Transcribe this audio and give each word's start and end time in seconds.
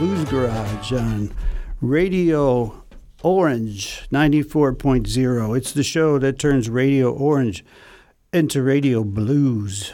Blues 0.00 0.24
Garage 0.30 0.92
on 0.92 1.30
Radio 1.82 2.84
Orange 3.22 4.08
94.0. 4.10 5.58
It's 5.58 5.72
the 5.72 5.82
show 5.82 6.18
that 6.18 6.38
turns 6.38 6.70
Radio 6.70 7.12
Orange 7.12 7.62
into 8.32 8.62
Radio 8.62 9.04
Blues. 9.04 9.92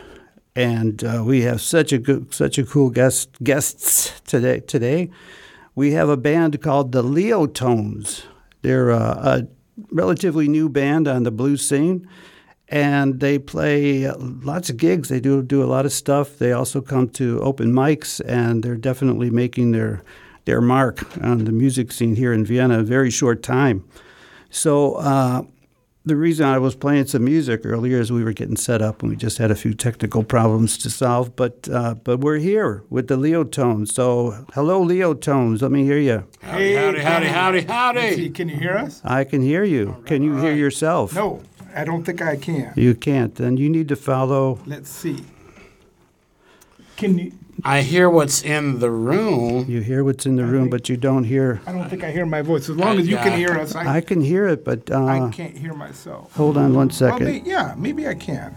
And 0.55 1.03
uh, 1.03 1.25
we 1.27 1.43
have 1.43 1.61
such 1.61 1.93
a 1.93 1.99
good, 1.99 2.33
such 2.33 2.57
a 2.57 2.63
cool 2.65 2.91
guest 2.91 3.31
guests 3.43 4.21
today. 4.21 4.61
Today, 4.61 5.11
we 5.75 5.91
have 5.91 6.09
a 6.09 6.17
band 6.17 6.63
called 6.63 6.93
the 6.93 7.03
Leotones. 7.03 8.27
They're 8.63 8.93
uh, 8.93 9.41
a 9.41 9.49
relatively 9.91 10.47
new 10.47 10.69
band 10.69 11.09
on 11.09 11.25
the 11.25 11.33
blues 11.33 11.69
scene 11.69 12.07
and 12.69 13.21
they 13.21 13.39
play 13.39 14.11
lots 14.11 14.71
of 14.71 14.77
gigs. 14.77 15.09
They 15.09 15.21
do 15.21 15.43
do 15.43 15.63
a 15.63 15.67
lot 15.67 15.87
of 15.87 15.93
stuff. 15.93 16.39
They 16.39 16.53
also 16.53 16.81
come 16.81 17.09
to 17.11 17.41
open 17.41 17.73
mics, 17.73 18.21
and 18.27 18.63
they're 18.63 18.77
definitely 18.77 19.31
making 19.31 19.73
their 19.73 20.03
their 20.45 20.61
mark 20.61 21.05
on 21.23 21.45
the 21.45 21.53
music 21.53 21.93
scene 21.93 22.17
here 22.17 22.33
in 22.33 22.45
Vienna 22.45 22.75
in 22.75 22.81
a 22.81 22.85
very 22.85 23.11
short 23.11 23.43
time. 23.43 23.85
So. 24.51 24.95
Uh, 24.95 25.43
the 26.07 26.15
reason 26.15 26.47
I 26.47 26.59
was 26.59 26.77
playing 26.77 27.07
some 27.07 27.25
music 27.25 27.63
earlier 27.65 27.99
is 27.99 28.13
we 28.13 28.23
were 28.23 28.33
getting 28.33 28.57
set 28.57 28.81
up 28.81 29.03
and 29.03 29.11
we 29.11 29.17
just 29.17 29.39
had 29.39 29.51
a 29.51 29.57
few 29.57 29.75
technical 29.75 30.23
problems 30.23 30.79
to 30.79 30.89
solve. 30.89 31.35
But 31.35 31.69
uh, 31.69 31.95
but 31.95 32.21
we're 32.21 32.39
here 32.39 32.85
with 32.89 33.09
the 33.09 33.17
Leo 33.17 33.43
Tones. 33.43 33.93
So 33.93 34.47
hello, 34.55 34.81
Leo 34.81 35.15
Tones. 35.15 35.63
Let 35.63 35.73
me 35.73 35.83
hear 35.83 35.99
you. 35.99 36.25
Howdy, 36.43 36.75
howdy, 36.77 37.01
howdy, 37.01 37.27
howdy, 37.27 37.61
howdy. 37.63 38.15
See, 38.15 38.31
can 38.31 38.49
you 38.49 38.55
hear 38.55 38.77
us? 38.77 39.03
I 39.05 39.25
can 39.25 39.43
hear 39.43 39.65
you. 39.65 40.01
Can 40.07 40.23
you 40.23 40.37
hear 40.37 40.55
yourself? 40.55 41.13
No, 41.13 41.43
I 41.77 41.85
don't 41.85 42.05
think 42.05 42.23
I 42.23 42.37
can. 42.37 42.73
You 42.75 42.95
can't. 42.95 43.35
Then 43.35 43.59
you 43.59 43.69
need 43.69 43.89
to 43.89 43.97
follow. 43.97 44.59
Let's 44.67 44.89
see. 44.89 45.25
Can 46.97 47.19
you? 47.19 47.33
I 47.65 47.83
hear 47.83 48.09
what's 48.09 48.43
in 48.43 48.81
the 48.81 48.91
room. 48.91 49.67
You 49.69 49.81
hear 49.81 50.03
what's 50.05 50.25
in 50.27 50.37
the 50.37 50.45
room, 50.45 50.69
but 50.71 50.89
you 50.89 50.97
don't 50.97 51.25
hear. 51.25 51.61
I 51.67 51.73
don't 51.73 51.89
think 51.89 52.03
I 52.05 52.11
hear 52.11 52.25
my 52.27 52.43
voice. 52.43 52.69
As 52.69 52.77
long 52.77 52.99
as 52.99 53.07
you 53.09 53.17
can 53.17 53.39
hear 53.39 53.59
us, 53.59 53.75
I, 53.75 53.97
I 53.97 54.01
can 54.01 54.21
hear 54.21 54.47
it, 54.49 54.65
but 54.65 54.91
uh, 54.91 55.05
I 55.05 55.31
can't 55.31 55.57
hear 55.57 55.75
myself. 55.75 56.35
hold 56.35 56.57
on 56.57 56.75
one 56.75 56.91
second. 56.91 57.25
Well, 57.27 57.35
may, 57.35 57.43
yeah, 57.45 57.75
maybe 57.77 58.07
I 58.07 58.15
can. 58.15 58.57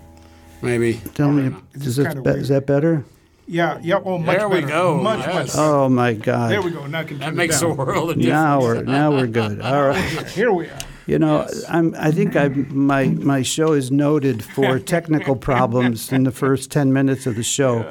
Maybe. 0.61 1.01
Tell 1.13 1.31
me, 1.31 1.55
is, 1.73 1.95
just 1.95 1.99
it 1.99 2.23
be- 2.23 2.29
is 2.31 2.49
that 2.49 2.65
better? 2.65 3.05
Yeah, 3.47 3.79
yeah. 3.81 3.99
Oh, 4.03 4.17
much 4.17 4.37
There 4.37 4.49
we 4.49 4.55
better. 4.61 4.67
go, 4.67 4.97
Much, 5.01 5.19
yes. 5.19 5.33
much 5.33 5.47
better. 5.47 5.59
Oh 5.59 5.89
my 5.89 6.13
God! 6.13 6.51
There 6.51 6.61
we 6.61 6.71
go. 6.71 6.85
Now 6.85 7.03
can 7.03 7.17
That 7.19 7.25
turn 7.25 7.33
it 7.33 7.37
makes 7.37 7.61
a 7.61 7.69
world 7.69 8.11
of 8.11 8.15
difference. 8.17 8.25
Now 8.27 8.61
we're 8.61 8.83
now 8.83 9.11
we're 9.11 9.27
good. 9.27 9.61
All 9.61 9.87
right. 9.87 10.27
Here 10.29 10.51
we 10.51 10.67
are. 10.67 10.79
You 11.09 11.17
know, 11.17 11.47
I'm. 11.67 11.95
I 11.97 12.11
think 12.11 12.35
I 12.35 12.49
my 12.49 13.05
my 13.33 13.41
show 13.41 13.73
is 13.73 13.89
noted 13.89 14.43
for 14.43 14.77
technical 14.95 15.35
problems 15.35 16.11
in 16.11 16.23
the 16.23 16.31
first 16.31 16.69
ten 16.69 16.93
minutes 16.93 17.25
of 17.25 17.35
the 17.35 17.41
show. 17.41 17.83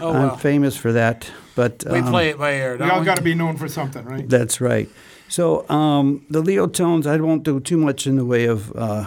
Oh, 0.00 0.12
I'm 0.12 0.28
well. 0.28 0.36
famous 0.38 0.74
for 0.74 0.90
that. 0.92 1.30
But 1.54 1.84
We 1.84 1.98
um, 1.98 2.10
play 2.10 2.30
it 2.30 2.38
by 2.38 2.54
ear, 2.54 2.78
We 2.78 2.88
all 2.88 3.04
got 3.04 3.16
to 3.18 3.22
be 3.22 3.34
known 3.34 3.58
for 3.58 3.68
something, 3.68 4.06
right? 4.06 4.26
That's 4.26 4.58
right. 4.58 4.88
So 5.28 5.68
um, 5.68 6.24
the 6.30 6.40
Leo 6.40 6.66
tones, 6.66 7.06
I 7.06 7.18
won't 7.18 7.42
do 7.42 7.60
too 7.60 7.76
much 7.76 8.06
in 8.06 8.16
the 8.16 8.24
way 8.24 8.46
of 8.46 8.74
uh, 8.74 9.06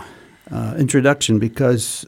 uh, 0.52 0.76
introduction 0.78 1.40
because 1.40 2.06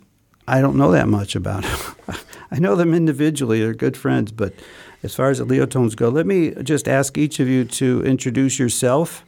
I 0.47 0.61
don't 0.61 0.75
know 0.75 0.91
that 0.91 1.07
much 1.07 1.35
about 1.35 1.63
them. 2.05 2.15
I 2.51 2.59
know 2.59 2.75
them 2.75 2.93
individually; 2.93 3.61
they're 3.61 3.73
good 3.73 3.97
friends. 3.97 4.31
But 4.31 4.53
as 5.01 5.15
far 5.15 5.31
as 5.31 5.39
the 5.39 5.45
Leo 5.45 5.65
tones 5.65 5.95
go, 5.95 6.09
let 6.09 6.27
me 6.27 6.51
just 6.61 6.87
ask 6.87 7.17
each 7.17 7.39
of 7.39 7.47
you 7.47 7.65
to 7.65 8.03
introduce 8.03 8.59
yourself 8.59 9.23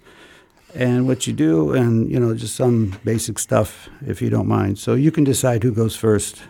and 0.75 1.07
what 1.07 1.27
you 1.27 1.33
do, 1.33 1.73
and 1.73 2.09
you 2.09 2.19
know, 2.19 2.35
just 2.35 2.55
some 2.55 2.99
basic 3.03 3.39
stuff, 3.39 3.89
if 4.05 4.21
you 4.21 4.29
don't 4.29 4.47
mind. 4.47 4.77
So 4.79 4.93
you 4.93 5.11
can 5.11 5.23
decide 5.23 5.63
who 5.63 5.71
goes 5.71 5.95
first. 5.95 6.41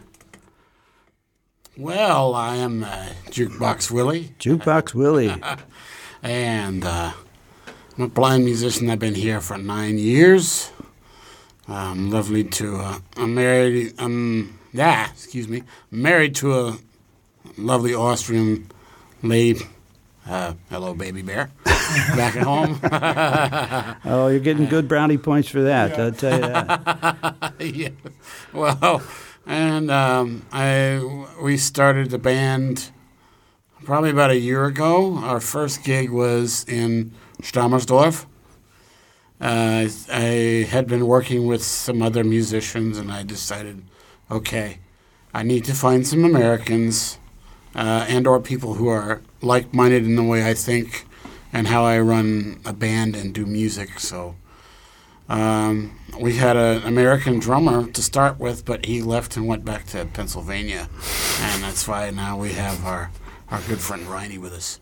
Well, 1.77 2.35
I 2.35 2.57
am 2.57 2.83
uh, 2.83 3.09
Jukebox 3.27 3.89
Willie, 3.89 4.33
Jukebox 4.39 4.93
Willie. 4.93 5.33
and 6.23 6.83
uh, 6.83 7.13
I'm 7.97 8.03
a 8.03 8.07
blind 8.09 8.43
musician. 8.43 8.89
I've 8.89 8.99
been 8.99 9.15
here 9.15 9.39
for 9.39 9.57
nine 9.57 9.97
years. 9.97 10.71
I'm 11.67 12.11
lovely 12.11 12.43
to. 12.43 12.77
Uh, 12.77 12.99
I'm 13.15 13.35
married. 13.35 13.93
I'm 13.97 14.59
yeah. 14.73 15.09
Excuse 15.11 15.47
me. 15.47 15.63
Married 15.91 16.35
to 16.35 16.59
a 16.59 16.77
lovely 17.57 17.93
Austrian 17.93 18.69
lady. 19.23 19.65
Uh, 20.27 20.53
hello, 20.69 20.93
baby 20.93 21.21
bear. 21.21 21.49
Back 22.15 22.35
at 22.35 22.43
home. 22.43 22.79
Oh, 24.05 24.27
you're 24.27 24.39
getting 24.39 24.65
good 24.65 24.87
brownie 24.87 25.17
points 25.17 25.49
for 25.49 25.61
that. 25.61 25.99
I'll 25.99 26.11
tell 26.11 26.33
you 26.33 26.47
that. 26.47 27.53
yeah. 27.59 27.89
Well, 28.53 29.03
and 29.45 29.91
um, 29.91 30.45
I 30.51 31.25
we 31.41 31.57
started 31.57 32.09
the 32.09 32.17
band 32.17 32.91
probably 33.83 34.09
about 34.09 34.31
a 34.31 34.37
year 34.37 34.65
ago. 34.65 35.17
Our 35.17 35.39
first 35.39 35.83
gig 35.83 36.11
was 36.11 36.65
in 36.67 37.11
Stammersdorf. 37.41 38.25
Uh, 39.41 39.87
I 40.11 40.67
had 40.69 40.87
been 40.87 41.07
working 41.07 41.47
with 41.47 41.63
some 41.63 42.01
other 42.01 42.23
musicians, 42.23 42.97
and 42.97 43.11
I 43.11 43.23
decided, 43.23 43.83
okay, 44.29 44.79
I 45.33 45.43
need 45.43 45.65
to 45.65 45.73
find 45.73 46.05
some 46.05 46.25
Americans 46.25 47.19
uh, 47.75 48.05
and 48.09 48.27
or 48.27 48.39
people 48.39 48.75
who 48.75 48.87
are 48.87 49.21
like-minded 49.41 50.03
in 50.03 50.15
the 50.15 50.23
way 50.23 50.47
I 50.49 50.53
think 50.53 51.05
and 51.51 51.67
how 51.67 51.83
I 51.83 51.99
run 51.99 52.59
a 52.65 52.73
band 52.73 53.15
and 53.15 53.33
do 53.33 53.45
music. 53.45 53.99
So. 53.99 54.35
Um, 55.27 55.99
we 56.19 56.37
had 56.37 56.57
an 56.57 56.81
American 56.83 57.37
drummer 57.37 57.87
to 57.91 58.01
start 58.01 58.39
with, 58.39 58.65
but 58.65 58.85
he 58.85 59.03
left 59.03 59.37
and 59.37 59.45
went 59.45 59.63
back 59.63 59.85
to 59.87 60.05
Pennsylvania, 60.05 60.89
and 61.39 61.63
that's 61.63 61.87
why 61.87 62.09
now 62.09 62.35
we 62.35 62.53
have 62.53 62.83
our, 62.83 63.11
our 63.51 63.61
good 63.61 63.79
friend 63.79 64.07
Reini 64.07 64.39
with 64.39 64.53
us. 64.53 64.79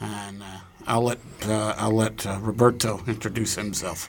And 0.00 0.42
uh, 0.42 0.60
I'll 0.86 1.02
let 1.02 1.18
uh, 1.46 1.74
I'll 1.76 1.94
let 1.94 2.26
uh, 2.26 2.38
Roberto 2.40 3.02
introduce 3.06 3.56
himself. 3.56 4.08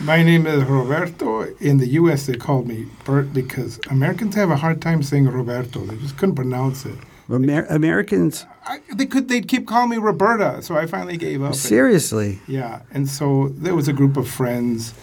My 0.00 0.22
name 0.22 0.46
is 0.46 0.64
Roberto. 0.64 1.42
In 1.56 1.76
the 1.76 1.86
U.S., 1.88 2.24
they 2.24 2.36
called 2.36 2.66
me 2.66 2.86
Bert 3.04 3.34
because 3.34 3.78
Americans 3.90 4.34
have 4.34 4.50
a 4.50 4.56
hard 4.56 4.80
time 4.80 5.02
saying 5.02 5.28
Roberto. 5.28 5.80
They 5.80 5.96
just 5.96 6.16
couldn't 6.16 6.36
pronounce 6.36 6.86
it. 6.86 6.96
Amer- 7.32 7.66
Americans, 7.66 8.46
I, 8.66 8.80
they 8.94 9.06
could. 9.06 9.28
They'd 9.28 9.48
keep 9.48 9.66
calling 9.66 9.90
me 9.90 9.96
Roberta, 9.96 10.62
so 10.62 10.76
I 10.76 10.86
finally 10.86 11.16
gave 11.16 11.42
up. 11.42 11.54
seriously. 11.54 12.40
Yeah, 12.46 12.82
and 12.92 13.08
so 13.08 13.48
there 13.48 13.74
was 13.74 13.88
a 13.88 13.92
group 13.92 14.16
of 14.16 14.28
friends 14.28 14.94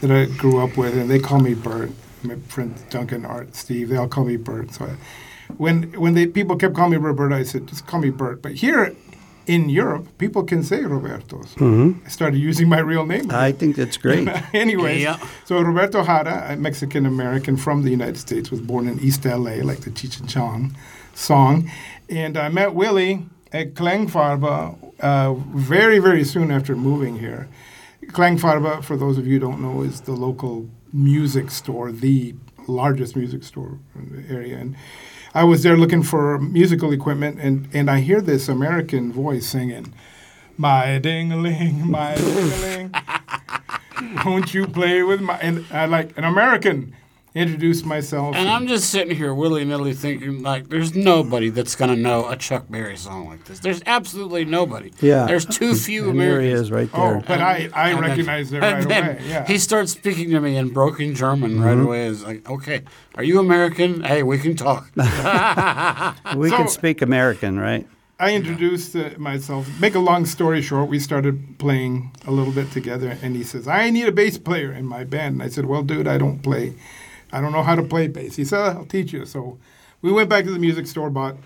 that 0.00 0.10
I 0.10 0.26
grew 0.36 0.58
up 0.58 0.76
with, 0.76 0.96
and 0.96 1.10
they 1.10 1.18
call 1.18 1.40
me 1.40 1.54
Bert. 1.54 1.90
My 2.22 2.36
friends 2.48 2.82
Duncan, 2.90 3.24
Art, 3.24 3.54
Steve, 3.54 3.88
they 3.88 3.96
all 3.96 4.08
call 4.08 4.24
me 4.24 4.36
Bert. 4.36 4.72
So 4.72 4.86
I, 4.86 4.96
when 5.58 5.92
when 5.92 6.14
they 6.14 6.26
people 6.26 6.56
kept 6.56 6.74
calling 6.74 6.92
me 6.92 6.96
Roberta, 6.96 7.36
I 7.36 7.42
said 7.44 7.66
just 7.66 7.86
call 7.86 8.00
me 8.00 8.10
Bert. 8.10 8.42
But 8.42 8.52
here 8.52 8.94
in 9.46 9.68
Europe, 9.68 10.06
people 10.18 10.42
can 10.42 10.62
say 10.62 10.82
Roberto. 10.82 11.42
So 11.42 11.60
mm-hmm. 11.60 12.04
I 12.04 12.08
started 12.08 12.38
using 12.38 12.68
my 12.68 12.80
real 12.80 13.06
name. 13.06 13.30
I 13.30 13.52
think 13.52 13.76
that's 13.76 13.96
great. 13.96 14.28
anyway, 14.52 15.00
Yeah. 15.00 15.18
so 15.44 15.60
Roberto 15.60 16.04
Jara, 16.04 16.46
a 16.52 16.56
Mexican 16.56 17.06
American 17.06 17.56
from 17.56 17.82
the 17.82 17.90
United 17.90 18.18
States, 18.18 18.50
was 18.50 18.60
born 18.60 18.88
in 18.88 18.98
East 19.00 19.24
LA, 19.24 19.62
like 19.62 19.80
the 19.80 19.90
Cheech 19.90 20.18
and 20.20 20.28
Chong 20.28 20.74
song. 21.16 21.70
And 22.08 22.36
I 22.36 22.48
met 22.48 22.74
Willie 22.74 23.26
at 23.52 23.74
Klangfarbe 23.74 24.92
uh, 25.00 25.34
very, 25.34 25.98
very 25.98 26.24
soon 26.24 26.50
after 26.50 26.76
moving 26.76 27.18
here. 27.18 27.48
Klangfarbe, 28.06 28.84
for 28.84 28.96
those 28.96 29.18
of 29.18 29.26
you 29.26 29.34
who 29.34 29.40
don't 29.40 29.60
know, 29.60 29.82
is 29.82 30.02
the 30.02 30.12
local 30.12 30.68
music 30.92 31.50
store, 31.50 31.90
the 31.90 32.34
largest 32.68 33.16
music 33.16 33.42
store 33.42 33.78
in 33.94 34.22
the 34.22 34.32
area. 34.32 34.56
And 34.56 34.76
I 35.34 35.44
was 35.44 35.62
there 35.62 35.76
looking 35.76 36.02
for 36.02 36.38
musical 36.38 36.92
equipment, 36.92 37.38
and, 37.40 37.68
and 37.72 37.90
I 37.90 38.00
hear 38.00 38.20
this 38.20 38.48
American 38.48 39.12
voice 39.12 39.46
singing, 39.46 39.92
My 40.56 40.98
ding-a-ling, 40.98 41.90
my 41.90 42.14
ding-a-ling. 42.14 42.94
Won't 44.24 44.54
you 44.54 44.66
play 44.66 45.02
with 45.02 45.20
my 45.20 45.38
and 45.38 45.64
I 45.70 45.86
like 45.86 46.16
an 46.18 46.24
American 46.24 46.94
introduced 47.36 47.84
myself. 47.84 48.34
And 48.34 48.48
I'm 48.48 48.66
just 48.66 48.90
sitting 48.90 49.14
here 49.16 49.32
willy 49.34 49.64
nilly 49.64 49.92
thinking 49.94 50.42
like, 50.42 50.68
there's 50.68 50.94
nobody 50.94 51.50
that's 51.50 51.76
gonna 51.76 51.94
know 51.94 52.28
a 52.28 52.36
Chuck 52.36 52.64
Berry 52.70 52.96
song 52.96 53.28
like 53.28 53.44
this. 53.44 53.60
There's 53.60 53.82
absolutely 53.86 54.44
nobody. 54.44 54.90
Yeah. 55.00 55.26
There's 55.26 55.44
too 55.46 55.74
few 55.74 56.10
And 56.10 56.18
there 56.20 56.40
he 56.40 56.48
is 56.48 56.70
right 56.70 56.90
there. 56.90 57.00
oh, 57.00 57.12
there. 57.12 57.22
but 57.28 57.40
I 57.40 57.68
I 57.74 57.90
And 57.90 57.98
then- 58.02 58.10
recognized 58.10 58.52
it 58.54 58.62
and 58.62 58.78
right 58.78 58.88
then 58.88 59.04
away. 59.04 59.20
Yeah. 59.28 59.46
He 59.46 59.58
starts 59.58 59.92
speaking 59.92 60.30
to 60.30 60.40
me 60.40 60.56
in 60.56 60.70
broken 60.70 61.14
German 61.14 61.60
right 61.60 61.76
Mm-hmm. 61.76 61.86
away. 61.86 62.06
It's 62.08 62.24
like, 62.24 62.48
okay, 62.50 62.82
are 63.16 63.22
you 63.24 63.38
American? 63.38 64.02
Hey, 64.02 64.22
we 64.22 64.38
can 64.38 64.56
talk. 64.56 64.90
we 66.36 66.50
can 66.50 66.68
speak 66.68 67.02
American, 67.02 67.58
right? 67.58 67.86
I 68.18 68.34
introduced 68.34 68.96
uh, 68.96 69.10
myself. 69.18 69.68
Make 69.78 69.94
a 69.94 69.98
long 69.98 70.24
story 70.24 70.62
short, 70.62 70.88
we 70.88 70.98
started 70.98 71.58
playing 71.58 72.12
a 72.26 72.30
little 72.30 72.52
bit 72.52 72.70
together, 72.70 73.18
and 73.22 73.36
he 73.36 73.44
says, 73.44 73.68
"I 73.68 73.90
need 73.90 74.08
a 74.08 74.12
bass 74.12 74.38
player 74.38 74.72
in 74.72 74.86
my 74.86 75.04
band." 75.04 75.34
And 75.34 75.42
I 75.42 75.48
said, 75.48 75.66
"Well, 75.66 75.82
dude, 75.82 76.08
I 76.08 76.16
don't 76.16 76.38
play. 76.42 76.72
I 77.36 77.40
don't 77.40 77.52
know 77.52 77.62
how 77.62 77.74
to 77.76 77.82
play 77.82 78.08
bass." 78.08 78.36
He 78.36 78.44
said, 78.44 78.60
"I'll 78.76 78.84
teach 78.86 79.12
you." 79.12 79.24
So 79.26 79.58
we 80.02 80.10
went 80.12 80.28
back 80.28 80.44
to 80.44 80.50
the 80.50 80.58
music 80.58 80.86
store, 80.86 81.10
bought 81.10 81.36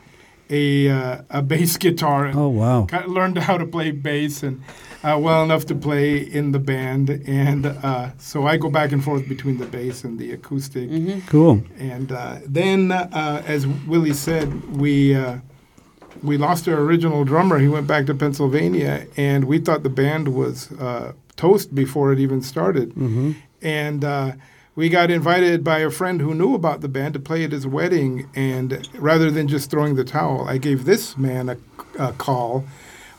a 0.48 0.88
uh, 0.88 1.22
a 1.30 1.42
bass 1.52 1.76
guitar, 1.76 2.26
and 2.26 2.38
Oh, 2.38 2.48
wow. 2.48 2.86
kind 2.86 3.04
of 3.04 3.10
learned 3.10 3.38
how 3.38 3.56
to 3.58 3.66
play 3.66 3.90
bass 3.92 4.42
and 4.42 4.62
uh, 5.02 5.16
well 5.18 5.42
enough 5.44 5.64
to 5.66 5.74
play 5.74 6.18
in 6.18 6.52
the 6.52 6.58
band. 6.58 7.08
And 7.26 7.66
uh, 7.66 8.10
so 8.18 8.46
I 8.46 8.56
go 8.56 8.68
back 8.70 8.92
and 8.92 9.02
forth 9.02 9.28
between 9.28 9.56
the 9.58 9.66
bass 9.66 10.04
and 10.04 10.18
the 10.18 10.32
acoustic. 10.32 10.90
Cool. 11.26 11.62
And 11.78 12.12
uh, 12.12 12.38
then, 12.46 12.92
uh, 12.92 13.42
as 13.46 13.66
Willie 13.66 14.12
said, 14.12 14.48
we 14.76 15.14
uh, 15.14 15.38
we 16.22 16.36
lost 16.36 16.68
our 16.68 16.78
original 16.80 17.24
drummer. 17.24 17.58
He 17.58 17.68
went 17.68 17.86
back 17.86 18.04
to 18.06 18.14
Pennsylvania, 18.14 19.06
and 19.16 19.44
we 19.44 19.58
thought 19.58 19.82
the 19.84 19.88
band 20.04 20.34
was 20.34 20.70
uh, 20.72 21.12
toast 21.36 21.74
before 21.74 22.12
it 22.12 22.18
even 22.18 22.42
started. 22.42 22.90
Mm-hmm. 22.90 23.32
And 23.62 24.04
uh, 24.04 24.32
we 24.74 24.88
got 24.88 25.10
invited 25.10 25.62
by 25.64 25.80
a 25.80 25.90
friend 25.90 26.20
who 26.20 26.34
knew 26.34 26.54
about 26.54 26.80
the 26.80 26.88
band 26.88 27.14
to 27.14 27.20
play 27.20 27.44
at 27.44 27.52
his 27.52 27.66
wedding. 27.66 28.28
And 28.34 28.88
rather 28.94 29.30
than 29.30 29.48
just 29.48 29.70
throwing 29.70 29.96
the 29.96 30.04
towel, 30.04 30.48
I 30.48 30.58
gave 30.58 30.84
this 30.84 31.16
man 31.16 31.48
a, 31.48 31.56
a 31.98 32.12
call. 32.12 32.64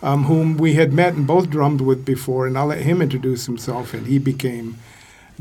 Um, 0.04 0.24
whom 0.24 0.58
we 0.58 0.74
had 0.74 0.94
met 0.94 1.14
and 1.14 1.28
both 1.28 1.52
drummed 1.52 1.82
with 1.82 2.04
before, 2.06 2.48
and 2.48 2.58
I'll 2.58 2.66
let 2.66 2.82
him 2.82 3.04
introduce 3.04 3.46
himself, 3.46 3.94
and 3.94 4.08
he 4.08 4.18
became 4.18 4.80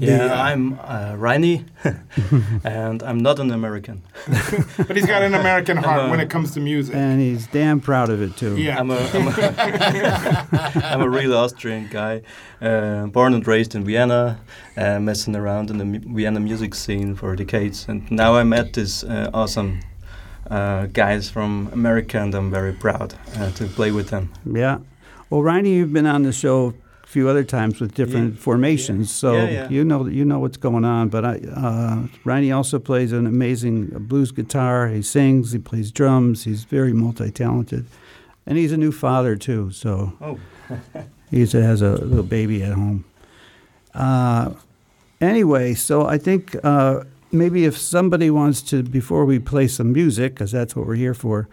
the, 0.00 0.06
Yeah, 0.06 0.24
uh, 0.26 0.42
I'm 0.42 0.74
uh, 0.80 1.14
Reini, 1.14 1.64
and 2.64 3.02
I'm 3.02 3.18
not 3.18 3.38
an 3.38 3.50
American. 3.50 4.02
but 4.76 4.96
he's 4.96 5.06
got 5.06 5.22
an 5.22 5.34
American 5.34 5.76
heart 5.76 6.06
uh, 6.06 6.08
when 6.08 6.20
it 6.20 6.30
comes 6.30 6.52
to 6.54 6.60
music. 6.60 6.94
And 6.94 7.20
he's 7.20 7.46
damn 7.46 7.80
proud 7.80 8.10
of 8.10 8.20
it 8.22 8.36
too. 8.36 8.56
yeah, 8.56 8.78
I'm 8.78 8.90
a, 8.90 8.98
I'm 9.14 9.28
a, 9.28 10.82
I'm 10.92 11.00
a 11.02 11.08
real 11.08 11.34
Austrian 11.34 11.88
guy, 11.90 12.22
uh, 12.60 13.06
born 13.06 13.34
and 13.34 13.46
raised 13.46 13.74
in 13.74 13.84
Vienna, 13.84 14.40
uh, 14.76 14.98
messing 15.00 15.36
around 15.36 15.70
in 15.70 15.78
the 15.78 15.84
mu- 15.84 16.14
Vienna 16.14 16.40
music 16.40 16.74
scene 16.74 17.14
for 17.14 17.36
decades, 17.36 17.86
and 17.88 18.10
now 18.10 18.34
I 18.34 18.42
met 18.44 18.72
this 18.72 19.04
uh, 19.04 19.30
awesome 19.34 19.80
uh, 20.50 20.86
guys 20.86 21.30
from 21.30 21.68
America, 21.72 22.18
and 22.18 22.34
I'm 22.34 22.50
very 22.50 22.72
proud 22.72 23.14
uh, 23.36 23.50
to 23.52 23.66
play 23.66 23.92
with 23.92 24.08
them. 24.10 24.32
Yeah. 24.44 24.78
Well, 25.30 25.42
Reini, 25.42 25.68
you've 25.74 25.92
been 25.92 26.06
on 26.06 26.24
the 26.24 26.32
show 26.32 26.68
a 26.68 26.72
few 27.10 27.28
other 27.28 27.42
times 27.44 27.80
with 27.80 27.92
different 27.94 28.34
Yeah. 28.34 28.40
formations, 28.40 29.10
so 29.10 29.32
Yeah, 29.32 29.50
yeah. 29.50 29.68
you 29.68 29.84
know 29.84 30.06
you 30.06 30.24
know 30.24 30.38
what's 30.38 30.56
going 30.58 30.84
on. 30.84 31.08
But 31.08 31.24
I, 31.24 31.34
uh, 31.66 31.96
Reini 32.24 32.54
also 32.54 32.78
plays 32.78 33.12
an 33.12 33.26
amazing 33.26 33.86
blues 34.08 34.30
guitar. 34.32 34.88
He 34.88 35.02
sings. 35.02 35.52
He 35.52 35.58
plays 35.58 35.90
drums. 35.92 36.44
He's 36.44 36.62
very 36.64 36.92
multi-talented, 36.92 37.84
and 38.46 38.58
he's 38.58 38.72
a 38.72 38.76
new 38.76 38.92
father 38.92 39.36
too. 39.36 39.70
So 39.72 40.12
Oh. 40.20 40.38
he 41.30 41.40
has 41.40 41.82
a 41.82 41.92
little 42.04 42.22
baby 42.38 42.62
at 42.62 42.72
home. 42.74 43.04
Uh, 43.94 44.50
anyway, 45.20 45.74
so 45.74 46.06
I 46.06 46.18
think 46.18 46.56
uh, 46.62 47.02
maybe 47.32 47.64
if 47.64 47.76
somebody 47.76 48.30
wants 48.30 48.62
to, 48.70 48.82
before 48.82 49.24
we 49.24 49.38
play 49.40 49.66
some 49.68 49.92
music, 49.92 50.34
because 50.34 50.52
that's 50.52 50.76
what 50.76 50.86
we're 50.86 50.94
here 51.06 51.14
for, 51.14 51.48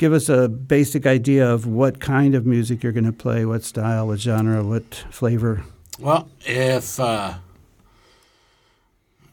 give 0.00 0.14
us 0.14 0.30
a 0.30 0.48
basic 0.48 1.04
idea 1.04 1.46
of 1.46 1.66
what 1.66 2.00
kind 2.00 2.34
of 2.34 2.46
music 2.46 2.82
you're 2.82 2.90
going 2.90 3.04
to 3.04 3.12
play, 3.12 3.44
what 3.44 3.62
style, 3.62 4.06
what 4.06 4.18
genre, 4.18 4.64
what 4.64 5.04
flavor. 5.10 5.62
Well, 5.98 6.30
if 6.46 6.98
uh, 6.98 7.34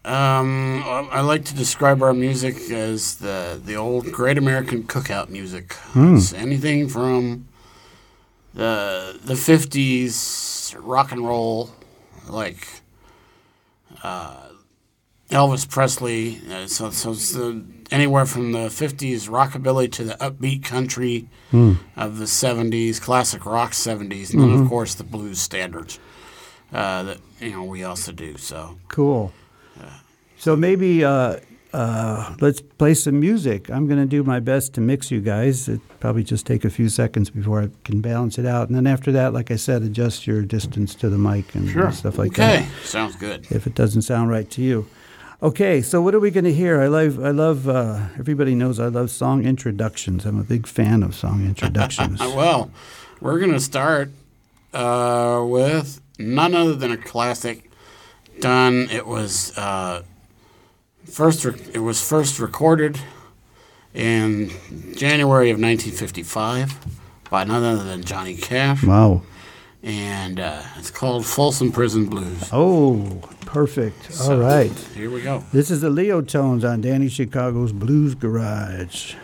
um, 0.03 0.83
I 0.85 1.21
like 1.21 1.45
to 1.45 1.55
describe 1.55 2.03
our 2.03 2.13
music 2.13 2.69
as 2.69 3.15
the 3.15 3.61
the 3.63 3.75
old 3.75 4.11
Great 4.11 4.37
American 4.37 4.83
Cookout 4.83 5.29
music. 5.29 5.73
It's 5.95 6.33
anything 6.33 6.89
from 6.89 7.47
the 8.53 9.17
the 9.23 9.37
fifties 9.37 10.75
rock 10.77 11.13
and 11.13 11.25
roll, 11.25 11.69
like 12.27 12.67
uh, 14.03 14.49
Elvis 15.31 15.69
Presley. 15.69 16.41
Uh, 16.51 16.67
so 16.67 16.89
so 16.89 17.11
it's 17.11 17.31
the, 17.31 17.63
anywhere 17.92 18.25
from 18.25 18.51
the 18.51 18.69
fifties 18.69 19.28
rockabilly 19.28 19.92
to 19.94 20.04
the 20.04 20.13
upbeat 20.16 20.63
country 20.63 21.28
of 21.95 22.18
the 22.19 22.28
seventies, 22.28 23.00
classic 23.00 23.45
rock 23.45 23.74
seventies, 23.74 24.34
and 24.34 24.42
then 24.44 24.51
of 24.62 24.68
course 24.69 24.95
the 24.95 25.04
blues 25.04 25.39
standards 25.39 26.00
uh, 26.74 27.04
that 27.04 27.18
you 27.39 27.51
know 27.51 27.63
we 27.63 27.84
also 27.84 28.12
do. 28.12 28.38
So 28.38 28.78
Cool. 28.88 29.31
So 30.39 30.56
maybe 30.56 31.04
uh, 31.04 31.38
uh, 31.74 32.36
let's 32.39 32.62
play 32.62 32.94
some 32.94 33.19
music. 33.19 33.72
I'm 33.72 33.88
going 33.88 34.00
to 34.00 34.06
do 34.06 34.24
my 34.24 34.39
best 34.39 34.74
to 34.75 34.81
mix 34.81 35.10
you 35.10 35.19
guys. 35.19 35.68
It 35.68 35.81
probably 36.00 36.24
just 36.24 36.45
take 36.45 36.63
a 36.63 36.69
few 36.69 36.89
seconds 36.89 37.31
before 37.31 37.63
I 37.63 37.69
can 37.84 38.01
balance 38.01 38.38
it 38.38 38.45
out, 38.45 38.68
and 38.68 38.75
then 38.78 38.86
after 38.86 39.12
that, 39.13 39.34
like 39.34 39.50
I 39.50 39.56
said, 39.56 39.81
adjust 39.81 40.28
your 40.28 40.44
distance 40.44 40.94
to 40.95 41.10
the 41.10 41.18
mic 41.18 41.56
and 41.56 41.68
Sure. 41.69 41.92
stuff 41.92 42.19
like 42.19 42.34
that. 42.36 42.60
okay, 42.62 42.68
sounds 42.84 43.16
good. 43.16 43.48
if 43.50 43.66
it 43.66 43.74
doesn't 43.74 44.04
sound 44.04 44.30
right 44.30 44.50
to 44.51 44.62
you. 44.62 44.86
Okay, 45.42 45.84
so 45.84 46.01
what 46.01 46.16
are 46.16 46.19
we 46.19 46.31
going 46.31 46.45
to 46.45 46.54
hear? 46.54 46.81
I 46.81 46.88
love, 46.88 47.24
I 47.24 47.30
love. 47.30 47.69
Uh, 47.69 48.07
everybody 48.18 48.56
knows 48.56 48.80
I 48.80 48.88
love 48.88 49.12
song 49.12 49.45
introductions. 49.45 50.25
I'm 50.25 50.39
a 50.39 50.44
big 50.44 50.66
fan 50.66 51.04
of 51.04 51.13
song 51.13 51.45
introductions. 51.45 52.19
Well, 52.38 52.72
we're 53.22 53.39
gonna 53.39 53.60
start 53.60 54.10
uh, 54.74 55.44
with 55.48 56.01
none 56.19 56.54
other 56.54 56.75
than 56.75 56.92
a 56.92 56.98
classic. 56.98 57.69
Done. 58.39 58.89
It 58.92 59.07
was 59.07 59.57
uh, 59.57 60.04
first. 61.06 61.45
Re- 61.45 61.60
it 61.74 61.80
was 61.80 62.01
first 62.07 62.39
recorded 62.39 63.00
in 63.94 64.50
January 64.95 65.50
of 65.50 65.60
1955 65.60 66.78
by 67.30 67.44
none 67.44 67.63
other 67.63 67.84
than 67.84 68.04
Johnny 68.04 68.36
Cash, 68.36 68.84
wow. 68.84 69.24
and 69.81 70.39
uh, 70.39 70.62
it's 70.78 70.92
called 70.92 71.25
Folsom 71.25 71.72
Prison 71.72 72.06
Blues. 72.06 72.50
Oh, 72.51 73.22
perfect. 73.47 74.05
All 74.11 74.15
So, 74.27 74.39
right. 74.39 74.71
Here 74.94 75.09
we 75.09 75.21
go. 75.21 75.44
This 75.51 75.71
is 75.71 75.81
the 75.81 75.89
Leo 75.89 76.21
Tones 76.21 76.63
on 76.63 76.81
Danny 76.81 77.09
Chicago's 77.09 77.71
Blues 77.71 78.13
Garage. 78.13 79.15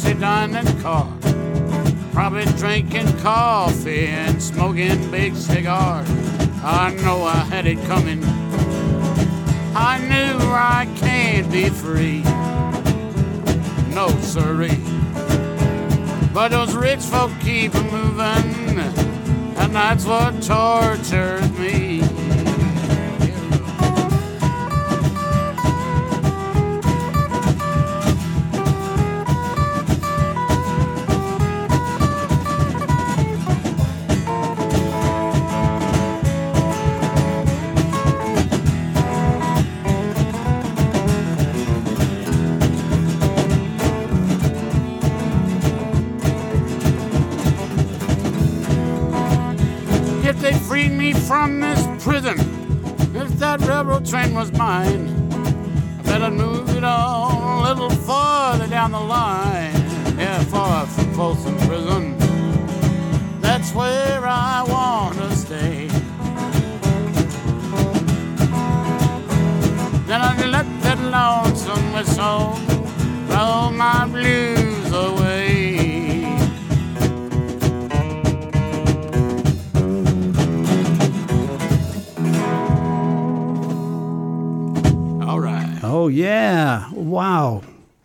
A 0.00 0.08
fancy 0.08 0.20
dining 0.20 0.80
car. 0.80 1.06
Probably 2.12 2.44
drinking 2.58 3.18
coffee 3.18 4.06
and 4.06 4.42
smoking 4.42 5.10
big 5.10 5.34
cigars. 5.36 6.08
I 6.62 6.94
know 7.02 7.22
I 7.24 7.38
had 7.38 7.66
it 7.66 7.78
coming. 7.86 8.22
I 9.74 9.98
knew 9.98 10.38
I 10.52 10.86
can't 10.96 11.50
be 11.50 11.68
free. 11.70 12.22
No, 13.94 14.08
sirree. 14.20 14.80
But 16.32 16.48
those 16.48 16.74
rich 16.74 17.00
folk 17.00 17.32
keep 17.40 17.74
moving, 17.74 18.78
and 19.58 19.74
that's 19.74 20.04
what 20.04 20.42
tortures 20.42 21.50
me. 21.58 21.79
From 51.30 51.60
this 51.60 51.86
prison. 52.02 52.36
If 53.14 53.28
that 53.38 53.60
railroad 53.60 54.04
train 54.04 54.34
was 54.34 54.50
mine, 54.50 55.06
I 56.00 56.02
bet 56.02 56.22
I'd 56.22 56.32
move 56.32 56.68
it 56.76 56.82
on 56.82 57.58
a 57.58 57.68
little 57.68 57.88
farther 57.88 58.66
down 58.66 58.90
the 58.90 58.98
line. 58.98 59.72
Yeah, 60.18 60.40
far 60.54 60.88
from 60.88 61.14
Folsom 61.14 61.56
Prison. 61.68 62.18
That's 63.40 63.72
where 63.72 64.26
I 64.26 64.64
want 64.74 65.18
to 65.18 65.36
stay. 65.36 65.86
Then 70.08 70.20
I'd 70.28 70.50
let 70.56 70.66
that 70.82 70.98
lonesome 71.16 71.92
whistle 71.92 72.58
roll 73.28 73.70
my 73.70 74.04
blues 74.08 74.59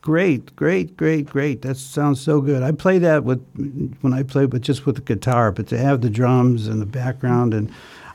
great, 0.06 0.56
great, 0.56 0.96
great, 0.96 1.26
great. 1.26 1.64
That 1.64 1.78
sounds 1.78 2.22
so 2.22 2.40
good. 2.40 2.62
I 2.62 2.72
play 2.72 3.00
that 3.00 3.24
with 3.24 3.42
when 4.02 4.14
I 4.14 4.22
play 4.22 4.46
with 4.46 4.62
just 4.62 4.86
with 4.86 4.96
the 4.96 5.02
guitar, 5.02 5.52
but 5.52 5.66
to 5.70 5.78
have 5.80 6.02
the 6.02 6.12
drums 6.12 6.68
and 6.68 6.80
the 6.80 6.86
background, 6.86 7.56
and 7.56 7.72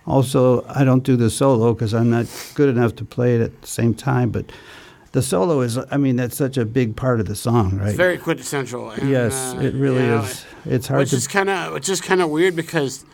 also 0.06 0.64
I 0.68 0.84
don't 0.84 1.02
do 1.02 1.16
the 1.16 1.28
solo 1.28 1.74
because 1.74 1.92
I'm 1.92 2.08
not 2.08 2.26
good 2.54 2.68
enough 2.68 2.94
to 2.96 3.04
play 3.04 3.34
it 3.34 3.40
at 3.40 3.60
the 3.60 3.66
same 3.66 3.92
time. 3.92 4.30
But 4.30 4.52
the 5.10 5.20
solo 5.20 5.62
is, 5.62 5.78
I 5.90 5.96
mean, 5.96 6.14
that's 6.14 6.36
such 6.36 6.56
a 6.56 6.64
big 6.64 6.94
part 6.94 7.18
of 7.18 7.26
the 7.26 7.34
song, 7.34 7.76
right? 7.78 7.88
It's 7.88 7.96
very 7.96 8.18
quintessential. 8.18 8.90
and, 8.90 9.10
yes, 9.10 9.54
uh, 9.56 9.58
it 9.58 9.74
really 9.74 10.04
yeah, 10.04 10.22
is. 10.22 10.46
It's 10.64 10.86
hard 10.86 11.00
Which 11.00 11.10
to. 11.10 11.16
is 11.16 11.26
kind 11.26 11.50
of 11.50 11.72
which 11.72 11.88
is 11.88 12.00
kind 12.00 12.22
of 12.22 12.30
weird 12.30 12.54
because, 12.54 13.04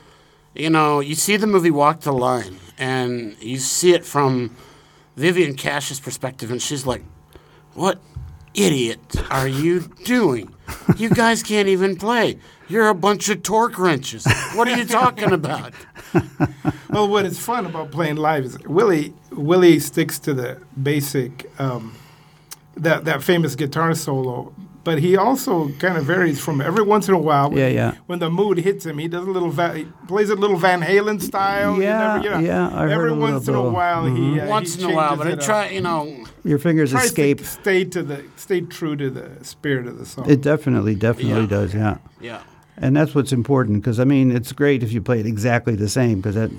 you 0.54 0.68
know, 0.68 1.00
you 1.00 1.14
see 1.14 1.38
the 1.38 1.46
movie 1.46 1.70
Walk 1.70 2.02
the 2.02 2.12
Line, 2.12 2.58
and 2.76 3.42
you 3.42 3.56
see 3.56 3.94
it 3.94 4.04
from 4.04 4.54
Vivian 5.16 5.54
Cash's 5.54 5.98
perspective, 5.98 6.50
and 6.50 6.60
she's 6.60 6.84
like, 6.84 7.02
"What 7.72 7.98
idiot 8.56 8.98
are 9.30 9.48
you 9.48 9.80
doing? 10.04 10.52
You 10.96 11.10
guys 11.10 11.42
can't 11.42 11.68
even 11.68 11.96
play. 11.96 12.38
You're 12.68 12.88
a 12.88 12.94
bunch 12.94 13.28
of 13.28 13.42
torque 13.42 13.78
wrenches. 13.78 14.26
What 14.54 14.66
are 14.68 14.76
you 14.76 14.84
talking 14.84 15.32
about?" 15.32 15.72
Well, 16.90 17.08
what 17.08 17.26
is 17.26 17.38
fun 17.38 17.66
about 17.66 17.90
playing 17.90 18.16
live 18.16 18.44
is 18.44 18.58
Willie 18.66 19.12
Willie 19.30 19.78
sticks 19.80 20.18
to 20.20 20.32
the 20.34 20.60
basic 20.82 21.50
um, 21.60 21.94
that 22.76 23.04
that 23.04 23.22
famous 23.22 23.54
guitar 23.54 23.94
solo, 23.94 24.54
but 24.86 24.98
he 25.00 25.16
also 25.16 25.68
kind 25.84 25.96
of 25.98 26.04
varies 26.06 26.38
from 26.40 26.60
every 26.62 26.82
once 26.94 27.08
in 27.10 27.14
a 27.14 27.18
while. 27.28 27.50
when- 27.50 27.58
Yeah, 27.58 27.68
yeah. 27.80 27.92
When 28.06 28.20
the 28.20 28.30
mood 28.30 28.56
hits 28.58 28.86
him, 28.86 28.96
he 28.98 29.08
does 29.08 29.26
a 29.26 29.30
little 29.36 29.50
Va- 29.50 29.74
he 29.80 29.84
plays 30.08 30.30
a 30.30 30.34
little 30.36 30.56
Van 30.56 30.80
Halen 30.80 31.20
style. 31.20 31.74
You 31.76 31.82
Yeah, 31.82 31.98
never- 31.98 32.24
you 32.24 32.30
know, 32.30 32.38
yeah, 32.38 32.66
I 32.68 32.82
heard 32.82 32.90
every 32.92 33.10
a 33.10 33.14
little 33.14 33.32
once 33.34 33.48
in 33.48 33.54
a 33.54 33.62
bit. 33.62 33.72
while, 33.72 34.04
he 34.06 34.40
uh, 34.40 34.46
Once 34.48 34.76
he 34.76 34.84
in 34.84 34.90
a 34.90 34.94
while, 34.94 35.16
but 35.16 35.26
I 35.26 35.34
try, 35.34 35.68
you 35.70 35.82
know, 35.82 36.02
Your 36.44 36.58
fingers 36.58 36.90
Tries 36.92 37.06
escape. 37.06 37.38
to 37.38 37.44
stay 37.44 37.84
to 37.84 38.02
the 38.10 38.18
stay 38.36 38.60
true 38.62 38.96
to 38.96 39.10
the 39.10 39.26
spirit 39.42 39.86
of 39.88 39.98
the 39.98 40.06
song. 40.06 40.24
It 40.30 40.40
definitely, 40.40 40.94
definitely 40.94 41.42
Yeah. 41.42 41.58
does. 41.58 41.74
Yeah. 41.74 41.96
yeah. 42.20 42.38
And 42.78 42.94
that's 42.96 43.12
what's 43.14 43.32
important 43.32 43.82
because 43.82 43.98
I 43.98 44.04
mean 44.04 44.30
it's 44.30 44.52
great 44.52 44.82
if 44.82 44.92
you 44.92 45.00
play 45.00 45.18
it 45.20 45.26
exactly 45.26 45.74
the 45.74 45.88
same 45.88 46.16
because 46.20 46.36
that 46.36 46.50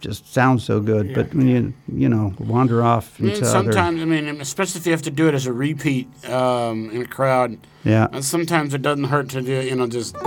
just 0.00 0.32
sounds 0.32 0.64
so 0.64 0.80
good. 0.80 1.08
Yeah. 1.08 1.14
But 1.14 1.34
when 1.34 1.48
you 1.48 1.72
you 1.92 2.08
know 2.08 2.34
wander 2.38 2.82
off 2.82 3.18
into 3.20 3.36
other, 3.38 3.44
sometimes, 3.46 4.02
I 4.02 4.04
mean, 4.04 4.40
especially 4.40 4.80
if 4.80 4.86
you 4.86 4.92
have 4.92 5.02
to 5.02 5.10
do 5.10 5.28
it 5.28 5.34
as 5.34 5.46
a 5.46 5.52
repeat 5.52 6.08
um, 6.28 6.90
in 6.90 7.02
a 7.02 7.06
crowd, 7.06 7.58
yeah, 7.84 8.08
And 8.12 8.24
sometimes 8.24 8.74
it 8.74 8.82
doesn't 8.82 9.04
hurt 9.04 9.28
to 9.30 9.42
do, 9.42 9.60
you 9.62 9.74
know, 9.76 9.86
just. 9.86 10.16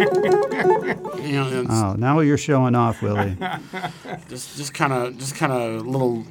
you 0.00 1.32
know, 1.32 1.66
oh 1.68 1.94
now 1.98 2.20
you're 2.20 2.38
showing 2.38 2.74
off, 2.74 3.02
Willie. 3.02 3.36
just 4.28 4.56
just 4.56 4.74
kind 4.74 4.92
of 4.92 5.18
just 5.18 5.34
kind 5.34 5.52
of 5.52 5.86
little 5.86 6.24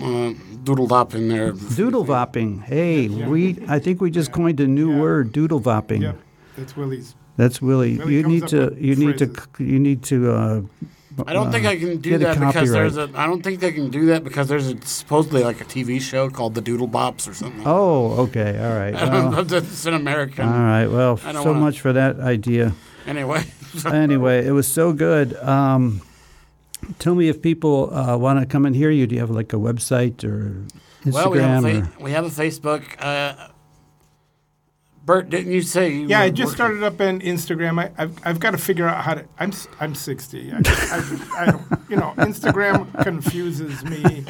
uh, 0.00 0.32
doodled 0.64 0.92
up 0.92 1.14
in 1.14 1.28
there. 1.28 1.52
doodle 1.52 2.04
vopping. 2.04 2.62
Hey, 2.62 3.08
we 3.08 3.58
I 3.68 3.78
think 3.78 4.00
we 4.00 4.10
just 4.10 4.32
coined 4.32 4.60
a 4.60 4.66
new 4.66 4.92
Yeah. 4.92 5.00
word, 5.00 5.32
doodle 5.32 5.60
vopping. 5.60 6.02
Yep, 6.02 6.18
that's 6.56 6.76
Willie's. 6.76 7.14
That's 7.38 7.62
Willie. 7.62 7.96
Willie 7.98 8.14
you 8.16 8.22
comes 8.22 8.34
need 8.34 8.42
up 8.44 8.50
to 8.50 8.60
with 8.66 8.78
you 8.82 8.96
need 8.96 9.18
to 9.18 9.26
phrases. 9.28 9.48
c- 9.56 9.64
you 9.64 9.78
need 9.78 10.02
to. 10.04 10.16
Uh, 10.32 10.60
I 11.26 11.32
don't 11.32 11.50
think 11.50 11.66
I 11.66 11.76
can 11.76 11.96
do 11.98 12.18
that 12.18 12.38
because 12.38 12.70
there's 12.70 12.96
a. 12.96 13.08
I 13.14 13.26
don't 13.26 13.42
think 13.42 13.60
they 13.60 13.72
can 13.72 13.88
do 13.90 14.06
that 14.06 14.22
because 14.24 14.46
there's 14.48 14.68
a, 14.68 14.80
supposedly 14.82 15.42
like 15.42 15.60
a 15.60 15.64
TV 15.64 16.00
show 16.00 16.28
called 16.30 16.54
The 16.54 16.62
Doodlebops 16.62 17.28
or 17.28 17.34
something. 17.34 17.62
oh, 17.64 18.22
okay, 18.24 18.58
all 18.62 18.76
right. 18.78 18.94
I 19.02 19.08
don't 19.08 19.30
know 19.30 19.30
Well, 19.42 19.52
if 19.54 19.72
it's 19.72 19.86
an 19.86 19.94
American. 19.94 20.46
all 20.48 20.52
right. 20.60 20.86
Well, 20.86 21.16
so 21.16 21.32
wanna- 21.44 21.54
much 21.60 21.80
for 21.80 21.92
that 21.92 22.20
idea. 22.20 22.74
Anyway, 23.06 23.42
anyway, 23.86 24.46
it 24.46 24.52
was 24.52 24.66
so 24.70 24.92
good. 24.92 25.34
Um, 25.36 26.02
tell 26.98 27.14
me 27.14 27.28
if 27.28 27.40
people 27.40 27.94
uh, 27.94 28.16
want 28.16 28.38
to 28.40 28.46
come 28.46 28.66
and 28.66 28.74
hear 28.76 28.90
you. 28.90 29.06
Do 29.06 29.14
you 29.14 29.20
have 29.20 29.30
like 29.30 29.52
a 29.52 29.56
website 29.56 30.22
or 30.24 30.64
Instagram? 31.04 31.12
well, 31.14 31.30
we 31.30 31.38
have, 31.38 31.64
a 31.64 31.78
or? 31.78 31.84
fa- 31.84 31.92
we 32.00 32.10
have 32.10 32.26
a 32.26 32.30
Facebook. 32.42 32.82
Uh, 32.98 33.48
Bert, 35.08 35.30
didn't 35.30 35.50
you 35.52 35.62
say? 35.62 35.90
You 35.90 36.06
Yeah, 36.06 36.18
were 36.18 36.24
I 36.24 36.30
just 36.30 36.58
working- 36.58 36.76
started 36.80 36.82
up 36.84 37.00
on 37.00 37.20
Instagram. 37.22 37.80
I, 37.82 37.90
I've, 37.96 38.18
I've 38.26 38.40
got 38.40 38.50
to 38.50 38.58
figure 38.58 38.86
out 38.86 39.02
how 39.02 39.14
to. 39.14 39.24
I'm 39.38 39.48
s- 39.52 39.66
I'm 39.80 39.94
60. 39.94 40.52
I, 40.52 40.56
I, 40.66 41.26
I 41.38 41.46
don't, 41.46 41.62
you 41.88 41.96
know, 41.96 42.12
Instagram 42.18 43.02
confuses 43.02 43.82
me. 43.84 44.26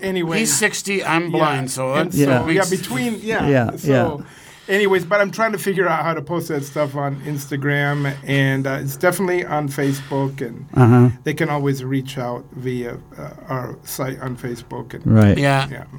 Anyway, 0.00 0.38
He's 0.40 0.52
60, 0.56 1.04
I'm 1.04 1.30
blind, 1.30 1.70
so 1.70 1.94
and 1.94 2.10
that 2.10 2.16
so 2.16 2.22
Yeah. 2.48 2.48
yeah, 2.50 2.64
between 2.68 3.20
yeah, 3.20 3.46
Yeah, 3.48 3.76
So, 3.76 4.24
anyways, 4.68 5.04
but 5.04 5.20
I'm 5.20 5.30
trying 5.30 5.52
to 5.52 5.58
figure 5.58 5.88
out 5.88 6.04
how 6.04 6.14
to 6.14 6.22
post 6.22 6.48
that 6.48 6.64
stuff 6.64 6.94
on 6.96 7.20
Instagram, 7.22 8.16
and 8.26 8.66
uh, 8.66 8.78
it's 8.82 8.96
definitely 8.96 9.44
on 9.44 9.68
Facebook, 9.68 10.40
and 10.46 10.66
Uh 10.74 10.86
huh. 10.86 11.08
they 11.24 11.34
can 11.34 11.48
always 11.48 11.82
reach 11.84 12.18
out 12.18 12.44
via 12.52 12.98
uh, 13.16 13.30
our 13.48 13.78
site 13.84 14.18
on 14.20 14.36
Facebook. 14.36 14.94
And, 14.94 15.06
Right. 15.06 15.38
Yeah, 15.38 15.68
yeah, 15.68 15.84
yeah. 15.92 15.98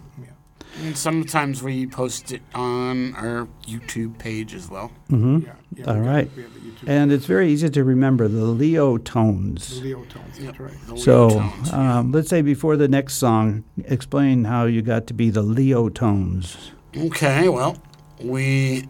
And 0.80 0.98
sometimes 0.98 1.62
we 1.62 1.86
post 1.88 2.32
it 2.32 2.42
on 2.54 3.14
our 3.16 3.48
YouTube 3.68 4.18
page 4.18 4.54
as 4.54 4.70
well. 4.70 4.92
Mm-hmm. 5.10 5.46
yeah, 5.46 5.54
yeah, 5.76 5.86
All 5.86 5.96
we 5.96 6.00
got- 6.06 6.08
right. 6.14 6.32
we 6.36 6.44
have 6.44 6.54
the 6.54 6.60
YouTube 6.60 6.88
And 6.90 7.12
it's 7.12 7.26
very 7.26 7.52
easy 7.52 7.70
to 7.70 7.84
remember 7.84 8.28
the 8.28 8.46
Leo 8.46 8.98
the 8.98 9.04
tones. 9.04 9.82
Leo 9.82 10.04
tones. 10.06 10.40
That's 10.40 10.60
right. 10.60 10.74
The 10.88 10.94
Leo 10.96 11.04
So 11.04 11.30
tones, 11.30 11.70
yeah. 11.72 12.00
um, 12.00 12.12
let's 12.12 12.30
say 12.30 12.42
before 12.42 12.78
the 12.78 12.88
next 12.88 13.16
song, 13.16 13.64
explain 13.86 14.46
how 14.46 14.66
you 14.66 14.82
got 14.82 15.08
to 15.08 15.14
be 15.14 15.30
the 15.30 15.42
Leo 15.44 15.90
tones. 15.90 16.72
Okay, 16.96 17.50
well, 17.50 17.78
we 18.22 18.88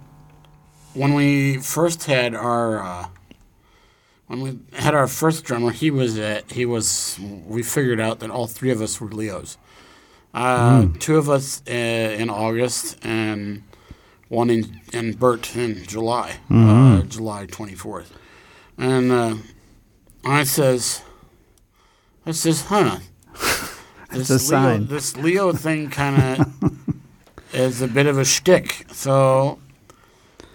when 0.93 1.13
we 1.13 1.57
first 1.57 2.05
had 2.05 2.33
our 2.35 2.81
uh, 2.81 3.07
when 4.27 4.41
we 4.41 4.59
had 4.73 4.93
our 4.95 5.07
first 5.07 5.43
drummer, 5.43 5.71
he 5.71 5.91
was 5.91 6.17
at 6.17 6.51
he 6.51 6.65
was 6.65 7.19
we 7.45 7.61
figured 7.63 7.99
out 7.99 8.19
that 8.19 8.29
all 8.29 8.47
three 8.47 8.71
of 8.71 8.81
us 8.81 9.01
were 9.01 9.07
Leos. 9.09 9.57
Uh, 10.33 10.87
Two 10.99 11.17
of 11.17 11.29
us 11.29 11.61
uh, 11.67 11.71
in 11.71 12.29
August 12.29 12.97
and 13.03 13.63
one 14.27 14.49
in 14.49 14.79
and 14.93 15.17
Bert 15.19 15.55
in 15.55 15.83
July, 15.85 16.37
uh, 16.51 17.01
July 17.03 17.45
twenty 17.47 17.73
fourth. 17.75 18.13
And 18.77 19.11
uh, 19.11 19.35
I 20.23 20.43
says, 20.43 21.01
I 22.25 22.31
says, 22.31 22.61
huh. 22.65 22.99
This 24.11 24.29
a 24.29 24.33
Leo, 24.33 24.39
sign. 24.39 24.87
this 24.87 25.17
Leo 25.17 25.51
thing 25.53 25.89
kind 25.91 26.39
of 26.41 26.73
is 27.53 27.81
a 27.81 27.87
bit 27.87 28.07
of 28.07 28.17
a 28.17 28.25
shtick. 28.25 28.85
So 28.91 29.59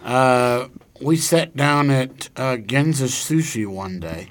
uh, 0.04 0.68
we 1.00 1.16
sat 1.16 1.54
down 1.56 1.88
at 1.90 2.30
uh, 2.36 2.56
Genza 2.56 3.06
Sushi 3.06 3.64
one 3.66 4.00
day, 4.00 4.30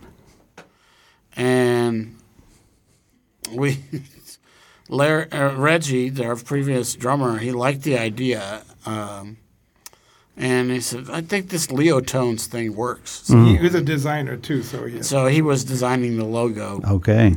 and 1.38 2.18
we 3.52 3.80
Larry, 4.94 5.32
uh, 5.32 5.56
Reggie, 5.56 6.10
their 6.10 6.36
previous 6.36 6.94
drummer, 6.96 7.40
he 7.40 7.52
liked 7.52 7.82
the 7.82 7.98
idea, 7.98 8.62
um, 8.86 9.38
and 10.38 10.70
he 10.72 10.80
said, 10.80 11.10
"I 11.12 11.22
think 11.22 11.50
this 11.50 11.72
Leo 11.72 12.00
Tones 12.00 12.46
thing 12.48 12.76
works." 12.76 13.22
So, 13.26 13.44
He 13.44 13.58
was 13.58 13.74
a 13.76 13.82
designer 13.82 14.38
too, 14.38 14.62
so 14.64 14.86
yeah. 14.86 15.02
so 15.02 15.26
he 15.28 15.42
was 15.42 15.64
designing 15.64 16.18
the 16.18 16.26
logo, 16.26 16.80
Okay. 16.88 17.36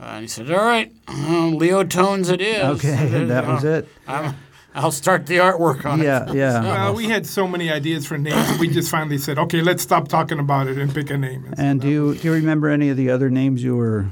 uh, 0.00 0.02
and 0.02 0.22
he 0.22 0.28
said, 0.28 0.50
"All 0.50 0.64
right, 0.64 0.90
uh, 1.08 1.46
Leo 1.48 1.84
Tones 1.84 2.30
it 2.30 2.40
is." 2.40 2.62
Okay. 2.62 3.10
And 3.16 3.30
that 3.34 3.46
was 3.52 3.62
it. 3.64 3.86
I'm, 4.08 4.34
I'll 4.74 4.92
start 4.92 5.26
the 5.26 5.36
artwork 5.38 5.84
on 5.86 6.00
it. 6.00 6.04
Yeah. 6.04 6.32
Yeah. 6.34 6.62
Well, 6.62 6.94
we 6.94 7.06
had 7.08 7.26
so 7.26 7.46
many 7.48 7.70
ideas 7.70 8.06
for 8.06 8.18
names. 8.18 8.58
We 8.58 8.68
just 8.68 8.90
finally 8.90 9.16
said, 9.16 9.38
okay, 9.38 9.62
let's 9.62 9.82
stop 9.82 10.06
talking 10.08 10.38
about 10.38 10.68
it 10.68 10.76
and 10.76 10.92
pick 10.94 11.08
a 11.10 11.16
name. 11.16 11.54
And 11.56 11.80
do 11.80 11.88
you, 11.88 12.14
do 12.14 12.28
you 12.28 12.32
remember 12.34 12.68
any 12.68 12.90
of 12.90 12.98
the 12.98 13.08
other 13.08 13.30
names 13.30 13.62
you 13.64 13.74
were 13.74 14.04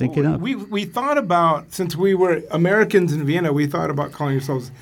thinking 0.00 0.26
of? 0.26 0.40
we 0.40 0.56
we 0.56 0.84
thought 0.84 1.18
about 1.18 1.72
since 1.72 1.94
we 1.94 2.14
were 2.14 2.42
Americans 2.50 3.12
in 3.12 3.24
Vienna, 3.24 3.52
we 3.52 3.66
thought 3.66 3.90
about 3.90 4.12
calling 4.12 4.34
ourselves 4.34 4.72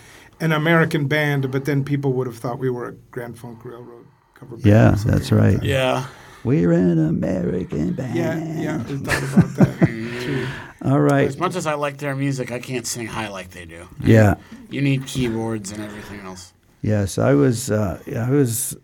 an 0.41 0.53
American 0.53 1.07
band, 1.07 1.51
but 1.51 1.65
then 1.65 1.85
people 1.85 2.13
would 2.15 2.27
have 2.27 2.39
thought 2.39 2.59
we 2.59 2.71
were 2.71 2.89
a 2.89 2.93
Grand 3.11 3.39
Funk 3.39 3.65
Railroad 3.65 4.07
cover 4.35 4.57
band. 4.57 4.67
Yeah, 4.67 4.93
or 4.93 4.97
something 4.97 5.13
that's 5.13 5.33
like 5.33 5.41
right. 5.41 5.61
that. 5.61 5.65
Yeah. 5.65 6.07
We're 6.45 6.73
an 6.73 6.99
American 6.99 7.93
band. 7.95 8.17
Yeah, 8.17 8.37
yeah, 8.61 8.87
we 8.87 8.97
thought 8.99 9.23
about 9.23 9.57
that 9.57 9.79
too. 10.23 10.47
All 10.85 11.01
right. 11.01 11.27
As 11.27 11.37
much 11.37 11.57
as 11.57 11.67
I 11.67 11.75
like 11.75 11.99
their 11.99 12.15
music, 12.15 12.53
I 12.53 12.61
can't 12.61 12.87
sing 12.87 13.07
high 13.07 13.29
like 13.29 13.51
they 13.51 13.65
do. 13.65 13.89
Yeah. 14.01 14.37
You 14.71 14.81
need 14.81 15.07
keyboards 15.07 15.73
and 15.73 15.83
everything 15.83 16.21
else. 16.21 16.53
Yes, 16.81 17.19
I 17.19 17.35
was. 17.35 17.71
Uh, 17.71 18.01
I 18.17 18.31
was. 18.31 18.77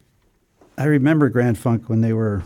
I 0.76 0.84
remember 0.86 1.28
Grand 1.28 1.56
Funk 1.56 1.88
when 1.88 2.00
they 2.00 2.12
were 2.12 2.42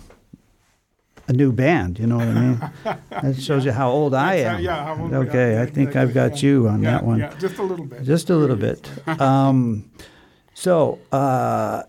a 1.29 1.33
new 1.33 1.53
band. 1.53 1.99
You 1.99 2.07
know 2.07 2.17
what 2.17 2.29
I 2.29 2.35
mean? 2.35 2.71
That 3.23 3.37
shows 3.41 3.65
you 3.65 3.73
how 3.73 3.91
old 3.91 4.15
I 4.15 4.37
That's 4.43 4.49
how- 4.49 4.57
am. 4.57 4.63
yeah, 4.63 4.85
how 4.85 5.03
old 5.03 5.11
we 5.11 5.17
are. 5.17 5.21
okay, 5.29 5.61
I 5.63 5.67
think 5.67 5.95
I've 5.97 6.15
got 6.15 6.43
you 6.43 6.69
on 6.69 6.83
Yeah, 6.83 6.91
that 6.93 7.05
one. 7.05 7.19
Yeah, 7.21 7.35
just 7.39 7.59
a 7.59 7.63
little 7.63 7.85
bit. 7.85 8.03
Just 8.05 8.31
a 8.31 8.37
little 8.37 8.57
bit. 8.57 8.91
Um, 9.21 9.91
so, 10.55 10.99
uh, 11.13 11.83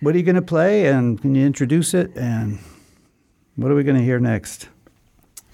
what 0.00 0.14
are 0.14 0.18
you 0.18 0.24
going 0.24 0.36
to 0.36 0.42
play, 0.42 0.86
and 0.86 1.20
can 1.20 1.34
you 1.34 1.44
introduce 1.46 1.92
it? 1.94 2.16
And 2.16 2.58
what 3.56 3.70
are 3.72 3.74
we 3.74 3.82
going 3.82 3.96
to 3.96 4.04
hear 4.04 4.20
next? 4.20 4.68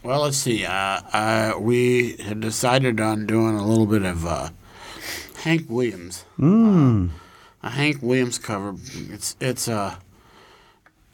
Well, 0.03 0.23
let's 0.23 0.37
see. 0.37 0.67
Uh, 0.67 1.01
uh, 1.13 1.53
we 1.59 2.17
had 2.17 2.41
decided 2.41 3.01
on 3.01 3.27
doing 3.27 3.55
a 3.57 3.65
little 3.67 3.87
bit 3.87 4.03
of 4.03 4.27
uh, 4.27 4.51
Hank 5.45 5.67
Williams. 5.71 6.25
Mm. 6.39 7.11
a 7.63 7.71
Hank 7.71 7.99
Williams 8.03 8.39
cover. 8.39 8.75
It's 9.11 9.37
it's 9.41 9.69
a 9.69 9.99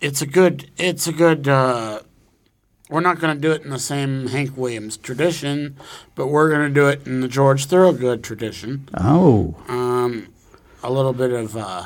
it's 0.01 0.23
a 0.23 0.27
good 0.27 0.71
it's 0.77 1.07
a 1.07 1.13
good. 1.13 1.49
Uh, 1.49 2.01
we're 2.91 3.01
not 3.01 3.19
going 3.21 3.35
to 3.37 3.41
do 3.41 3.53
it 3.53 3.63
in 3.63 3.71
the 3.71 3.79
same 3.79 4.29
Hank 4.29 4.57
Williams 4.57 4.97
tradition, 4.97 5.77
but 6.15 6.29
we're 6.29 6.49
going 6.49 6.67
to 6.67 6.73
do 6.75 6.89
it 6.89 7.07
in 7.07 7.21
the 7.21 7.29
George 7.29 7.67
Thorogood 7.67 8.25
tradition. 8.25 8.89
Oh, 8.97 9.57
Um, 9.69 10.29
a 10.83 10.91
little 10.91 11.13
bit 11.13 11.31
of 11.33 11.55
uh, 11.57 11.85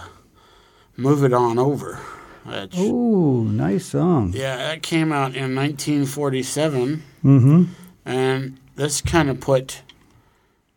"Move 0.96 1.24
It 1.24 1.32
On 1.32 1.58
Over." 1.58 1.98
Which, 2.44 2.76
ooh, 2.78 3.44
nice 3.44 3.86
song. 3.86 4.32
yeah, 4.34 4.56
that 4.56 4.82
came 4.82 5.12
out 5.12 5.34
in 5.36 5.54
1947, 5.54 7.02
Mm-hmm. 7.24 7.64
and 8.04 8.58
this 8.74 9.00
kind 9.00 9.30
of 9.30 9.38
put 9.40 9.82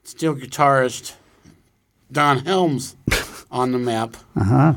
steel 0.04 0.36
guitarist 0.36 1.14
Don 2.12 2.46
Helms 2.46 2.96
on 3.52 3.72
the 3.72 3.80
map. 3.80 4.16
Uh 4.36 4.44
huh. 4.44 4.74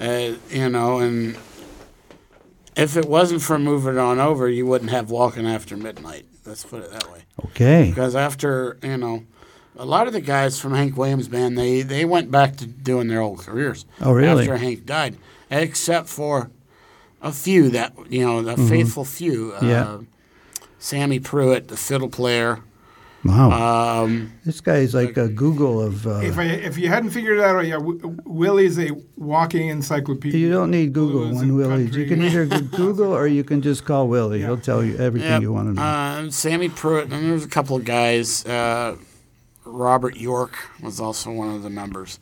Uh, 0.00 0.32
you 0.50 0.68
know, 0.68 0.98
and 1.00 1.36
if 2.78 2.96
it 2.96 3.06
wasn't 3.06 3.42
for 3.42 3.58
moving 3.58 3.98
on 3.98 4.18
over, 4.18 4.48
you 4.48 4.64
wouldn't 4.66 4.90
have 4.90 5.10
walking 5.10 5.46
after 5.46 5.76
midnight. 5.76 6.24
Let's 6.46 6.64
put 6.64 6.82
it 6.84 6.92
that 6.92 7.10
way. 7.12 7.22
Okay. 7.46 7.88
Because 7.90 8.16
after 8.16 8.78
you 8.82 8.96
know, 8.96 9.24
a 9.76 9.84
lot 9.84 10.06
of 10.06 10.12
the 10.12 10.20
guys 10.20 10.58
from 10.58 10.72
Hank 10.74 10.96
Williams 10.96 11.28
band, 11.28 11.58
they 11.58 11.82
they 11.82 12.04
went 12.04 12.30
back 12.30 12.56
to 12.56 12.66
doing 12.66 13.08
their 13.08 13.20
old 13.20 13.40
careers. 13.40 13.84
Oh, 14.00 14.12
really? 14.12 14.42
After 14.42 14.56
Hank 14.56 14.86
died, 14.86 15.16
except 15.50 16.08
for 16.08 16.50
a 17.20 17.32
few 17.32 17.68
that 17.70 17.92
you 18.08 18.24
know, 18.24 18.42
the 18.42 18.56
faithful 18.56 19.04
few. 19.04 19.52
Uh, 19.52 19.60
Mm-hmm. 19.60 19.68
Yeah. 19.68 19.98
Sammy 20.80 21.18
Pruett, 21.18 21.66
the 21.66 21.76
fiddle 21.76 22.08
player. 22.08 22.60
Wow. 23.24 24.02
Um, 24.04 24.32
this 24.44 24.60
guy 24.60 24.76
is 24.76 24.94
like 24.94 25.16
a 25.16 25.28
Google 25.28 25.82
of. 25.82 26.06
Uh, 26.06 26.20
If 26.22 26.38
I 26.38 26.44
if 26.44 26.78
you 26.78 26.88
hadn't 26.88 27.10
figured 27.10 27.38
it 27.38 27.44
out, 27.44 27.60
yeah, 27.66 27.74
w- 27.74 28.16
Willie's 28.24 28.78
a 28.78 28.90
walking 29.16 29.68
encyclopedia. 29.68 30.38
you 30.38 30.50
don't 30.50 30.70
need 30.70 30.92
Google 30.92 31.22
when 31.34 31.58
one, 31.58 31.72
and 31.72 31.94
You 31.94 32.06
can 32.06 32.22
either 32.22 32.46
Google 32.76 33.12
or 33.12 33.26
you 33.26 33.42
can 33.42 33.60
just 33.60 33.84
call 33.84 34.06
Willie. 34.08 34.38
Yeah. 34.40 34.46
He'll 34.46 34.56
tell 34.60 34.84
you 34.84 34.96
everything 34.98 35.30
Yep. 35.30 35.42
you 35.42 35.52
want 35.52 35.68
to 35.68 35.74
know. 35.74 35.82
Uh, 35.82 36.30
Sammy 36.30 36.68
Pruett, 36.68 37.02
and 37.02 37.12
there's 37.12 37.44
a 37.44 37.48
couple 37.48 37.76
of 37.76 37.84
guys. 37.84 38.46
Uh, 38.46 38.96
Robert 39.64 40.16
York 40.16 40.56
was 40.80 41.00
also 41.00 41.30
one 41.32 41.52
of 41.54 41.62
the 41.64 41.70
members. 41.70 42.20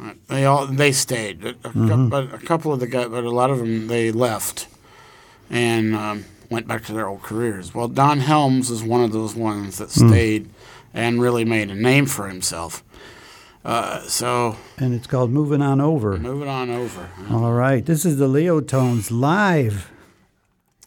Uh, 0.00 0.14
they 0.28 0.44
all 0.46 0.66
they 0.66 0.90
stayed, 0.90 1.44
a, 1.44 1.50
a 1.64 1.70
cou- 1.70 2.08
but 2.08 2.32
a 2.34 2.38
couple 2.38 2.72
of 2.72 2.80
the 2.80 2.86
guys, 2.88 3.08
but 3.08 3.24
a 3.24 3.30
lot 3.30 3.50
of 3.50 3.58
them 3.58 3.86
they 3.88 4.10
left 4.10 4.66
and 5.50 5.94
um, 5.94 6.24
went 6.50 6.66
back 6.68 6.84
to 6.84 6.92
their 6.92 7.08
old 7.08 7.22
careers. 7.22 7.74
Well, 7.74 7.88
Don 7.88 8.20
Helms 8.20 8.70
is 8.70 8.82
one 8.82 9.02
of 9.02 9.12
those 9.12 9.34
ones 9.34 9.78
that 9.78 9.90
stayed 9.90 10.48
and 10.92 11.20
really 11.20 11.44
made 11.44 11.70
a 11.70 11.74
name 11.74 12.06
for 12.06 12.28
himself. 12.28 12.82
Uh, 13.64 14.00
so 14.02 14.56
and 14.76 14.92
it's 14.94 15.06
called 15.06 15.30
Moving 15.30 15.62
On 15.62 15.80
Over. 15.80 16.18
moving 16.18 16.48
on 16.48 16.68
over. 16.70 17.08
All 17.30 17.52
right. 17.54 17.84
This 17.84 18.04
is 18.04 18.18
the 18.18 18.28
Leo 18.28 18.60
Tones 18.60 19.10
live 19.10 19.90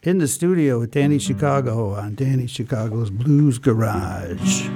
in 0.04 0.18
the 0.18 0.28
studio 0.28 0.78
with 0.78 0.92
Danny 0.92 1.18
Chicago 1.18 1.94
on 1.94 2.14
Danny 2.14 2.46
Chicago's 2.46 3.10
Blues 3.10 3.58
Garage. 3.58 4.68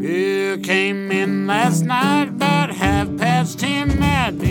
You 0.00 0.58
came 0.62 1.10
in 1.10 1.46
last 1.46 1.82
night 1.82 2.28
about 2.28 2.70
half 2.70 3.14
past 3.16 3.58
ten. 3.58 3.95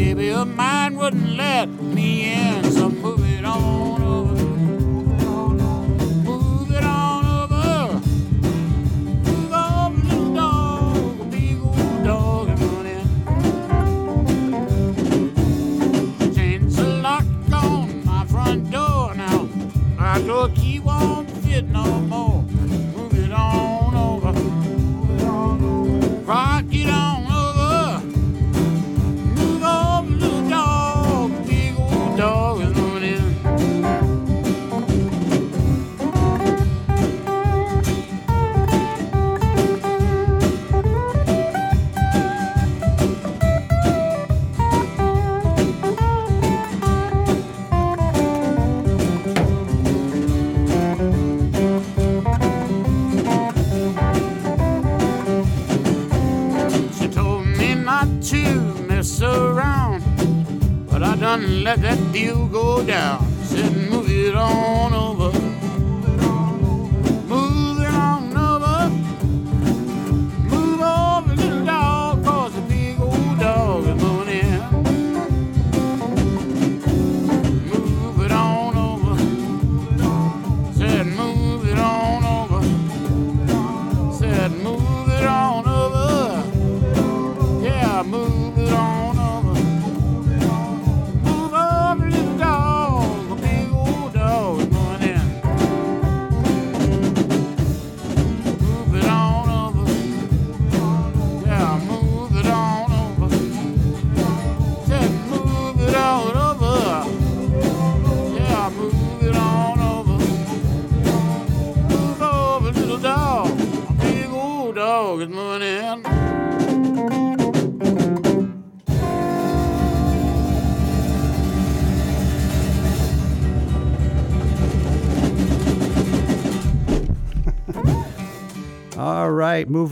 Baby 0.05 0.29
of 0.29 0.47
mine 0.55 0.97
wouldn't 0.97 1.31
let 1.35 1.67
me 1.67 2.31
in, 2.31 2.63
so 2.71 2.89
move 2.89 3.27
it 3.27 3.43
on 3.43 4.04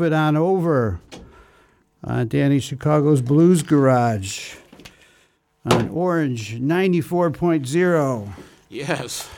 it 0.03 0.13
on 0.13 0.35
over 0.35 0.99
on 2.03 2.27
Danny 2.27 2.59
Chicago's 2.59 3.21
Blues 3.21 3.63
Garage 3.63 4.55
on 5.65 5.89
Orange 5.89 6.59
94.0, 6.59 8.29
Yes. 8.69 9.29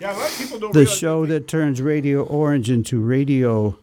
Yeah, 0.00 0.12
a 0.12 0.18
lot 0.18 0.30
of 0.30 0.38
people 0.38 0.58
don't 0.58 0.72
the 0.72 0.86
show 0.86 1.26
that 1.26 1.46
turns 1.48 1.80
Radio 1.82 2.22
Orange 2.24 2.70
into 2.70 3.00
Radio 3.00 3.78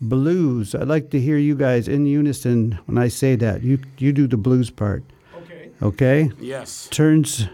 Blues. 0.00 0.74
I'd 0.74 0.88
like 0.88 1.10
to 1.10 1.20
hear 1.20 1.38
you 1.38 1.54
guys 1.54 1.88
in 1.88 2.04
unison 2.06 2.78
when 2.86 2.98
I 2.98 3.08
say 3.08 3.36
that. 3.36 3.62
You, 3.62 3.78
you 3.98 4.12
do 4.12 4.26
the 4.26 4.36
blues 4.36 4.70
part, 4.70 5.02
Okay. 5.38 5.70
okay? 5.82 6.30
Yes. 6.40 6.88
Turns 6.90 7.48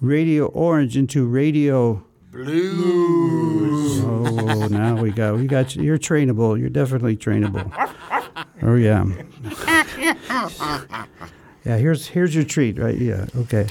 Radio 0.00 0.46
Orange 0.46 0.96
into 0.96 1.26
Radio 1.26 2.04
Blues. 2.36 4.02
Oh, 4.04 4.68
now 4.68 5.00
we 5.00 5.10
got 5.10 5.38
You 5.38 5.48
got 5.48 5.74
you. 5.74 5.82
You're 5.82 5.98
trainable. 5.98 6.58
You're 6.58 6.68
definitely 6.68 7.16
trainable. 7.16 7.72
Oh 8.62 8.74
yeah. 8.74 9.04
Yeah, 11.64 11.78
here's 11.78 12.06
here's 12.06 12.34
your 12.34 12.44
treat, 12.44 12.78
right? 12.78 12.96
Yeah, 12.96 13.26
okay. 13.36 13.66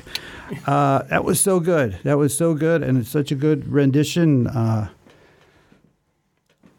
Uh, 0.65 1.03
that 1.03 1.23
was 1.23 1.39
so 1.39 1.59
good. 1.59 1.97
That 2.03 2.17
was 2.17 2.35
so 2.35 2.53
good, 2.53 2.83
and 2.83 2.97
it's 2.97 3.09
such 3.09 3.31
a 3.31 3.35
good 3.35 3.71
rendition. 3.71 4.47
Uh, 4.47 4.89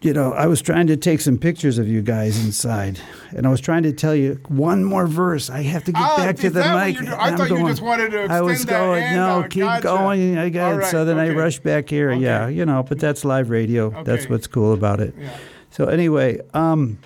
you 0.07 0.13
know, 0.15 0.33
I 0.33 0.47
was 0.47 0.63
trying 0.63 0.87
to 0.87 0.97
take 0.97 1.21
some 1.21 1.37
pictures 1.37 1.79
of 1.79 1.89
you 1.89 2.01
guys 2.01 2.43
inside, 2.45 3.01
and 3.37 3.47
I 3.47 3.51
was 3.51 3.61
trying 3.61 3.83
to 3.83 3.93
tell 3.93 4.15
you 4.15 4.39
one 4.49 4.85
more 4.85 5.07
verse. 5.07 5.51
I 5.51 5.63
have 5.63 5.85
to 5.85 5.93
get 5.93 6.01
Ah, 6.01 6.17
back 6.19 6.37
to 6.37 6.51
the 6.51 6.61
that 6.61 6.87
mic. 6.87 6.97
I 7.09 7.31
I'm 7.31 7.37
thought 7.37 7.51
you 7.51 7.67
just 7.67 7.83
wanted 7.83 8.11
to 8.13 8.23
I 8.31 8.41
was 8.41 8.65
that 8.65 8.71
going. 8.71 9.15
No, 9.15 9.27
out. 9.41 9.51
keep 9.51 9.63
Gotcha. 9.65 9.83
going. 9.83 10.39
I 10.39 10.49
got 10.49 10.67
All 10.69 10.75
it. 10.75 10.83
right, 10.83 10.91
So 10.91 11.05
then 11.05 11.19
I 11.19 11.31
rushed 11.31 11.63
back 11.63 11.91
here. 11.91 12.13
Yeah, 12.13 12.47
you 12.49 12.65
know, 12.65 12.83
but 12.85 12.99
that's 13.01 13.25
live 13.25 13.51
radio. 13.51 13.91
That's 14.05 14.29
what's 14.29 14.47
cool 14.47 14.73
about 14.73 15.01
it. 15.01 15.15
Yeah. 15.19 15.37
So 15.71 15.87
anyway, 15.87 16.41
um, 16.55 16.99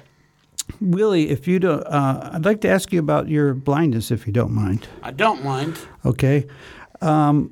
Willie, 0.81 1.31
if 1.31 1.49
you 1.49 1.59
don't, 1.59 1.83
uh, 1.87 2.31
I'd 2.35 2.45
like 2.45 2.61
to 2.61 2.69
ask 2.69 2.93
you 2.93 3.01
about 3.01 3.29
your 3.29 3.55
blindness, 3.55 4.11
if 4.11 4.27
you 4.27 4.33
don't 4.33 4.53
mind. 4.53 4.87
I 5.03 5.11
don't 5.11 5.43
mind. 5.43 5.79
Okay. 6.05 6.47
Um, 7.01 7.51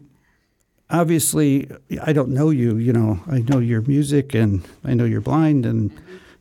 obviously, 0.90 1.70
I 2.02 2.12
don't 2.12 2.30
know 2.30 2.50
you. 2.50 2.76
You 2.76 2.92
know, 2.92 3.20
I 3.26 3.40
know 3.40 3.58
your 3.58 3.82
music, 3.82 4.34
and 4.34 4.66
I 4.84 4.94
know 4.94 5.04
you're 5.04 5.20
blind 5.20 5.66
and 5.66 5.92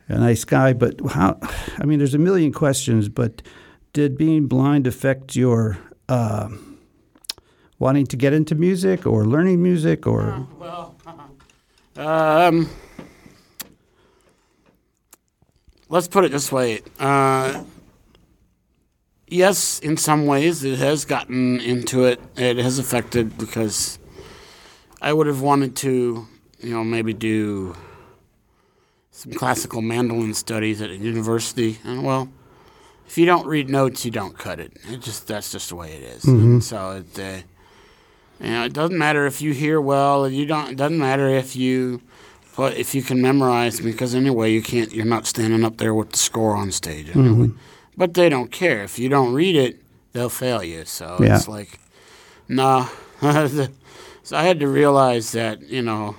a 0.07 0.17
nice 0.17 0.45
guy. 0.45 0.73
But 0.73 0.99
how? 1.09 1.39
I 1.79 1.85
mean, 1.85 1.99
there's 1.99 2.13
a 2.13 2.19
million 2.19 2.51
questions. 2.51 3.09
But 3.09 3.41
did 3.93 4.17
being 4.17 4.47
blind 4.47 4.87
affect 4.87 5.35
your 5.35 5.77
uh, 6.09 6.49
wanting 7.79 8.05
to 8.07 8.15
get 8.17 8.33
into 8.33 8.55
music 8.55 9.05
or 9.05 9.25
learning 9.25 9.61
music 9.61 10.07
or? 10.07 10.47
Well, 10.59 10.95
um, 11.95 12.69
let's 15.89 16.07
put 16.07 16.25
it 16.25 16.31
this 16.31 16.51
way. 16.51 16.81
Uh, 16.99 17.63
yes, 19.27 19.79
in 19.79 19.97
some 19.97 20.25
ways, 20.25 20.63
it 20.63 20.77
has 20.77 21.05
gotten 21.05 21.59
into 21.59 22.05
it. 22.05 22.21
It 22.35 22.57
has 22.57 22.77
affected 22.77 23.37
because 23.37 23.97
I 25.01 25.13
would 25.13 25.27
have 25.27 25.41
wanted 25.41 25.75
to, 25.77 26.27
you 26.59 26.69
know, 26.71 26.83
maybe 26.83 27.13
do 27.13 27.75
some 29.11 29.31
classical 29.33 29.81
mandolin 29.81 30.33
studies 30.33 30.81
at 30.81 30.89
a 30.89 30.95
university. 30.97 31.79
And 31.83 32.03
well, 32.03 32.29
if 33.07 33.17
you 33.17 33.25
don't 33.25 33.45
read 33.47 33.69
notes, 33.69 34.05
you 34.05 34.11
don't 34.11 34.37
cut 34.37 34.59
it. 34.59 34.73
It 34.89 35.01
just 35.01 35.27
that's 35.27 35.51
just 35.51 35.69
the 35.69 35.75
way 35.75 35.93
it 35.93 36.03
is. 36.03 36.23
And 36.25 36.63
so 36.63 36.91
it. 36.91 37.19
Uh, 37.19 37.41
you 38.39 38.51
know, 38.51 38.65
it 38.65 38.73
doesn't 38.73 38.95
matter 38.97 39.25
if 39.25 39.41
you 39.41 39.51
hear 39.51 39.81
well. 39.81 40.29
You 40.29 40.45
don't. 40.45 40.69
It 40.69 40.77
doesn't 40.77 40.99
matter 40.99 41.27
if 41.27 41.55
you, 41.55 42.01
but 42.55 42.77
if 42.77 42.93
you 42.93 43.01
can 43.01 43.19
memorize, 43.19 43.79
because 43.79 44.13
anyway, 44.13 44.51
you 44.51 44.61
can't. 44.61 44.93
You're 44.93 45.05
not 45.05 45.25
standing 45.25 45.63
up 45.63 45.77
there 45.77 45.93
with 45.95 46.11
the 46.11 46.19
score 46.19 46.55
on 46.55 46.71
stage. 46.71 47.15
Anyway. 47.15 47.49
But 47.95 48.13
they 48.13 48.29
don't 48.29 48.51
care 48.51 48.83
if 48.83 48.99
you 48.99 49.09
don't 49.09 49.33
read 49.33 49.55
it. 49.55 49.81
They'll 50.13 50.29
fail 50.29 50.63
you. 50.63 50.85
So 50.85 51.17
Yeah. 51.19 51.37
it's 51.37 51.47
like, 51.47 51.79
nah. 52.47 52.89
so 54.27 54.35
I 54.35 54.43
had 54.43 54.59
to 54.59 54.67
realize 54.67 55.31
that 55.31 55.61
you 55.69 55.81
know, 55.81 56.13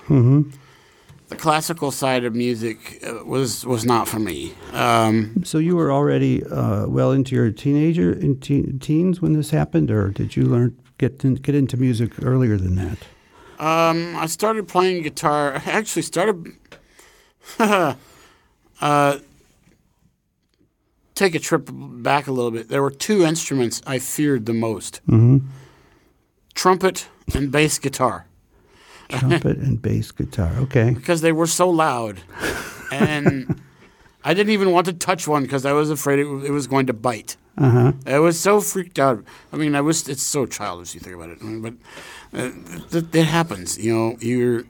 the 1.27 1.35
classical 1.35 1.91
side 1.91 2.25
of 2.25 2.33
music 2.33 2.99
uh, 3.07 3.23
was 3.23 3.63
was 3.67 3.85
not 3.85 4.07
for 4.07 4.17
me. 4.19 4.53
Um, 4.73 5.43
So 5.43 5.59
you 5.59 5.75
were 5.75 5.91
already 5.91 6.43
uh, 6.43 6.87
well 6.87 7.11
into 7.11 7.35
your 7.35 7.51
teenager 7.51 8.11
in 8.11 8.39
teen, 8.39 8.79
teens 8.79 9.21
when 9.21 9.33
this 9.33 9.51
happened, 9.51 9.91
or 9.91 10.09
did 10.09 10.35
you 10.35 10.43
learn 10.43 10.75
get 10.97 11.23
in, 11.23 11.35
get 11.35 11.53
into 11.53 11.77
music 11.77 12.13
earlier 12.23 12.57
than 12.57 12.75
that? 12.75 12.97
Um, 13.59 14.15
I 14.15 14.25
started 14.25 14.67
playing 14.67 15.03
guitar. 15.03 15.53
I 15.53 15.69
actually 15.79 16.01
started. 16.01 16.55
uh, 18.81 19.19
take 21.13 21.35
a 21.35 21.39
trip 21.39 21.69
back 21.71 22.25
a 22.25 22.31
little 22.31 22.51
bit. 22.51 22.69
There 22.69 22.81
were 22.81 22.95
two 23.07 23.23
instruments 23.23 23.83
I 23.85 23.99
feared 23.99 24.47
the 24.47 24.53
most: 24.53 25.01
trumpet 26.55 27.07
and 27.35 27.51
bass 27.51 27.79
guitar, 27.79 28.25
Trumpet 29.09 29.57
and 29.57 29.81
bass 29.81 30.11
guitar. 30.11 30.53
Okay. 30.57 30.91
because 30.91 31.21
they 31.21 31.31
were 31.31 31.47
so 31.47 31.69
loud, 31.69 32.19
and 32.91 33.59
I 34.23 34.33
didn't 34.33 34.51
even 34.53 34.71
want 34.71 34.85
to 34.87 34.93
touch 34.93 35.27
one 35.27 35.43
because 35.43 35.65
I 35.65 35.71
was 35.73 35.89
afraid 35.89 36.19
it, 36.19 36.27
it 36.45 36.51
was 36.51 36.67
going 36.67 36.85
to 36.87 36.93
bite. 36.93 37.37
Uh 37.57 37.69
huh. 37.69 37.91
I 38.05 38.19
was 38.19 38.39
so 38.39 38.61
freaked 38.61 38.99
out. 38.99 39.23
I 39.51 39.57
mean, 39.57 39.75
I 39.75 39.81
was. 39.81 40.07
It's 40.07 40.23
so 40.23 40.45
childish. 40.45 40.93
You 40.93 41.01
think 41.01 41.15
about 41.15 41.29
it, 41.29 41.39
but 41.41 41.73
uh, 42.33 43.23
happens. 43.23 43.77
You 43.77 43.93
know, 43.93 44.17
you're 44.21 44.63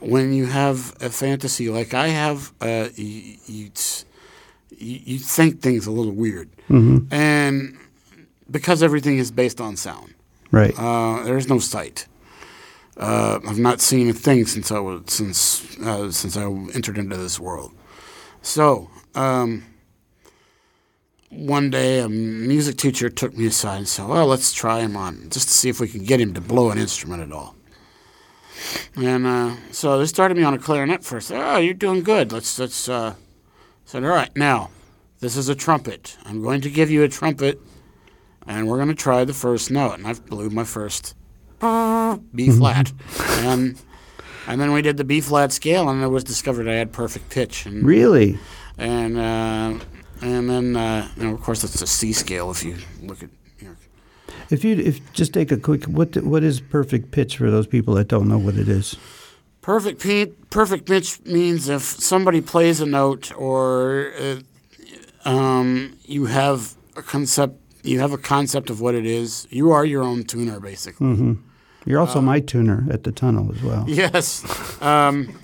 when 0.00 0.32
you 0.32 0.46
have 0.46 0.94
a 1.00 1.10
fantasy 1.10 1.68
like 1.68 1.94
I 1.94 2.08
have. 2.08 2.52
Uh, 2.60 2.88
you, 2.96 3.36
you, 3.46 3.70
you 4.78 5.00
you 5.04 5.18
think 5.18 5.60
things 5.60 5.86
a 5.86 5.92
little 5.92 6.12
weird, 6.12 6.48
and 6.68 7.76
because 8.50 8.82
everything 8.82 9.18
is 9.18 9.30
based 9.30 9.60
on 9.60 9.76
sound, 9.76 10.14
Right. 10.52 10.78
uh, 10.78 11.24
there 11.24 11.36
is 11.36 11.48
no 11.48 11.58
sight. 11.58 12.06
Uh, 12.96 13.40
I've 13.48 13.58
not 13.58 13.80
seen 13.80 14.08
a 14.08 14.12
thing 14.12 14.46
since 14.46 14.70
I 14.70 14.78
was 14.78 15.02
since 15.08 15.78
uh, 15.78 16.12
since 16.12 16.36
I 16.36 16.44
entered 16.44 16.98
into 16.98 17.16
this 17.16 17.40
world. 17.40 17.72
So. 18.42 18.88
Um, 19.14 19.64
one 21.30 21.70
day 21.70 21.98
a 21.98 22.10
music 22.10 22.76
teacher 22.76 23.08
took 23.08 23.34
me 23.34 23.46
aside 23.46 23.78
and 23.78 23.88
said, 23.88 24.06
"Well, 24.06 24.26
let's 24.26 24.52
try 24.52 24.80
him 24.80 24.96
on 24.96 25.30
just 25.30 25.48
to 25.48 25.54
see 25.54 25.70
if 25.70 25.80
we 25.80 25.88
can 25.88 26.04
get 26.04 26.20
him 26.20 26.34
to 26.34 26.42
blow 26.42 26.70
an 26.70 26.76
instrument 26.76 27.22
at 27.22 27.32
all." 27.32 27.56
And 28.96 29.26
uh, 29.26 29.56
so 29.70 29.98
they 29.98 30.04
started 30.04 30.36
me 30.36 30.44
on 30.44 30.52
a 30.52 30.58
clarinet 30.58 31.02
first. 31.04 31.32
Oh, 31.32 31.56
you're 31.56 31.72
doing 31.72 32.02
good. 32.02 32.32
Let's 32.32 32.58
let's. 32.58 32.86
Uh, 32.86 33.14
said, 33.84 34.04
all 34.04 34.10
right, 34.10 34.34
now 34.36 34.70
this 35.20 35.36
is 35.36 35.48
a 35.48 35.54
trumpet. 35.54 36.16
I'm 36.24 36.42
going 36.42 36.60
to 36.62 36.70
give 36.70 36.90
you 36.90 37.02
a 37.02 37.08
trumpet, 37.08 37.60
and 38.46 38.68
we're 38.68 38.76
going 38.76 38.88
to 38.88 38.94
try 38.94 39.24
the 39.24 39.34
first 39.34 39.70
note. 39.70 39.94
And 39.94 40.06
I 40.06 40.14
blew 40.14 40.50
my 40.50 40.64
first 40.64 41.14
B 41.60 42.50
flat, 42.50 42.92
and 43.40 43.80
and 44.46 44.60
then 44.60 44.72
we 44.72 44.82
did 44.82 44.96
the 44.96 45.04
B 45.04 45.20
flat 45.20 45.52
scale, 45.52 45.88
and 45.88 46.02
it 46.02 46.08
was 46.08 46.24
discovered 46.24 46.68
I 46.68 46.74
had 46.74 46.92
perfect 46.92 47.30
pitch. 47.30 47.66
And 47.66 47.84
really? 47.84 48.38
and 48.78 49.16
uh, 49.18 49.78
and 50.20 50.48
then 50.50 50.76
uh, 50.76 51.08
you 51.16 51.24
know, 51.24 51.34
of 51.34 51.40
course 51.42 51.62
it's 51.64 51.80
a 51.82 51.86
C 51.86 52.12
scale 52.12 52.50
if 52.50 52.64
you 52.64 52.76
look 53.02 53.22
at 53.22 53.30
you 53.60 53.68
know, 53.68 53.76
If 54.50 54.64
you 54.64 54.76
if 54.76 55.12
just 55.12 55.32
take 55.32 55.52
a 55.52 55.56
quick 55.56 55.84
what 55.84 56.16
what 56.22 56.42
is 56.42 56.60
perfect 56.60 57.10
pitch 57.12 57.36
for 57.36 57.50
those 57.50 57.66
people 57.66 57.94
that 57.94 58.08
don't 58.08 58.28
know 58.28 58.38
what 58.38 58.56
it 58.56 58.68
is? 58.68 58.96
perfect 59.60 60.00
pitch. 60.02 60.32
Perfect 60.50 60.86
pitch 60.86 61.20
means 61.24 61.68
if 61.68 61.82
somebody 61.82 62.40
plays 62.40 62.80
a 62.80 62.86
note 62.86 63.32
or 63.36 64.12
uh, 64.18 65.28
um, 65.28 65.96
you 66.04 66.26
have 66.26 66.74
a 66.96 67.02
concept, 67.02 67.54
you 67.82 68.00
have 68.00 68.12
a 68.12 68.18
concept 68.18 68.70
of 68.70 68.80
what 68.80 68.94
it 68.94 69.06
is. 69.06 69.46
You 69.50 69.70
are 69.72 69.84
your 69.84 70.02
own 70.02 70.24
tuner, 70.24 70.60
basically. 70.60 71.36
You're 71.84 72.00
also 72.00 72.20
my 72.20 72.40
tuner 72.40 72.86
at 72.90 73.04
the 73.04 73.12
tunnel 73.12 73.52
as 73.52 73.62
well. 73.62 73.84
Yes. 73.88 74.80
Um, 74.80 75.36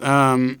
um, 0.00 0.60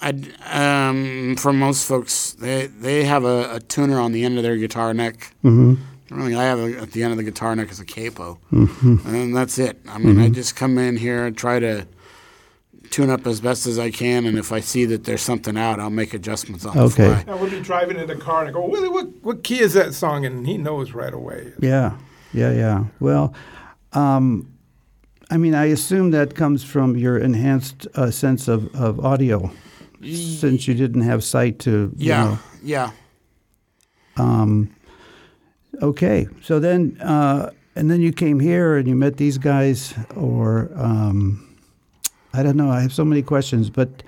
I, 0.00 0.12
um, 0.50 1.36
for 1.36 1.52
most 1.52 1.86
folks, 1.88 2.32
they 2.32 2.66
they 2.66 3.04
have 3.04 3.24
a, 3.24 3.56
a 3.56 3.60
tuner 3.60 3.98
on 3.98 4.12
the 4.12 4.24
end 4.24 4.36
of 4.36 4.42
their 4.44 4.56
guitar 4.56 4.94
neck. 4.94 5.34
Mm-hmm. 5.42 5.74
Really, 6.14 6.36
I 6.36 6.44
have 6.44 6.60
a, 6.60 6.78
at 6.82 6.92
the 6.92 7.02
end 7.02 7.12
of 7.12 7.16
the 7.16 7.24
guitar 7.24 7.56
neck 7.56 7.70
is 7.70 7.80
a 7.80 7.84
capo, 7.84 8.38
and 8.52 9.36
that's 9.36 9.58
it. 9.58 9.80
I 9.88 9.98
mean, 9.98 10.20
I 10.20 10.28
just 10.28 10.54
come 10.54 10.78
in 10.78 10.96
here 10.96 11.26
and 11.26 11.36
try 11.36 11.58
to 11.58 11.86
tune 12.90 13.10
up 13.10 13.26
as 13.26 13.40
best 13.40 13.66
as 13.66 13.78
I 13.78 13.90
can, 13.90 14.26
and 14.26 14.36
if 14.38 14.52
I 14.52 14.60
see 14.60 14.84
that 14.86 15.04
there's 15.04 15.22
something 15.22 15.56
out, 15.56 15.78
I'll 15.80 15.90
make 15.90 16.14
adjustments 16.14 16.64
on 16.64 16.76
Okay. 16.78 17.08
the 17.08 17.16
fly. 17.20 17.32
I 17.32 17.36
would 17.36 17.50
be 17.50 17.60
driving 17.60 17.98
in 17.98 18.06
the 18.06 18.16
car 18.16 18.40
and 18.40 18.48
I 18.48 18.52
go, 18.52 18.66
Willie, 18.66 18.88
what, 18.88 19.06
what 19.22 19.42
key 19.44 19.60
is 19.60 19.72
that 19.74 19.94
song? 19.94 20.24
And 20.24 20.46
he 20.46 20.56
knows 20.58 20.92
right 20.92 21.12
away. 21.14 21.52
Yeah, 21.60 21.96
yeah, 22.32 22.52
yeah. 22.52 22.84
Well, 23.00 23.34
um, 23.92 24.52
I 25.30 25.36
mean, 25.36 25.54
I 25.54 25.66
assume 25.66 26.10
that 26.12 26.34
comes 26.34 26.62
from 26.64 26.96
your 26.96 27.18
enhanced 27.18 27.86
uh, 27.94 28.10
sense 28.10 28.48
of, 28.48 28.72
of 28.74 29.04
audio, 29.04 29.50
since 30.02 30.68
you 30.68 30.74
didn't 30.74 31.02
have 31.02 31.24
sight 31.24 31.58
to. 31.60 31.70
you 31.96 32.08
Yeah, 32.08 32.24
know. 32.24 32.38
yeah. 32.62 32.90
Okay, 35.82 36.26
so 36.42 36.58
then, 36.58 36.96
uh, 37.02 37.50
and 37.74 37.90
then 37.90 38.00
you 38.00 38.10
came 38.12 38.40
here 38.40 38.76
and 38.76 38.88
you 38.88 38.94
met 38.94 39.18
these 39.18 39.36
guys, 39.36 39.92
or 40.16 40.70
um, 40.74 41.45
I 42.36 42.42
don't 42.42 42.56
know. 42.56 42.70
I 42.70 42.80
have 42.82 42.92
so 42.92 43.04
many 43.04 43.22
questions, 43.22 43.70
but 43.70 44.02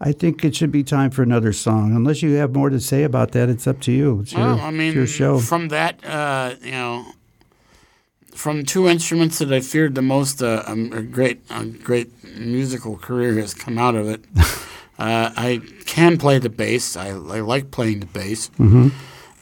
I 0.00 0.12
think 0.12 0.44
it 0.44 0.54
should 0.56 0.72
be 0.72 0.82
time 0.84 1.10
for 1.10 1.22
another 1.22 1.52
song. 1.52 1.94
Unless 1.94 2.22
you 2.22 2.34
have 2.36 2.54
more 2.54 2.70
to 2.70 2.80
say 2.80 3.02
about 3.04 3.32
that, 3.32 3.48
it's 3.48 3.66
up 3.66 3.80
to 3.82 3.92
you. 3.92 4.20
It's 4.20 4.32
your, 4.32 4.40
Well, 4.42 4.60
I 4.60 4.70
mean, 4.70 4.94
your 4.94 5.06
show. 5.06 5.38
from 5.40 5.68
that, 5.68 6.04
uh, 6.04 6.54
you 6.62 6.70
know, 6.72 7.06
from 8.34 8.64
two 8.64 8.86
instruments 8.88 9.38
that 9.38 9.52
I 9.52 9.60
feared 9.60 9.94
the 9.94 10.02
most, 10.02 10.42
uh, 10.42 10.62
um, 10.66 10.92
a 10.92 11.02
great, 11.02 11.40
a 11.50 11.64
great 11.64 12.10
musical 12.38 12.96
career 12.96 13.34
has 13.40 13.54
come 13.54 13.78
out 13.78 13.96
of 13.96 14.08
it. 14.08 14.24
uh, 14.98 15.30
I 15.36 15.60
can 15.86 16.18
play 16.18 16.38
the 16.38 16.48
bass. 16.50 16.96
I, 16.96 17.08
I 17.08 17.40
like 17.40 17.70
playing 17.72 18.00
the 18.00 18.06
bass, 18.06 18.50
Mm-hmm. 18.58 18.88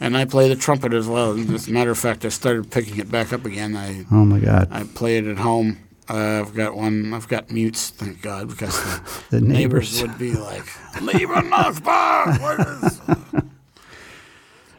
and 0.01 0.17
I 0.17 0.25
play 0.25 0.49
the 0.49 0.57
trumpet 0.57 0.95
as 0.95 1.07
well. 1.07 1.39
As 1.55 1.69
a 1.69 1.71
matter 1.73 1.91
of 1.91 1.99
fact, 1.99 2.25
I 2.25 2.31
started 2.31 2.71
picking 2.71 2.97
it 2.99 3.11
back 3.11 3.33
up 3.35 3.45
again. 3.45 3.77
I 3.77 4.07
oh 4.11 4.25
my 4.25 4.39
God, 4.41 4.69
I 4.71 4.85
play 4.85 5.19
it 5.19 5.27
at 5.27 5.39
home. 5.39 5.79
Uh, 6.09 6.41
I've 6.41 6.55
got 6.55 6.77
one. 6.77 7.13
I've 7.13 7.27
got 7.29 7.51
mutes, 7.51 7.91
thank 7.91 8.23
God, 8.23 8.49
because 8.49 8.77
the, 8.83 9.01
the 9.31 9.41
neighbors 9.41 10.01
neighbors. 10.01 10.03
would 10.03 10.19
be 10.19 10.35
like, 10.35 10.67
"Lieber 11.03 11.43
Nachbar, 11.43 12.41
what 12.41 12.61
is?" 12.61 13.01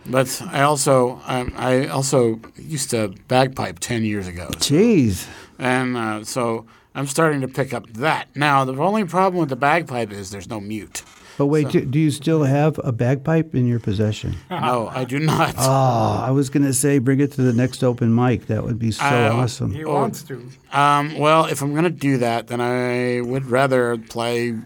But 0.10 0.42
I 0.52 0.62
also 0.62 1.22
um, 1.26 1.52
I 1.58 1.88
also 1.88 2.40
used 2.56 2.92
to 2.92 3.10
bagpipe 3.28 3.80
ten 3.80 4.06
years 4.06 4.26
ago, 4.28 4.48
Jeez. 4.54 5.28
and 5.60 5.98
uh, 5.98 6.24
so 6.24 6.66
I'm 6.96 7.08
starting 7.08 7.42
to 7.42 7.48
pick 7.50 7.74
up 7.74 7.88
that. 7.94 8.34
Now 8.34 8.64
the 8.64 8.74
only 8.76 9.04
problem 9.04 9.42
with 9.42 9.50
the 9.50 9.58
bagpipe 9.58 10.12
is 10.14 10.32
there's 10.32 10.48
no 10.50 10.62
mute. 10.62 11.04
But 11.38 11.48
wait, 11.48 11.70
do, 11.70 11.86
do 11.86 12.00
you 12.00 12.10
still 12.10 12.44
have 12.44 12.80
a 12.84 12.92
bagpipe 12.92 13.54
in 13.54 13.68
your 13.68 13.80
possession? 13.80 14.36
No, 14.50 14.90
I 14.94 15.04
do 15.06 15.20
not. 15.20 15.56
Oh, 15.58 16.24
I 16.26 16.32
was 16.32 16.50
going 16.50 16.64
to 16.64 16.74
say 16.74 16.98
bring 17.00 17.20
it 17.20 17.32
to 17.34 17.42
the 17.42 17.54
next 17.54 17.84
open 17.84 18.14
mic. 18.14 18.48
That 18.48 18.64
would 18.64 18.80
be 18.80 18.92
so 18.92 19.04
I- 19.06 19.30
awesome. 19.30 19.72
He 19.72 19.86
Oh. 19.86 19.94
wants 19.94 20.24
to. 20.24 20.50
Um, 20.74 21.18
well, 21.18 21.46
if 21.46 21.62
I'm 21.62 21.72
going 21.72 21.84
to 21.84 21.90
do 21.92 22.18
that, 22.18 22.48
then 22.48 22.60
I 22.60 23.22
would 23.22 23.46
rather 23.46 23.98
play 23.98 24.58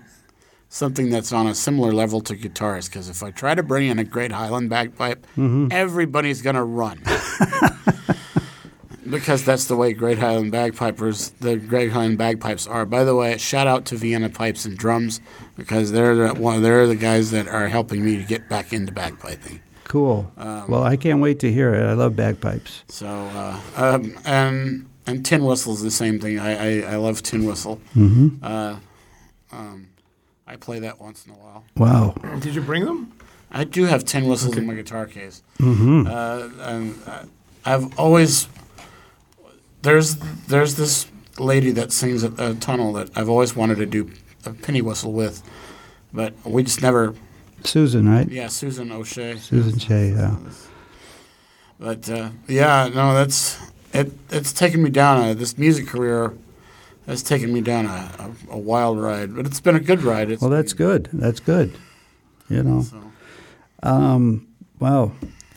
something 0.70 1.10
that's 1.10 1.34
on 1.34 1.46
a 1.48 1.54
similar 1.54 1.92
level 1.92 2.22
to 2.22 2.36
guitars. 2.36 2.88
Because 2.88 3.10
if 3.10 3.22
I 3.22 3.32
try 3.32 3.54
to 3.54 3.64
bring 3.64 3.90
in 3.90 4.00
a 4.00 4.06
great 4.06 4.32
Highland 4.32 4.70
bagpipe, 4.70 5.28
everybody's 5.38 6.42
going 6.42 6.56
to 6.56 6.64
run. 6.64 7.02
because 9.10 9.44
that's 9.44 9.66
the 9.66 9.76
way 9.76 9.94
great 9.94 10.20
Highland 10.20 10.52
bagpipers, 10.52 11.30
the 11.42 11.58
great 11.58 11.92
Highland 11.92 12.18
bagpipes 12.18 12.68
are. 12.68 12.86
By 12.86 13.04
the 13.04 13.16
way, 13.16 13.38
shout 13.38 13.68
out 13.68 13.86
to 13.88 13.96
Vienna 13.98 14.30
Pipes 14.30 14.66
and 14.66 14.78
Drums 14.78 15.20
because 15.62 15.92
they're 15.92 16.16
the, 16.16 16.34
one, 16.34 16.62
they're 16.62 16.88
the 16.88 16.96
guys 16.96 17.32
that 17.32 17.48
are 17.48 17.68
helping 17.68 18.04
me 18.04 18.18
to 18.18 18.24
get 18.24 18.50
back 18.50 18.74
into 18.74 18.92
bagpiping. 18.92 19.60
Cool. 19.86 20.32
Um, 20.38 20.70
well, 20.70 20.84
I 20.84 20.96
can't 20.96 21.22
wait 21.22 21.40
to 21.40 21.52
hear 21.52 21.74
it. 21.74 21.84
I 21.84 21.94
love 21.94 22.16
bagpipes. 22.16 22.84
So, 22.88 23.08
uh, 23.08 23.60
um, 23.76 24.18
and 24.26 24.90
and 25.06 25.26
tin 25.26 25.44
whistle's 25.44 25.82
the 25.82 25.92
same 25.92 26.20
thing. 26.20 26.40
I, 26.40 26.84
I, 26.84 26.94
I 26.94 26.96
love 26.96 27.22
tin 27.24 27.46
whistle. 27.46 27.82
Mm-hmm. 27.96 28.44
Uh, 28.44 28.78
um, 29.52 29.88
I 30.48 30.56
play 30.56 30.80
that 30.80 31.02
once 31.02 31.26
in 31.26 31.34
a 31.34 31.36
while. 31.36 31.66
Wow. 31.76 32.16
Did 32.40 32.56
you 32.56 32.62
bring 32.62 32.86
them? 32.86 33.12
I 33.52 33.66
do 33.66 33.86
have 33.86 34.06
tin 34.06 34.28
whistles 34.28 34.56
in 34.56 34.66
my 34.66 34.76
guitar 34.76 35.06
case. 35.06 35.44
Mm-hmm. 35.60 36.08
Uh, 36.08 36.50
and 36.66 36.96
uh, 37.06 37.24
I've 37.66 38.00
always 38.00 38.48
there's 39.82 40.16
there's 40.48 40.76
this 40.76 41.08
lady 41.38 41.72
that 41.72 41.92
sings 41.92 42.24
at 42.24 42.40
a 42.40 42.56
tunnel 42.56 42.94
that 42.94 43.10
I've 43.16 43.30
always 43.30 43.56
wanted 43.56 43.78
to 43.78 43.86
do 43.86 44.12
a 44.46 44.54
penny 44.54 44.82
whistle 44.82 45.14
with, 45.14 45.44
but 46.14 46.34
we 46.46 46.64
just 46.64 46.82
never. 46.82 47.14
Susan, 47.64 48.10
right? 48.10 48.28
Yeah, 48.28 48.48
Susan 48.48 48.92
O'Shea. 48.92 49.38
Susan 49.38 49.78
Shea, 49.78 50.10
yeah. 50.12 50.36
But 51.80 52.10
uh, 52.10 52.30
yeah, 52.48 52.90
no, 52.94 53.14
that's 53.14 53.60
it. 53.94 54.12
It's 54.30 54.54
taken 54.54 54.84
me 54.84 54.90
down. 54.90 55.30
A, 55.30 55.34
this 55.34 55.58
music 55.58 55.88
career 55.88 56.34
has 57.08 57.24
taken 57.24 57.52
me 57.54 57.62
down 57.62 57.86
a, 57.86 57.90
a, 58.50 58.54
a 58.54 58.58
wild 58.58 59.00
ride, 59.00 59.36
but 59.36 59.46
it's 59.46 59.60
been 59.60 59.76
a 59.76 59.80
good 59.80 60.04
ride. 60.04 60.30
It's 60.32 60.42
Well, 60.42 60.52
that's 60.52 60.74
good. 60.74 61.10
That's 61.12 61.40
good. 61.40 61.76
You 62.50 62.64
know. 62.64 62.82
So, 62.84 63.02
Um, 63.84 64.48
wow, 64.80 65.12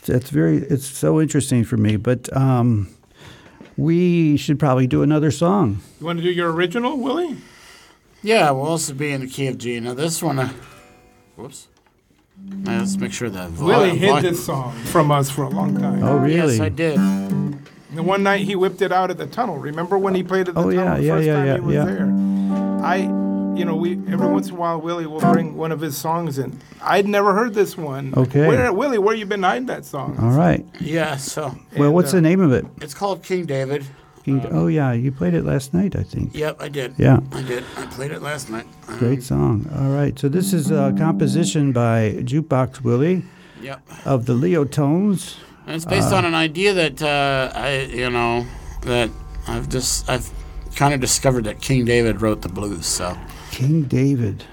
that's 0.05 0.29
very. 0.29 0.57
It's 0.57 0.85
so 0.87 1.21
interesting 1.21 1.63
for 1.63 1.77
me. 1.77 1.97
But 1.97 2.35
um, 2.35 2.87
we 3.77 4.37
should 4.37 4.59
probably 4.59 4.87
do 4.87 5.03
another 5.03 5.31
song. 5.31 5.79
You 5.99 6.05
want 6.05 6.19
to 6.19 6.23
do 6.23 6.31
your 6.31 6.51
original, 6.51 6.97
Willie? 6.97 7.37
Yeah, 8.25 8.51
we'll 8.51 8.65
also 8.65 8.93
be 8.93 9.11
in 9.11 9.21
the 9.21 9.27
key 9.27 9.47
of 9.47 9.57
G. 9.57 9.79
Now 9.79 9.93
this 9.93 10.21
one, 10.23 10.39
uh, 10.39 10.49
whoops. 11.35 11.67
Now, 12.37 12.79
let's 12.79 12.97
make 12.97 13.13
sure 13.13 13.29
that 13.29 13.49
vol- 13.51 13.67
Willie 13.67 13.97
hid 13.97 14.21
this 14.23 14.45
song 14.45 14.73
from 14.85 15.09
us 15.09 15.29
for 15.29 15.43
a 15.43 15.49
long 15.49 15.77
time. 15.79 16.03
Oh, 16.03 16.17
really? 16.17 16.53
Yes, 16.57 16.59
I 16.59 16.67
did. 16.69 16.97
The 17.93 18.03
one 18.03 18.23
night 18.23 18.41
he 18.41 18.57
whipped 18.57 18.81
it 18.81 18.91
out 18.91 19.09
at 19.09 19.17
the 19.17 19.25
tunnel. 19.25 19.57
Remember 19.57 19.97
when 19.97 20.13
he 20.15 20.21
played 20.23 20.49
at 20.49 20.55
the 20.55 20.59
Oh, 20.59 20.69
tunnel 20.69 20.75
yeah, 20.75 20.97
the 20.97 21.03
yeah, 21.03 21.13
first 21.15 21.27
yeah, 21.27 21.33
time 21.35 21.47
yeah, 21.47 21.53
he 21.55 21.59
was 21.61 21.75
yeah. 21.75 21.85
there? 21.85 22.81
I, 22.83 22.95
you 23.57 23.63
know, 23.63 23.77
we 23.77 23.93
every 24.11 24.27
once 24.27 24.49
in 24.49 24.55
a 24.55 24.57
while 24.57 24.81
Willie 24.81 25.05
will 25.05 25.21
bring 25.21 25.55
one 25.55 25.71
of 25.71 25.79
his 25.79 25.97
songs 25.97 26.37
in. 26.37 26.59
I'd 26.81 27.07
never 27.07 27.33
heard 27.33 27.53
this 27.53 27.77
one. 27.77 28.13
Okay. 28.17 28.45
Where 28.47 28.73
Willie, 28.73 28.97
where 28.97 29.15
you 29.15 29.25
been 29.25 29.43
hiding 29.43 29.67
that 29.67 29.85
song? 29.85 30.17
All 30.19 30.31
right. 30.31 30.65
Yeah, 30.81 31.15
so 31.15 31.55
Well, 31.77 31.85
And, 31.85 31.93
what's 31.93 32.09
uh, 32.11 32.17
the 32.17 32.21
name 32.21 32.41
of 32.41 32.51
it? 32.51 32.65
it's 32.81 32.93
called 32.93 33.23
King 33.23 33.45
David. 33.45 33.85
King- 34.25 34.45
oh 34.51 34.65
yeah, 34.65 34.91
you 34.91 35.11
played 35.11 35.35
it 35.35 35.45
last 35.45 35.71
night, 35.71 35.95
I 35.95 36.01
think. 36.01 36.33
Yep, 36.33 36.57
I 36.59 36.67
did. 36.67 36.95
Yeah. 36.97 37.19
I 37.31 37.43
did. 37.43 37.63
I 37.77 37.85
played 37.85 38.09
it 38.11 38.23
last 38.23 38.49
night. 38.49 38.65
Um, 38.87 38.97
Great 38.97 39.21
song. 39.21 39.69
All 39.77 39.89
right. 39.91 40.17
So 40.17 40.27
this 40.29 40.51
is 40.51 40.71
a 40.71 40.93
composition 40.97 41.71
by 41.71 42.15
Jukebox 42.23 42.81
Willie 42.81 43.21
Yep. 43.61 43.81
of 44.05 44.25
the 44.25 44.33
Leo 44.33 44.65
Tones. 44.65 45.37
And 45.67 45.75
it's 45.75 45.85
based 45.85 46.11
on 46.11 46.25
an 46.25 46.33
idea 46.33 46.73
that 46.73 47.01
uh, 47.03 47.51
I, 47.55 47.81
you 47.83 48.09
know, 48.09 48.45
that 48.81 49.11
I've 49.47 49.69
just 49.69 50.09
I've 50.09 50.27
kind 50.75 50.93
of 50.95 50.99
discovered 51.01 51.43
that 51.43 51.61
King 51.61 51.85
David 51.85 52.19
wrote 52.21 52.41
the 52.41 52.49
blues. 52.49 52.87
So 52.87 53.15
King 53.51 53.83
David. 53.83 54.43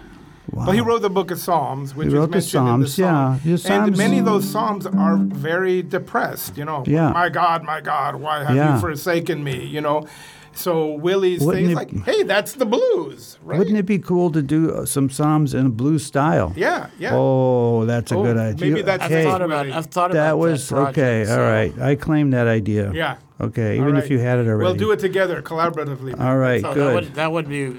Wow. 0.53 0.65
Well, 0.67 0.73
he 0.73 0.81
wrote 0.83 1.01
the 1.01 1.09
book 1.11 1.31
of 1.31 1.39
Psalms, 1.39 1.95
which 1.95 2.05
He 2.05 2.09
is 2.09 2.15
wrote 2.15 2.27
the 2.27 2.37
mentioned 2.37 2.69
in 2.69 2.81
the 2.81 2.87
Psalms, 2.89 2.99
yeah. 3.47 3.57
song. 3.57 3.69
The 3.69 3.87
And 3.87 3.97
many 3.97 4.19
of 4.19 4.27
those 4.27 4.47
psalms 4.49 4.85
are 4.87 5.17
very 5.17 5.83
depressed. 5.83 6.59
You 6.59 6.67
know, 6.67 6.85
Yeah. 6.87 7.11
my 7.11 7.31
God, 7.31 7.65
my 7.65 7.81
God, 7.81 8.17
why 8.17 8.45
have 8.45 8.55
Yeah. 8.55 8.75
you 8.75 8.81
forsaken 8.81 9.43
me? 9.43 9.65
You 9.65 9.81
know, 9.81 10.05
so 10.53 10.93
Willie's 10.97 11.41
Wouldn't 11.41 11.57
thing 11.57 11.65
is 11.65 11.73
it- 11.73 11.75
like, 11.75 12.05
hey, 12.05 12.23
that's 12.25 12.53
the 12.53 12.67
blues, 12.67 13.39
right? 13.43 13.59
Wouldn't 13.59 13.79
it 13.79 13.87
be 13.87 13.99
cool 13.99 14.31
to 14.33 14.43
do 14.43 14.71
uh, 14.73 14.85
some 14.85 15.09
psalms 15.09 15.55
in 15.55 15.65
a 15.65 15.71
blues 15.71 16.05
style? 16.05 16.53
Yeah, 16.55 16.89
yeah. 16.99 17.13
Oh, 17.15 17.87
that's 17.87 18.13
a 18.13 18.17
Oh, 18.17 18.23
good 18.23 18.37
idea. 18.37 18.69
maybe 18.69 18.83
that's 18.83 19.03
I've 19.05 19.25
thought 19.25 19.41
about 19.41 19.67
I've 19.71 19.87
thought 19.87 20.11
about 20.11 20.23
That 20.23 20.39
was 20.39 20.69
project, 20.69 20.99
okay. 20.99 21.25
so- 21.25 21.33
All 21.43 21.51
right, 21.51 21.73
I 21.81 21.95
claim 21.95 22.31
that 22.33 22.47
idea. 22.47 22.93
Yeah. 22.93 23.15
Okay, 23.41 23.77
even 23.77 23.95
right. 23.95 24.05
if 24.05 24.11
you 24.11 24.19
had 24.21 24.39
it 24.39 24.47
already. 24.47 24.65
We'll 24.65 24.75
do 24.77 24.93
it 24.93 24.99
together, 25.01 25.41
collaboratively. 25.43 26.21
All 26.21 26.37
right, 26.37 26.61
So 26.61 26.69
that 26.69 26.75
good. 26.75 26.95
would 26.95 27.15
that 27.15 27.33
would 27.33 27.49
be. 27.49 27.73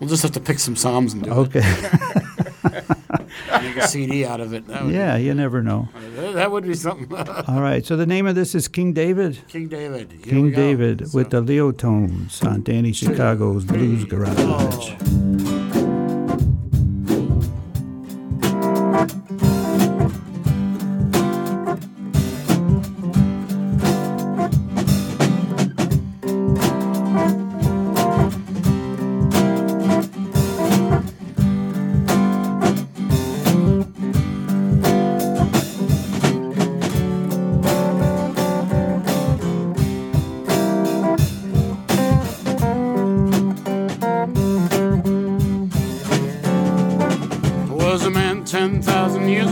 We'll 0.00 0.08
just 0.08 0.22
have 0.22 0.32
to 0.32 0.40
pick 0.40 0.58
some 0.58 0.76
psalms 0.76 1.12
and 1.14 1.24
do 1.24 1.30
Okay. 1.30 1.60
it. 1.64 2.84
Make 3.62 3.76
a 3.76 3.86
CD 3.88 4.24
out 4.24 4.40
of 4.40 4.52
it. 4.52 4.64
Yeah, 4.68 5.16
you 5.16 5.34
never 5.34 5.62
know. 5.62 5.88
Uh, 6.18 6.32
that 6.32 6.50
would 6.50 6.64
be 6.64 6.74
something. 6.74 7.12
All 7.48 7.60
right. 7.60 7.84
So 7.84 7.96
the 7.96 8.06
name 8.06 8.26
of 8.26 8.34
this 8.34 8.54
is 8.54 8.68
King 8.68 8.92
David. 8.92 9.38
King 9.48 9.68
David. 9.68 10.12
Here 10.12 10.20
King. 10.24 10.50
David 10.52 11.08
So- 11.10 11.18
with 11.18 11.30
the 11.30 11.40
Leo 11.40 11.72
Tones 11.72 12.42
on 12.42 12.62
Danny 12.62 12.92
Chicago's 12.92 13.64
Blues 13.64 14.04
Garage. 14.04 14.34
Oh. 14.38 15.72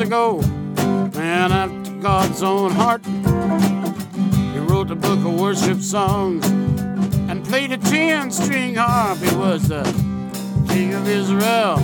Ago, 0.04 0.38
man 1.14 1.50
after 1.50 1.92
God's 1.92 2.42
own 2.42 2.70
heart. 2.72 3.02
He 4.52 4.58
wrote 4.58 4.90
a 4.90 4.94
book 4.94 5.18
of 5.20 5.40
worship 5.40 5.80
songs 5.80 6.46
and 7.30 7.42
played 7.42 7.72
a 7.72 7.78
10 7.78 8.30
string 8.30 8.74
harp. 8.74 9.16
He 9.18 9.34
was 9.34 9.68
the 9.68 9.82
king 10.68 10.92
of 10.92 11.08
Israel, 11.08 11.78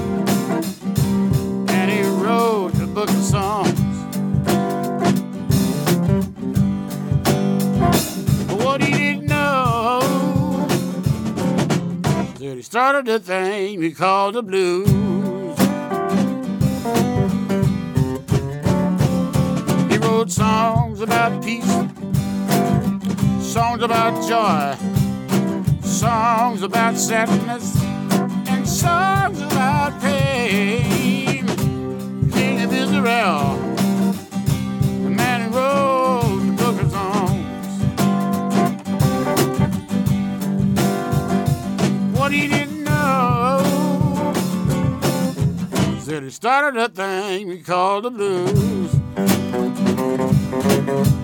and 1.70 1.90
he 1.90 2.02
wrote 2.22 2.72
the 2.74 2.87
book 2.87 3.09
of 3.09 3.22
songs. 3.22 3.80
But 8.48 8.59
what 8.64 8.83
he 8.83 8.92
didn't 8.92 9.26
know 9.28 10.00
that 12.38 12.56
he 12.56 12.62
started 12.62 13.09
a 13.09 13.18
thing 13.18 13.80
we 13.80 13.92
called 13.92 14.35
the 14.35 14.42
blues. 14.42 14.99
Songs 20.30 21.00
about 21.00 21.44
peace, 21.44 21.66
songs 23.42 23.82
about 23.82 24.14
joy, 24.28 24.76
songs 25.82 26.62
about 26.62 26.96
sadness, 26.96 27.76
and 28.48 28.66
songs 28.66 29.40
about 29.40 30.00
pain. 30.00 31.44
King 32.30 32.62
of 32.62 32.72
Israel, 32.72 33.56
the 35.02 35.10
man 35.10 35.50
who 35.50 35.58
wrote 35.58 36.38
the 36.46 36.52
book 36.52 36.80
of 36.80 36.90
songs. 36.92 37.36
What 42.16 42.30
he 42.30 42.46
didn't 42.46 42.84
know 42.84 44.32
is 45.96 46.06
that 46.06 46.22
he 46.22 46.30
started 46.30 46.80
a 46.80 46.88
thing 46.88 47.48
we 47.48 47.58
called 47.62 48.04
the 48.04 48.10
blues. 48.10 48.99
Each 50.52 51.19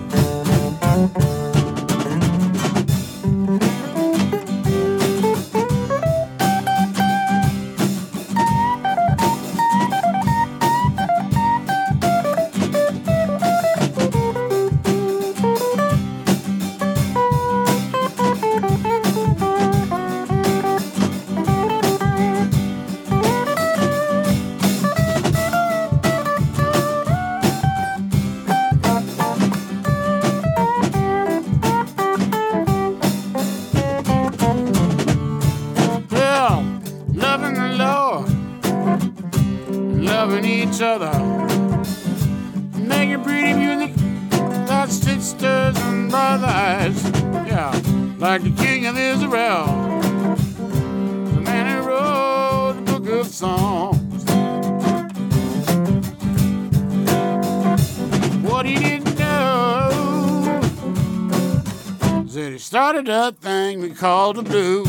called 64.33 64.45
the 64.45 64.49
blues. 64.49 64.87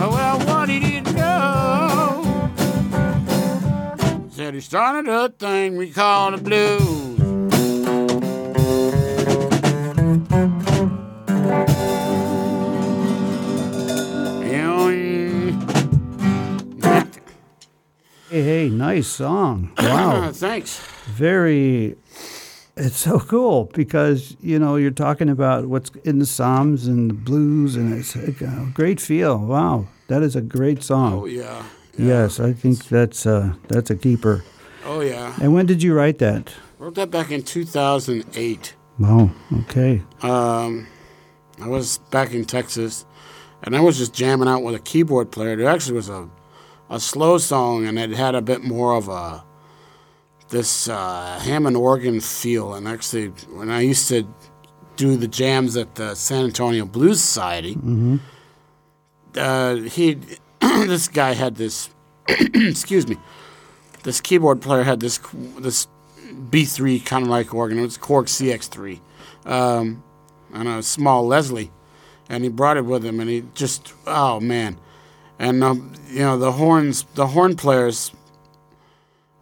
Oh, 0.00 0.10
well, 0.12 0.38
what 0.46 0.68
he 0.68 0.78
didn't 0.78 1.16
know 1.16 2.50
said 4.30 4.54
he 4.54 4.60
started 4.60 5.08
a 5.10 5.28
thing 5.30 5.76
we 5.76 5.90
call 5.90 6.30
the 6.30 6.38
blues. 6.38 7.12
Hey, 18.30 18.42
hey, 18.44 18.68
nice 18.70 19.08
song. 19.08 19.72
Wow. 19.76 20.30
Thanks. 20.32 20.80
Very, 21.04 21.96
it's 22.76 22.96
so 22.96 23.20
cool 23.20 23.70
because, 23.74 24.36
you 24.40 24.58
know, 24.58 24.76
you're 24.76 24.90
talking 24.90 25.28
about 25.28 25.66
what's 25.66 25.90
in 26.04 26.18
the 26.18 26.26
Psalms 26.26 26.86
and 26.86 27.10
the 27.10 27.14
blues, 27.14 27.76
and 27.76 27.92
it's 27.92 28.16
a 28.16 28.32
great 28.74 29.00
feel. 29.00 29.38
Wow. 29.38 29.86
That 30.08 30.22
is 30.22 30.36
a 30.36 30.40
great 30.40 30.82
song. 30.82 31.14
Oh 31.14 31.24
yeah. 31.26 31.64
Yes, 31.98 32.40
I 32.40 32.52
think 32.52 32.86
that's 32.88 33.26
uh, 33.26 33.54
that's 33.68 33.90
a 33.90 33.96
keeper. 33.96 34.44
Oh 34.84 35.00
yeah. 35.00 35.34
And 35.40 35.54
when 35.54 35.66
did 35.66 35.82
you 35.82 35.94
write 35.94 36.18
that? 36.18 36.52
Wrote 36.78 36.94
that 36.96 37.10
back 37.10 37.30
in 37.30 37.42
2008. 37.42 38.74
Wow. 38.98 39.30
Okay. 39.60 40.02
Um, 40.22 40.86
I 41.60 41.68
was 41.68 41.98
back 42.10 42.32
in 42.32 42.44
Texas, 42.44 43.04
and 43.62 43.76
I 43.76 43.80
was 43.80 43.98
just 43.98 44.14
jamming 44.14 44.48
out 44.48 44.62
with 44.62 44.74
a 44.74 44.80
keyboard 44.80 45.30
player. 45.30 45.56
There 45.56 45.68
actually 45.68 45.96
was 45.96 46.08
a 46.08 46.28
a 46.90 46.98
slow 47.00 47.38
song, 47.38 47.86
and 47.86 47.98
it 47.98 48.10
had 48.10 48.34
a 48.34 48.42
bit 48.42 48.62
more 48.62 48.94
of 48.96 49.08
a 49.08 49.44
this 50.52 50.88
uh, 50.88 51.40
Hammond 51.42 51.76
organ 51.76 52.20
feel. 52.20 52.74
And 52.74 52.86
actually, 52.86 53.28
when 53.50 53.70
I 53.70 53.80
used 53.80 54.06
to 54.08 54.26
do 54.96 55.16
the 55.16 55.26
jams 55.26 55.76
at 55.76 55.96
the 55.96 56.14
San 56.14 56.44
Antonio 56.44 56.84
Blues 56.84 57.20
Society, 57.20 57.76
uh, 59.36 59.74
he 59.76 60.18
this 60.60 61.08
guy 61.08 61.32
had 61.32 61.56
this 61.56 61.90
excuse 62.28 63.08
me 63.08 63.16
this 64.02 64.20
keyboard 64.20 64.60
player 64.60 64.82
had 64.82 65.00
this 65.00 65.18
this 65.58 65.86
B3 66.32 67.04
kind 67.04 67.24
of 67.24 67.28
like 67.28 67.54
organ. 67.54 67.78
It 67.78 67.82
was 67.82 67.98
Korg 67.98 68.26
CX3 68.26 69.00
um, 69.50 70.02
on 70.52 70.66
a 70.66 70.82
small 70.82 71.26
Leslie, 71.26 71.70
and 72.28 72.42
he 72.44 72.50
brought 72.50 72.76
it 72.76 72.84
with 72.84 73.04
him, 73.04 73.20
and 73.20 73.28
he 73.28 73.44
just 73.54 73.94
oh 74.06 74.40
man, 74.40 74.78
and 75.38 75.62
um, 75.64 75.92
you 76.08 76.20
know 76.20 76.38
the 76.38 76.52
horns 76.52 77.04
the 77.14 77.28
horn 77.28 77.56
players 77.56 78.12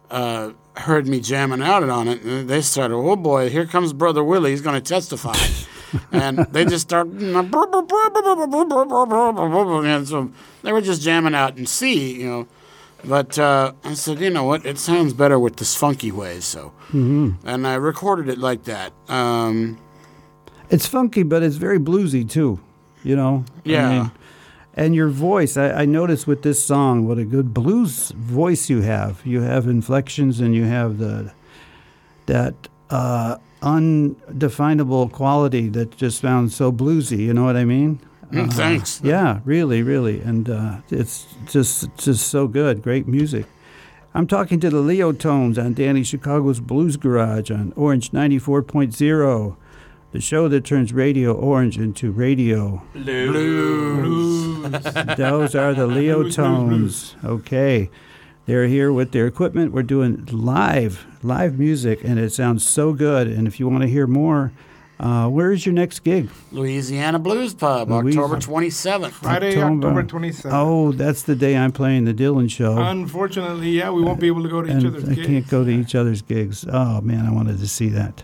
uh, 0.09 0.51
heard 0.77 1.07
me 1.07 1.19
jamming 1.19 1.61
out 1.61 1.83
on 1.89 2.07
it, 2.07 2.21
and 2.23 2.49
they 2.49 2.61
started 2.61 2.95
oh 2.95 3.15
boy 3.15 3.49
here 3.49 3.65
comes 3.65 3.93
brother 3.93 4.23
Willie 4.23 4.51
he's 4.51 4.61
going 4.61 4.81
to 4.81 4.87
testify. 4.87 5.35
and 6.11 6.37
they 6.51 6.63
just 6.63 6.87
start 6.87 7.07
and 7.07 7.35
so 10.07 10.31
they 10.63 10.71
were 10.71 10.81
just 10.81 11.01
jamming 11.01 11.35
out 11.35 11.57
in 11.57 11.65
C, 11.65 12.21
you 12.21 12.27
know. 12.27 12.47
But 13.03 13.37
uh, 13.39 13.73
I 13.83 13.95
said, 13.95 14.19
you 14.19 14.29
know 14.29 14.43
what? 14.43 14.63
It 14.65 14.77
sounds 14.77 15.13
better 15.13 15.39
with 15.39 15.55
this 15.57 15.75
funky 15.75 16.11
way, 16.11 16.39
So, 16.39 16.71
and 16.93 17.67
I 17.67 17.73
recorded 17.73 18.29
it 18.29 18.37
like 18.37 18.63
that. 18.65 18.93
Um, 19.09 19.77
It's 20.69 20.85
funky, 20.85 21.23
but 21.23 21.41
it's 21.43 21.55
very 21.57 21.79
bluesy 21.79 22.29
too. 22.29 22.59
You 23.03 23.15
know. 23.15 23.43
I 23.65 23.69
Yeah. 23.69 23.89
mean, 23.89 24.11
and 24.75 24.95
your 24.95 25.09
voice, 25.09 25.57
I, 25.57 25.71
I 25.71 25.85
noticed 25.85 26.27
with 26.27 26.43
this 26.43 26.63
song, 26.63 27.07
what 27.07 27.17
a 27.17 27.25
good 27.25 27.53
blues 27.53 28.11
voice 28.11 28.69
you 28.69 28.81
have. 28.81 29.21
You 29.25 29.41
have 29.41 29.67
inflections, 29.67 30.39
and 30.39 30.55
you 30.55 30.65
have 30.65 30.97
the 30.97 31.33
that 32.27 32.55
uh, 32.89 33.37
undefinable 33.61 35.09
quality 35.09 35.67
that 35.69 35.97
just 35.97 36.21
sounds 36.21 36.55
so 36.55 36.71
bluesy. 36.71 37.19
You 37.19 37.33
know 37.33 37.43
what 37.43 37.57
I 37.57 37.65
mean? 37.65 37.99
mm, 38.31 38.51
thanks. 38.53 39.01
Yeah, 39.03 39.39
really, 39.45 39.83
really, 39.83 40.21
and 40.21 40.49
uh, 40.49 40.77
it's 40.89 41.27
just 41.45 41.89
just 41.97 42.27
so 42.27 42.47
good. 42.47 42.81
Great 42.81 43.07
music. 43.07 43.45
I'm 44.13 44.27
talking 44.27 44.59
to 44.59 44.69
the 44.69 44.79
Leo 44.79 45.13
Tones 45.13 45.57
on 45.57 45.73
Danny 45.73 46.03
Chicago's 46.03 46.59
Blues 46.59 46.97
Garage 46.97 47.49
on 47.49 47.71
Orange 47.77 48.11
94.0, 48.11 49.55
the 50.11 50.19
show 50.21 50.47
that 50.47 50.65
turns 50.65 50.93
Radio 50.93 51.33
Orange 51.33 51.77
into 51.77 52.11
radio. 52.11 52.81
blues. 52.93 54.71
Those 55.17 55.55
are 55.55 55.73
the 55.73 55.87
Leo 55.87 56.29
Tones. 56.29 57.15
Okay. 57.23 57.89
They're 58.45 58.67
here 58.67 58.91
with 58.91 59.11
their 59.11 59.27
equipment. 59.27 59.71
We're 59.71 59.83
doing 59.83 60.27
live, 60.31 61.05
live 61.23 61.57
music, 61.59 62.03
and 62.03 62.19
it 62.19 62.31
sounds 62.33 62.67
so 62.67 62.91
good. 62.93 63.27
And 63.27 63.47
if 63.47 63.59
you 63.59 63.69
want 63.69 63.83
to 63.83 63.87
hear 63.87 64.07
more, 64.07 64.51
uh, 64.99 65.27
where 65.29 65.51
is 65.51 65.65
your 65.65 65.73
next 65.73 65.99
gig? 66.03 66.29
Louisiana 66.51 67.19
Blues 67.19 67.53
Pub, 67.53 67.89
Louis- 67.89 68.17
October 68.17 68.37
27th. 68.37 69.11
Friday, 69.11 69.61
October 69.61 70.03
27th. 70.03 70.49
Oh, 70.51 70.91
that's 70.91 71.23
the 71.23 71.35
day 71.35 71.55
I'm 71.55 71.71
playing 71.71 72.05
the 72.05 72.13
Dylan 72.13 72.49
show. 72.49 72.77
Unfortunately, 72.77 73.69
yeah, 73.69 73.89
we 73.91 74.01
won't 74.01 74.19
be 74.19 74.27
able 74.27 74.43
to 74.43 74.49
go 74.49 74.61
to 74.61 74.67
each 74.67 74.73
and 74.83 74.87
other's 74.87 75.07
I 75.09 75.13
gigs. 75.13 75.27
can't 75.27 75.47
go 75.47 75.63
to 75.63 75.69
each 75.71 75.95
other's 75.95 76.21
gigs. 76.21 76.65
Oh 76.71 76.99
man, 77.01 77.25
I 77.25 77.31
wanted 77.31 77.59
to 77.59 77.67
see 77.67 77.89
that. 77.89 78.23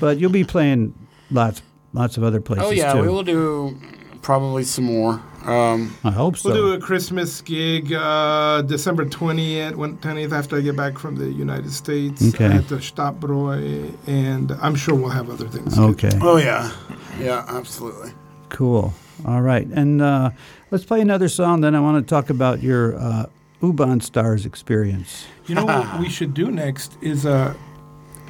But 0.00 0.18
you'll 0.18 0.30
be 0.32 0.44
playing 0.44 0.94
lots, 1.32 1.62
lots 1.92 2.16
of 2.16 2.22
other 2.24 2.40
places 2.40 2.64
Oh 2.66 2.70
yeah, 2.70 2.92
too. 2.92 3.02
we 3.02 3.08
will 3.08 3.22
do 3.24 3.76
probably 4.22 4.64
some 4.64 4.84
more. 4.84 5.20
Um, 5.44 5.96
I 6.04 6.12
hope 6.12 6.36
so. 6.36 6.50
We'll 6.50 6.58
do 6.68 6.72
a 6.74 6.78
Christmas 6.78 7.40
gig 7.40 7.92
uh, 7.92 8.62
December 8.62 9.04
20th, 9.06 9.72
20th 9.74 10.30
after 10.32 10.56
I 10.56 10.60
get 10.60 10.76
back 10.76 10.96
from 10.98 11.16
the 11.16 11.28
United 11.32 11.72
States 11.72 12.22
Okay. 12.32 12.44
at 12.44 12.68
the 12.68 12.76
Stadtbräu, 12.76 13.92
and 14.06 14.52
I'm 14.62 14.76
sure 14.76 14.94
we'll 14.94 15.08
have 15.10 15.28
other 15.30 15.48
things. 15.48 15.76
okay, 15.78 16.10
oh 16.22 16.36
yeah, 16.36 16.70
yeah, 17.18 17.44
absolutely. 17.48 18.12
cool. 18.50 18.94
All 19.26 19.40
right, 19.42 19.66
and 19.66 20.00
uh, 20.00 20.30
let's 20.70 20.84
play 20.84 21.00
another 21.00 21.28
song. 21.28 21.60
Then 21.60 21.74
I 21.74 21.80
want 21.80 22.04
to 22.06 22.08
talk 22.08 22.30
about 22.30 22.62
your 22.62 22.96
uh, 22.96 23.26
U-Bahn 23.62 24.00
Stars 24.00 24.46
experience. 24.46 25.26
You 25.46 25.56
know 25.56 25.64
what 25.64 25.98
we 25.98 26.08
should 26.08 26.34
do 26.34 26.50
next 26.52 26.96
is 27.00 27.26
uh, 27.26 27.54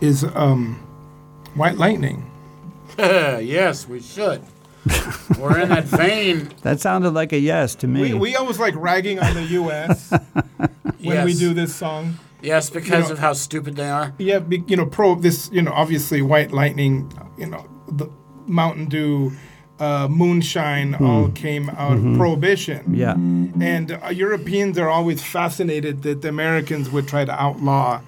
is 0.00 0.24
um, 0.34 0.76
White 1.56 1.76
Lightning. 1.76 2.24
yes, 3.42 3.88
we 3.88 4.00
should. 4.00 4.42
We're 5.38 5.60
in 5.60 5.68
that 5.68 5.84
vein. 5.84 6.50
That 6.62 6.80
sounded 6.80 7.10
like 7.10 7.32
a 7.32 7.38
yes 7.38 7.74
to 7.76 7.86
me. 7.86 8.00
We, 8.00 8.14
we 8.14 8.36
always 8.36 8.58
like 8.58 8.74
ragging 8.76 9.18
on 9.18 9.34
the 9.34 9.42
U.S. 9.44 10.12
when 11.02 11.24
we 11.24 11.34
do 11.34 11.54
this 11.54 11.74
song. 11.74 12.18
Yes, 12.42 12.70
because 12.70 13.06
know- 13.08 13.12
of 13.12 13.18
how 13.18 13.32
stupid 13.34 13.76
they 13.76 13.88
are. 13.88 14.12
Yeah, 14.18 14.40
be, 14.40 14.64
you 14.66 14.76
know, 14.76 14.86
pro 14.86 15.14
this, 15.14 15.48
you 15.52 15.62
know, 15.62 15.72
obviously 15.72 16.22
White 16.22 16.50
Lightning, 16.52 17.12
you 17.38 17.46
know, 17.46 17.68
the 17.88 18.08
Mountain 18.46 18.86
Dew, 18.86 19.32
uh, 19.78 20.08
Moonshine 20.08 20.94
all 20.96 21.28
came 21.30 21.70
out 21.70 21.96
of 21.96 22.16
Prohibition. 22.16 22.94
yeah, 22.94 23.14
And 23.14 23.92
uh, 23.92 24.08
Europeans 24.10 24.78
are 24.78 24.88
always 24.88 25.22
fascinated 25.22 26.02
that 26.02 26.22
the 26.22 26.28
Americans 26.28 26.90
would 26.90 27.08
try 27.08 27.24
to 27.24 27.32
outlaw 27.32 28.00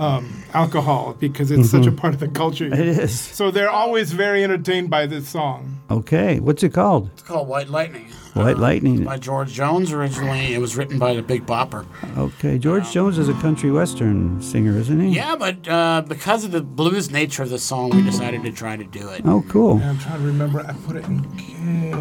um, 0.00 0.42
alcohol 0.54 1.14
because 1.20 1.50
it's 1.50 1.70
such 1.70 1.86
a 1.86 1.92
part 1.92 2.14
of 2.14 2.20
the 2.20 2.28
culture. 2.28 2.66
it 2.66 2.72
is. 2.80 3.20
So 3.20 3.50
they're 3.50 3.70
always 3.70 4.12
very 4.12 4.42
entertained 4.42 4.88
by 4.90 5.06
this 5.06 5.28
song. 5.28 5.78
Okay, 5.90 6.40
what's 6.40 6.62
it 6.62 6.72
called? 6.72 7.10
It's 7.12 7.22
called 7.22 7.46
White 7.46 7.68
Lightning. 7.68 8.08
White 8.34 8.58
Lightning. 8.58 9.04
By 9.04 9.18
George 9.18 9.52
Jones 9.52 9.92
originally. 9.92 10.54
It 10.54 10.60
was 10.60 10.76
written 10.76 10.98
by 10.98 11.14
the 11.14 11.22
Big 11.22 11.46
Bopper. 11.46 11.84
Okay, 12.16 12.58
George 12.58 12.90
Jones 12.92 13.18
is 13.18 13.28
a 13.28 13.34
country 13.34 13.70
western 13.70 14.40
singer, 14.40 14.76
isn't 14.76 15.00
he? 15.00 15.08
Yeah, 15.16 15.36
but 15.36 15.66
uh, 15.68 16.02
because 16.06 16.44
of 16.44 16.52
the 16.52 16.60
blues 16.60 17.10
nature 17.10 17.42
of 17.42 17.50
the 17.50 17.58
song, 17.58 17.90
we 17.90 18.02
decided 18.02 18.42
to 18.44 18.52
try 18.52 18.76
to 18.76 18.84
do 18.84 19.08
it. 19.08 19.22
Oh, 19.24 19.44
cool. 19.48 19.74
And 19.78 19.84
I'm 19.84 19.98
trying 19.98 20.20
to 20.20 20.26
remember. 20.26 20.60
I 20.60 20.72
put 20.86 20.96
it 20.96 21.04
in. 21.06 21.26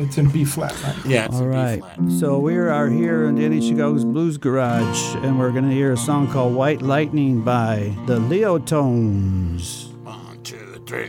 It's 0.04 0.18
in 0.18 0.30
B 0.30 0.46
flat. 0.46 0.72
Right? 0.84 1.06
Yeah, 1.06 1.26
it's 1.26 1.36
All 1.36 1.42
a 1.48 1.50
B 1.50 1.56
right. 1.56 1.80
flat. 1.80 2.12
So 2.20 2.40
we 2.40 2.56
are 2.58 2.88
here 2.90 3.26
in 3.26 3.36
Danny 3.36 3.60
Chicago's 3.62 4.06
Blues 4.06 4.38
Garage, 4.38 5.16
and 5.16 5.40
we're 5.40 5.52
going 5.52 5.68
to 5.68 5.74
hear 5.76 5.92
a 5.94 5.98
song 5.98 6.32
called 6.32 6.54
White 6.54 6.82
Lightning 6.82 7.42
by 7.44 7.96
the 8.06 8.20
Leo 8.20 8.58
Tones. 8.60 9.88
One, 10.04 10.42
two, 10.44 10.82
three. 10.86 11.08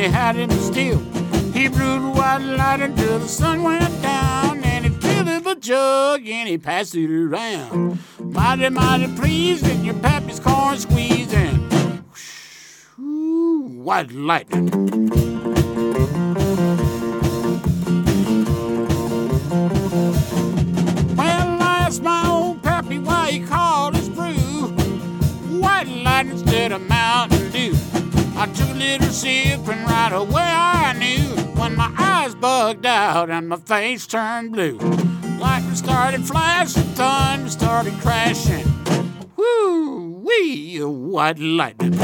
He 0.00 0.06
had 0.08 0.34
him 0.36 0.50
still. 0.50 0.98
He 1.52 1.68
brewed 1.68 2.14
white 2.16 2.38
light 2.38 2.80
until 2.80 3.18
the 3.18 3.28
sun 3.28 3.62
went 3.62 4.02
down, 4.02 4.64
and 4.64 4.86
he 4.86 4.90
filled 4.90 5.28
up 5.28 5.44
a 5.44 5.54
jug 5.54 6.26
and 6.26 6.48
he 6.48 6.56
passed 6.56 6.94
it 6.94 7.10
around. 7.10 7.98
Mighty, 8.18 8.70
mighty 8.70 9.14
pleased 9.14 9.62
with 9.66 9.84
your 9.84 9.94
pappy's 9.94 10.40
corn 10.40 10.78
squeezing. 10.78 11.56
White 13.84 14.10
lightning. 14.12 14.70
Well, 21.14 21.62
I 21.62 21.84
asked 21.86 22.02
my 22.02 22.26
old 22.26 22.62
pappy 22.62 22.98
why 22.98 23.32
he 23.32 23.40
called 23.40 23.96
his 23.96 24.08
brew 24.08 24.68
white 25.60 25.88
lightning 25.88 26.38
instead 26.38 26.72
of 26.72 26.80
Mountain. 26.88 27.39
I 28.40 28.46
took 28.46 28.70
a 28.70 28.72
little 28.72 29.08
sip 29.08 29.68
and 29.68 29.86
right 29.86 30.12
away 30.14 30.40
I 30.40 30.94
knew 30.94 31.28
when 31.60 31.76
my 31.76 31.92
eyes 31.98 32.34
bugged 32.34 32.86
out 32.86 33.28
and 33.28 33.50
my 33.50 33.56
face 33.56 34.06
turned 34.06 34.52
blue. 34.52 34.78
Lightning 35.38 35.74
started 35.74 36.24
flashing, 36.24 36.84
thunder 36.94 37.50
started 37.50 37.92
crashing. 38.00 38.66
Woo 39.36 40.22
wee, 40.24 40.78
white 40.78 41.38
lightning. 41.38 41.98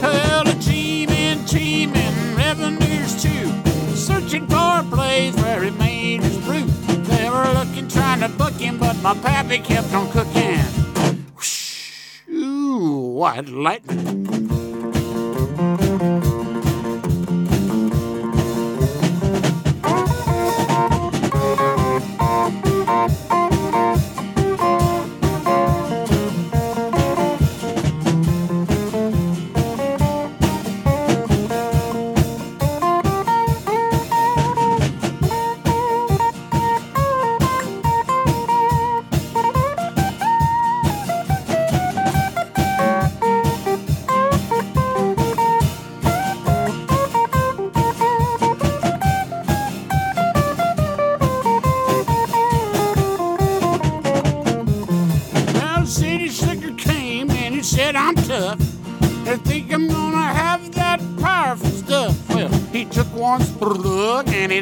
Well, 0.00 0.48
a 0.48 0.54
teaming, 0.54 1.44
teaming, 1.44 2.36
revenues 2.36 3.22
too. 3.22 3.52
Searching 3.94 4.46
for 4.46 4.80
a 4.80 4.86
place 4.90 5.36
where 5.36 5.62
he 5.62 5.70
made 5.72 6.22
his 6.22 6.38
brew. 6.38 6.64
They 7.04 7.28
were 7.28 7.52
looking, 7.52 7.86
trying 7.86 8.20
to 8.20 8.30
book 8.30 8.54
him, 8.54 8.78
but 8.78 8.96
my 9.02 9.12
pappy 9.12 9.58
kept 9.58 9.92
on 9.92 10.10
cooking. 10.10 10.79
White 12.80 13.50
lightning. 13.50 14.20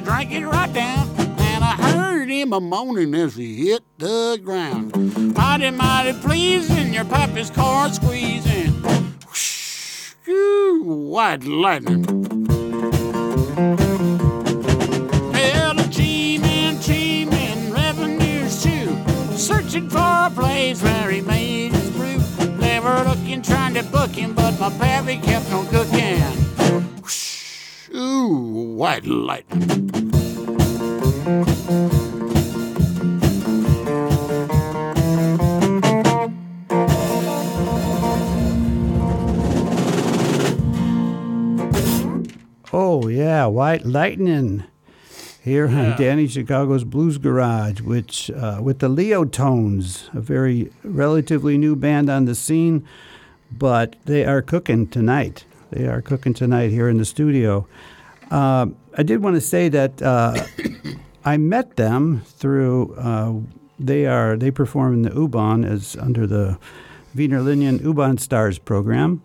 Drank 0.01 0.32
it 0.32 0.46
right 0.46 0.72
down. 0.72 1.09
And 1.18 1.64
I 1.64 1.74
heard 1.92 2.28
him 2.28 2.53
a 2.53 2.61
moaning 2.61 3.14
as 3.14 3.36
he 3.36 3.68
hit 3.68 3.82
the 3.99 4.40
ground. 4.42 4.94
Mighty, 5.34 5.70
mighty 5.70 6.12
pleasing, 6.20 6.92
your 6.92 7.05
pappy's 7.05 7.51
corn 7.51 7.92
squeezing. 7.92 8.72
Whoosh, 9.26 10.14
ooh, 10.28 11.09
white 11.11 11.44
lightning. 11.44 12.05
Well, 15.32 15.78
a 15.78 15.88
teaming, 15.90 16.78
teaming, 16.80 17.72
revenues 17.72 18.62
too. 18.62 18.96
Searching 19.36 19.88
for 19.88 19.99
a 19.99 20.30
place 20.34 20.82
where 20.82 21.11
he 21.11 21.20
made 21.20 21.72
his 21.72 21.90
brew. 21.90 22.07
Were 22.78 23.03
looking, 23.03 23.42
trying 23.42 23.74
to 23.74 23.82
book 23.82 24.11
him, 24.11 24.34
but 24.34 24.57
my 24.61 24.70
pappy 24.78 25.16
kept 25.16 25.53
on 25.53 25.66
cooking. 25.66 26.22
Ooh, 27.92 28.76
white 28.76 29.05
lightning. 29.05 29.47
Lightning. 43.93 44.64
Here 45.43 45.66
Yeah. 45.66 45.93
on 45.93 45.99
Danny 45.99 46.26
Chicago's 46.26 46.84
Blues 46.84 47.16
Garage, 47.16 47.80
which 47.80 48.30
uh, 48.30 48.59
with 48.62 48.80
the 48.80 48.89
Leo 48.89 49.24
Tones, 49.24 50.11
a 50.12 50.20
very 50.20 50.70
relatively 50.84 51.57
new 51.57 51.74
band 51.74 52.11
on 52.11 52.26
the 52.26 52.34
scene, 52.34 52.84
but 53.51 53.97
they 54.05 54.24
are 54.26 54.43
cooking 54.43 54.86
tonight. 54.89 55.45
They 55.70 55.86
are 55.86 56.03
cooking 56.03 56.34
tonight 56.34 56.70
here 56.70 56.89
in 56.89 56.99
the 56.99 57.05
studio. 57.05 57.66
Uh, 58.30 58.66
I 58.97 59.03
did 59.03 59.22
want 59.22 59.36
to 59.36 59.41
say 59.41 59.68
that 59.70 60.03
uh, 60.03 60.45
I 61.24 61.36
met 61.39 61.76
them 61.76 62.22
through. 62.26 62.95
Uh, 62.97 63.34
they 63.78 64.07
are 64.07 64.36
they 64.36 64.51
perform 64.51 64.93
in 64.95 65.03
the 65.03 65.14
U-Bahn 65.14 65.64
as 65.64 65.97
under 65.97 66.26
the 66.26 66.59
Wiener 67.14 67.41
Linien 67.41 67.80
U-Bahn 67.82 68.18
Stars 68.18 68.59
program. 68.59 69.22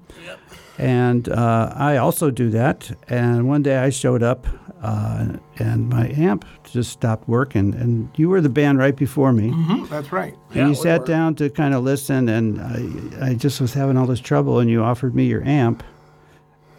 And 0.78 1.30
uh, 1.30 1.72
I 1.76 1.98
also 1.98 2.32
do 2.32 2.50
that. 2.52 2.92
And 3.08 3.48
one 3.48 3.62
day 3.64 3.78
I 3.78 3.90
showed 3.90 4.24
up, 4.24 4.48
uh, 4.82 5.28
and 5.60 5.88
my 5.90 6.10
amp 6.10 6.46
just 6.64 6.92
stopped 6.92 7.28
working. 7.30 7.74
And 7.76 8.10
you 8.16 8.28
were 8.30 8.42
the 8.42 8.50
band 8.50 8.80
right 8.80 8.96
before 8.96 9.32
me. 9.34 9.50
Mhm, 9.52 9.88
that's 9.90 10.12
right. 10.12 10.34
And 10.50 10.56
Yeah, 10.56 10.68
you 10.70 10.76
sat 10.76 11.06
down 11.06 11.36
to 11.36 11.50
kind 11.50 11.74
of 11.74 11.84
listen, 11.84 12.28
and 12.28 12.60
I, 12.60 13.28
I 13.30 13.34
just 13.36 13.62
was 13.62 13.74
having 13.74 13.98
all 13.98 14.08
this 14.08 14.20
trouble. 14.20 14.60
And 14.60 14.70
you 14.70 14.82
offered 14.84 15.14
me 15.16 15.26
your 15.26 15.44
amp, 15.44 15.84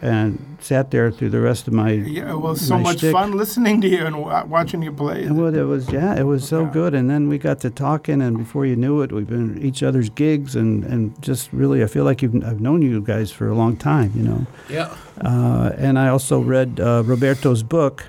and 0.03 0.59
sat 0.61 0.91
there 0.91 1.11
through 1.11 1.31
the 1.31 1.41
rest 1.41 1.67
of 1.69 1.73
my. 1.73 1.93
Yeah, 1.93 2.33
it 2.33 2.37
was 2.39 2.61
so 2.67 2.79
much 2.79 2.99
shtick. 2.99 3.13
fun 3.13 3.37
listening 3.37 3.81
to 3.81 3.89
you 3.89 4.05
and 4.05 4.21
wa- 4.21 4.45
watching 4.45 4.83
you 4.83 4.93
play. 4.93 5.23
And 5.25 5.39
well, 5.39 5.55
it 5.55 5.63
was 5.63 5.91
yeah, 5.91 6.15
it 6.15 6.25
was 6.25 6.47
so 6.47 6.65
Yeah. 6.65 6.71
good. 6.73 6.95
And 6.95 7.09
then 7.09 7.29
we 7.29 7.39
got 7.39 7.61
to 7.61 7.71
talking, 7.71 8.21
and 8.21 8.37
before 8.37 8.67
you 8.67 8.77
knew 8.77 9.01
it, 9.03 9.13
we've 9.13 9.27
been 9.29 9.57
at 9.57 9.63
each 9.65 9.83
other's 9.83 10.11
gigs, 10.11 10.57
and, 10.57 10.85
and 10.85 11.21
just 11.23 11.53
really, 11.53 11.83
I 11.83 11.87
feel 11.87 12.05
like 12.05 12.21
you've, 12.23 12.35
I've 12.45 12.61
known 12.61 12.83
you 12.83 13.01
guys 13.01 13.31
for 13.31 13.49
a 13.49 13.55
long 13.55 13.77
time, 13.77 14.13
you 14.15 14.23
know. 14.25 14.47
Yeah. 14.69 14.95
Uh, 15.21 15.71
and 15.79 15.99
I 15.99 16.09
also 16.09 16.41
read 16.41 16.81
uh, 16.81 17.03
Roberto's 17.07 17.63
book, 17.63 18.05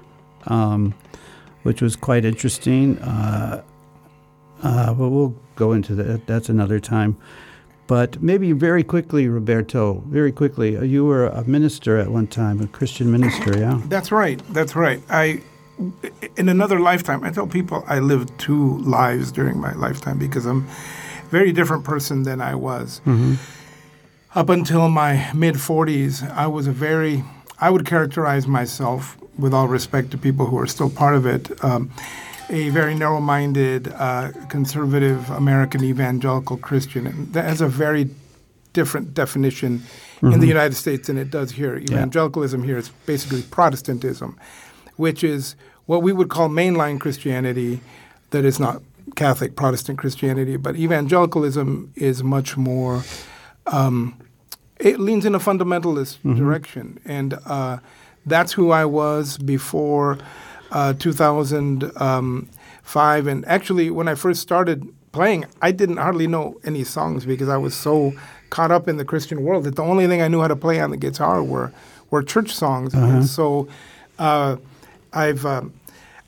um, 0.47 0.93
which 1.63 1.81
was 1.81 1.95
quite 1.95 2.25
interesting. 2.25 2.97
Uh, 2.99 3.61
uh, 4.63 4.93
but 4.93 5.09
we'll 5.09 5.35
go 5.55 5.71
into 5.73 5.95
that. 5.95 6.25
That's 6.27 6.49
another 6.49 6.79
time. 6.79 7.15
But 7.87 8.21
maybe 8.21 8.51
very 8.51 8.83
quickly, 8.83 9.27
Roberto, 9.27 10.03
very 10.07 10.31
quickly, 10.31 10.75
uh, 10.75 10.81
you 10.81 11.05
were 11.05 11.27
a 11.27 11.43
minister 11.43 11.97
at 11.99 12.09
one 12.09 12.27
time, 12.27 12.59
a 12.61 12.67
Christian 12.67 13.11
minister, 13.11 13.57
yeah? 13.57 13.79
That's 13.85 14.11
right. 14.11 14.41
That's 14.49 14.75
right. 14.75 15.01
I, 15.09 15.41
in 16.35 16.49
another 16.49 16.79
lifetime, 16.79 17.23
I 17.23 17.29
tell 17.29 17.45
people 17.45 17.83
I 17.87 17.99
lived 17.99 18.37
two 18.39 18.79
lives 18.79 19.31
during 19.31 19.59
my 19.59 19.73
lifetime 19.73 20.17
because 20.17 20.45
I'm 20.47 20.65
a 20.65 21.29
very 21.29 21.51
different 21.51 21.83
person 21.83 22.23
than 22.23 22.41
I 22.41 22.55
was. 22.55 23.01
Up 24.33 24.49
until 24.49 24.89
my 24.89 25.31
mid 25.33 25.55
40s, 25.55 26.29
I 26.31 26.47
was 26.47 26.65
a 26.67 26.71
very, 26.71 27.23
I 27.61 27.69
would 27.69 27.85
characterize 27.85 28.47
myself, 28.47 29.17
with 29.37 29.53
all 29.53 29.67
respect 29.67 30.11
to 30.11 30.17
people 30.17 30.45
who 30.45 30.57
are 30.57 30.67
still 30.67 30.89
part 30.89 31.13
of 31.15 31.25
it, 31.25 31.63
um, 31.63 31.91
a 32.49 32.69
very 32.69 32.95
narrow 32.95 33.19
minded, 33.19 33.87
uh, 33.93 34.31
conservative 34.49 35.29
American 35.29 35.83
evangelical 35.83 36.57
Christian. 36.57 37.07
And 37.07 37.33
that 37.33 37.45
has 37.45 37.61
a 37.61 37.67
very 37.67 38.09
different 38.73 39.13
definition 39.13 39.83
in 40.21 40.39
the 40.39 40.47
United 40.47 40.75
States 40.75 41.07
than 41.07 41.17
it 41.17 41.31
does 41.31 41.51
here. 41.51 41.77
Evangelicalism 41.77 42.63
here 42.63 42.77
is 42.77 42.89
basically 43.05 43.41
Protestantism, 43.43 44.37
which 44.97 45.23
is 45.23 45.55
what 45.85 46.01
we 46.01 46.11
would 46.11 46.29
call 46.29 46.49
mainline 46.49 46.99
Christianity 46.99 47.79
that 48.31 48.43
is 48.43 48.59
not 48.59 48.81
Catholic 49.15 49.55
Protestant 49.55 49.97
Christianity, 49.97 50.57
but 50.57 50.75
evangelicalism 50.75 51.93
is 51.95 52.23
much 52.23 52.57
more. 52.57 53.03
Um, 53.67 54.19
it 54.79 54.99
leans 54.99 55.25
in 55.25 55.35
a 55.35 55.39
fundamentalist 55.39 56.17
direction, 56.35 56.99
and 57.05 57.35
uh, 57.45 57.77
that's 58.25 58.53
who 58.53 58.71
I 58.71 58.85
was 58.85 59.37
before 59.37 60.17
uh, 60.75 60.93
2005. 60.93 63.27
And 63.27 63.45
actually, 63.45 63.89
when 63.89 64.07
I 64.09 64.15
first 64.15 64.41
started 64.41 64.93
playing, 65.13 65.45
I 65.61 65.71
didn't 65.71 65.95
hardly 65.97 66.27
know 66.27 66.59
any 66.65 66.83
songs 66.83 67.25
because 67.25 67.47
I 67.47 67.55
was 67.55 67.73
so 67.73 68.13
caught 68.49 68.71
up 68.71 68.89
in 68.89 68.97
the 68.97 69.05
Christian 69.05 69.43
world 69.43 69.63
that 69.63 69.77
the 69.77 69.83
only 69.83 70.05
thing 70.07 70.21
I 70.21 70.27
knew 70.27 70.41
how 70.41 70.49
to 70.49 70.55
play 70.55 70.81
on 70.81 70.91
the 70.91 70.97
guitar 70.97 71.41
were 71.41 71.71
were 72.11 72.21
church 72.21 72.53
songs. 72.53 72.93
And 72.93 73.25
so 73.25 73.69
uh, 74.19 74.57
I've 75.13 75.45
um, 75.45 75.73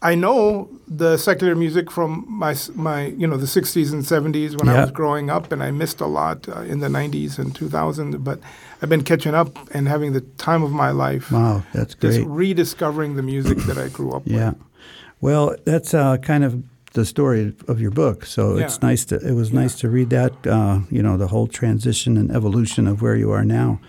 I 0.01 0.13
know 0.13 0.69
the 0.87 1.17
secular 1.17 1.55
music 1.55 1.89
from 1.91 2.25
my 2.27 2.55
my 2.75 3.07
you 3.07 3.25
know 3.25 3.37
the 3.37 3.47
60s 3.47 3.91
and 3.91 4.03
70s 4.03 4.55
when 4.59 4.69
I 4.69 4.81
was 4.81 4.91
growing 4.91 5.29
up, 5.31 5.51
and 5.51 5.63
I 5.63 5.71
missed 5.71 6.01
a 6.01 6.05
lot 6.05 6.47
uh, 6.47 6.61
in 6.61 6.79
the 6.81 6.87
90s 6.87 7.39
and 7.39 7.55
2000. 7.55 8.23
But 8.23 8.39
I've 8.81 8.89
been 8.89 9.03
catching 9.03 9.33
up 9.33 9.57
and 9.73 9.87
having 9.87 10.13
the 10.13 10.21
time 10.37 10.61
of 10.61 10.71
my 10.71 10.91
life, 10.91 11.31
Wow, 11.31 11.63
that's 11.73 11.95
just 11.95 12.19
great. 12.19 12.27
rediscovering 12.27 13.15
the 13.15 13.23
music 13.23 13.57
that 13.67 13.77
I 13.79 13.87
grew 13.89 14.11
up 14.13 14.23
Yeah. 14.25 14.49
with. 14.51 14.57
Yeah, 14.57 14.63
well, 15.19 15.55
that's 15.65 15.93
uh, 15.95 16.17
kind 16.17 16.43
of 16.43 16.63
the 16.93 17.03
story 17.05 17.53
of 17.67 17.81
your 17.81 17.91
book. 17.91 18.25
So 18.25 18.57
Yeah. 18.57 18.65
it's 18.65 18.81
nice 18.83 19.03
to 19.05 19.15
it 19.17 19.33
was 19.33 19.51
nice 19.51 19.75
to 19.79 19.89
read 19.89 20.11
that. 20.11 20.33
Uh, 20.45 20.81
you 20.91 21.01
know, 21.01 21.17
the 21.17 21.27
whole 21.27 21.47
transition 21.47 22.17
and 22.17 22.29
evolution 22.31 22.85
of 22.87 23.01
where 23.01 23.15
you 23.15 23.31
are 23.31 23.43
now. 23.45 23.79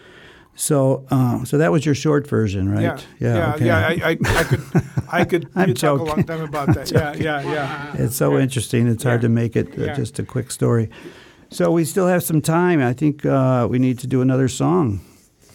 So, 0.60 1.06
uh, 1.08 1.44
so 1.44 1.56
that 1.58 1.70
was 1.70 1.86
your 1.86 1.94
short 1.94 2.26
version, 2.26 2.68
right? 2.68 2.82
Yeah, 2.82 2.98
yeah, 3.36 3.54
okay. 3.54 3.66
yeah. 3.66 3.78
I, 3.78 3.92
I, 4.10 4.18
I 4.40 4.44
could, 4.44 4.62
I 5.12 5.24
could 5.24 5.48
I'm 5.54 5.72
talk 5.74 6.00
a 6.00 6.02
long 6.02 6.24
time 6.24 6.40
about 6.42 6.74
that. 6.74 6.90
Yeah, 6.90 7.14
yeah, 7.14 7.42
yeah. 7.52 7.94
It's 8.04 8.16
so 8.16 8.34
Yeah. 8.36 8.42
interesting. 8.42 8.88
It's 8.88 9.04
hard 9.04 9.22
Yeah. 9.22 9.28
to 9.28 9.34
make 9.34 9.54
it 9.54 9.68
uh, 9.78 9.84
Yeah. 9.84 9.94
just 9.94 10.18
a 10.18 10.24
quick 10.24 10.50
story. 10.50 10.90
So 11.50 11.70
we 11.70 11.84
still 11.84 12.08
have 12.08 12.24
some 12.24 12.40
time. 12.42 12.80
I 12.82 12.92
think 12.92 13.24
uh, 13.24 13.68
we 13.70 13.78
need 13.78 14.00
to 14.00 14.08
do 14.08 14.20
another 14.20 14.48
song. 14.48 15.00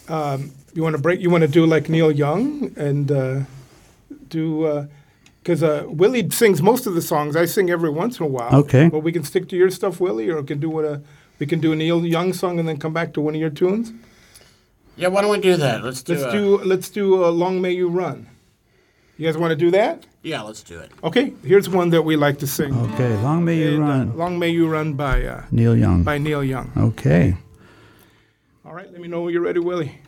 Um, 0.08 0.52
you 0.74 0.82
want 0.82 0.96
to 0.96 1.02
break? 1.02 1.20
You 1.20 1.30
want 1.30 1.42
to 1.44 1.50
do 1.50 1.66
like 1.66 1.90
Neil 1.90 2.10
Young 2.12 2.72
and 2.78 3.12
uh, 3.12 3.40
do 4.30 4.88
because 5.42 5.62
uh, 5.64 5.84
Willie 5.88 6.30
sings 6.30 6.62
most 6.62 6.88
of 6.88 6.96
the 6.96 7.02
songs. 7.02 7.36
I 7.36 7.46
sing 7.46 7.70
every 7.70 7.90
once 7.90 8.20
in 8.20 8.26
a 8.26 8.30
while. 8.30 8.56
Okay. 8.56 8.88
But 8.90 9.00
we 9.00 9.12
can 9.12 9.24
stick 9.26 9.50
to 9.50 9.56
your 9.58 9.70
stuff, 9.70 10.00
Willie, 10.00 10.30
or 10.30 10.40
we 10.40 10.48
can 10.48 10.60
do 10.62 10.70
what 10.70 10.86
a 10.86 11.02
we 11.40 11.46
can 11.46 11.60
do 11.60 11.74
a 11.74 11.76
Neil 11.76 12.06
Young 12.06 12.32
song 12.34 12.58
and 12.60 12.68
then 12.70 12.78
come 12.78 12.94
back 12.94 13.12
to 13.14 13.22
one 13.22 13.36
of 13.36 13.42
your 13.42 13.50
tunes. 13.50 13.92
Yeah, 14.96 15.08
why 15.08 15.22
don't 15.22 15.32
we 15.32 15.40
do 15.40 15.56
that? 15.58 15.84
Let's 15.84 16.04
do. 16.04 16.14
Let's 16.14 16.24
a- 16.26 16.32
do 16.32 16.58
let's 16.64 16.90
do 16.90 17.24
uh, 17.26 17.30
"Long 17.32 17.62
May 17.62 17.72
You 17.72 17.88
Run." 17.90 18.28
You 19.18 19.28
guys 19.28 19.38
want 19.38 19.52
to 19.52 19.56
do 19.56 19.72
that? 19.72 20.06
Yeah, 20.24 20.42
let's 20.42 20.64
do 20.64 20.80
it. 20.80 20.92
Okay. 21.04 21.34
Here's 21.44 21.70
one 21.70 21.90
that 21.92 22.02
we 22.04 22.16
like 22.16 22.40
to 22.40 22.48
sing. 22.48 22.74
Okay, 22.94 23.16
long 23.22 23.44
may 23.46 23.58
you 23.58 23.76
And, 23.76 23.84
uh, 23.84 23.88
run, 23.88 24.18
"Long 24.18 24.40
May 24.40 24.50
You 24.50 24.68
Run" 24.68 24.94
by 24.94 25.24
uh, 25.26 25.44
Neil 25.52 25.76
Young. 25.76 26.04
by 26.04 26.18
Neil 26.18 26.44
Young. 26.44 26.72
Okay. 26.78 27.36
All 28.66 28.74
right. 28.74 28.92
Let 28.92 29.02
me 29.02 29.08
know 29.08 29.22
when 29.22 29.34
you're 29.34 29.44
ready, 29.44 29.60
Willie. 29.60 30.00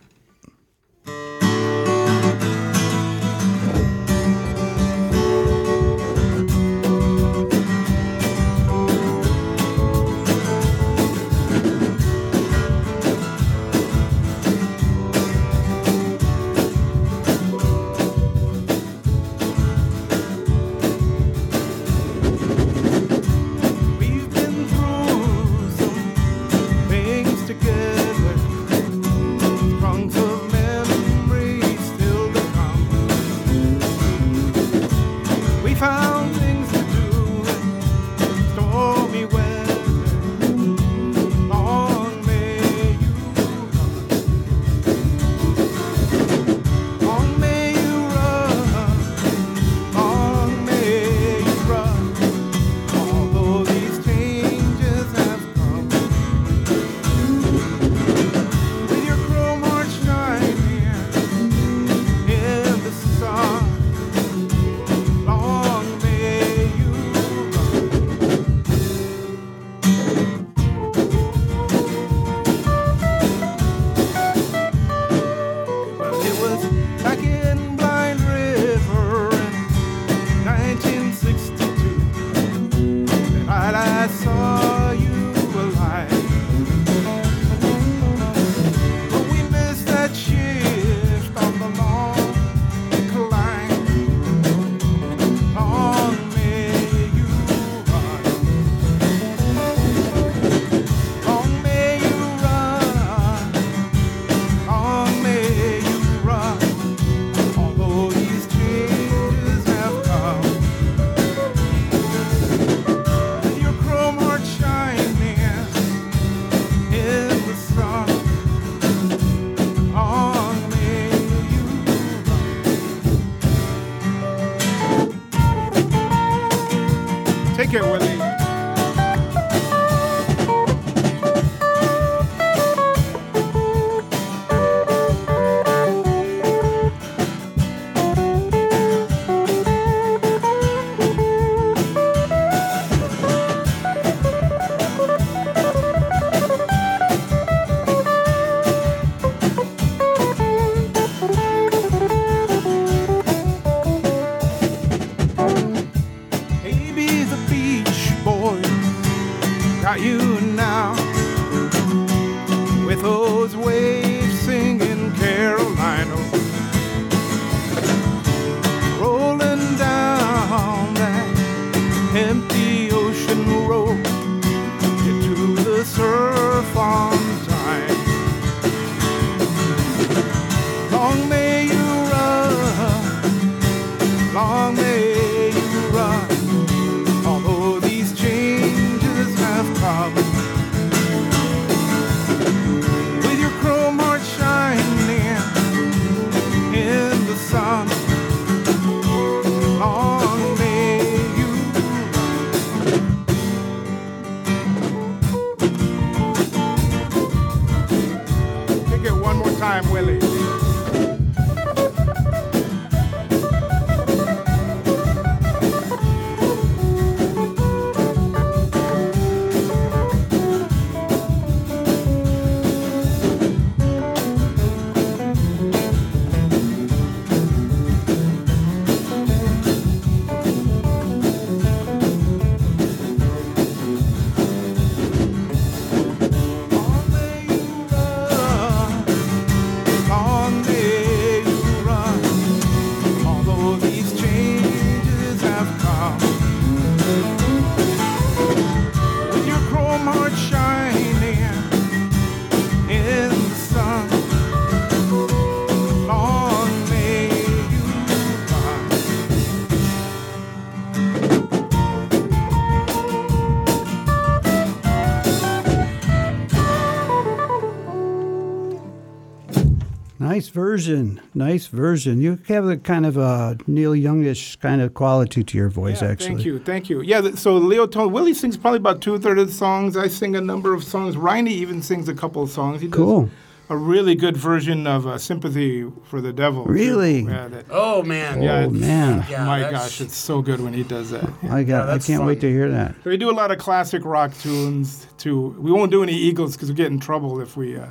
Nice 270.36 270.48
version. 270.50 271.18
Nice 271.32 271.66
version. 271.68 272.20
You 272.20 272.38
have 272.48 272.66
a 272.68 272.76
kind 272.76 273.06
of 273.06 273.16
a 273.16 273.56
Neil 273.66 273.96
Youngish 273.96 274.56
kind 274.56 274.82
of 274.82 274.92
quality 274.92 275.42
to 275.42 275.56
your 275.56 275.70
voice, 275.70 276.02
Yeah, 276.02 276.08
actually. 276.08 276.34
Thank 276.34 276.44
you, 276.44 276.58
thank 276.58 276.90
you. 276.90 277.00
Yeah, 277.00 277.30
so 277.36 277.54
Leo 277.56 277.86
Tone, 277.86 278.12
Willie 278.12 278.34
sings 278.34 278.58
probably 278.58 278.76
about 278.76 279.00
two 279.00 279.18
thirds 279.18 279.40
of 279.40 279.46
the 279.48 279.54
songs. 279.54 279.96
I 279.96 280.08
sing 280.08 280.36
a 280.36 280.42
number 280.42 280.74
of 280.74 280.84
songs. 280.84 281.16
Reini 281.16 281.48
even 281.52 281.80
sings 281.80 282.06
a 282.10 282.12
couple 282.14 282.42
of 282.42 282.50
songs. 282.50 282.82
He 282.82 282.88
does 282.88 282.96
Cool. 282.98 283.30
a 283.70 283.78
really 283.78 284.14
good 284.14 284.36
version 284.36 284.86
of 284.86 285.06
uh, 285.06 285.16
"Sympathy 285.16 285.90
for 286.04 286.20
the 286.20 286.34
Devil." 286.34 286.66
Really? 286.66 287.20
Yeah, 287.20 287.48
that, 287.48 287.64
Oh 287.70 288.02
man. 288.02 288.42
yeah, 288.42 288.66
Oh, 288.66 288.68
man. 288.68 289.24
Yeah, 289.30 289.46
my 289.46 289.60
gosh, 289.70 290.02
it's 290.02 290.16
so 290.18 290.42
good 290.42 290.60
when 290.60 290.74
he 290.74 290.82
does 290.82 291.12
that. 291.12 291.26
I 291.50 291.62
got. 291.62 291.88
I 291.88 291.98
can't 291.98 292.26
wait 292.26 292.42
to 292.42 292.50
hear 292.50 292.70
that. 292.72 292.94
So 293.04 293.08
we 293.08 293.16
do 293.16 293.30
a 293.30 293.32
lot 293.40 293.50
of 293.52 293.56
classic 293.56 294.04
rock 294.04 294.36
tunes 294.36 295.06
too. 295.16 295.56
We 295.58 295.72
won't 295.72 295.90
do 295.90 296.02
any 296.02 296.12
Eagles 296.14 296.56
because 296.56 296.68
we 296.68 296.74
get 296.74 296.88
in 296.88 297.00
trouble 297.00 297.40
if 297.40 297.56
we 297.56 297.78
uh, 297.78 297.86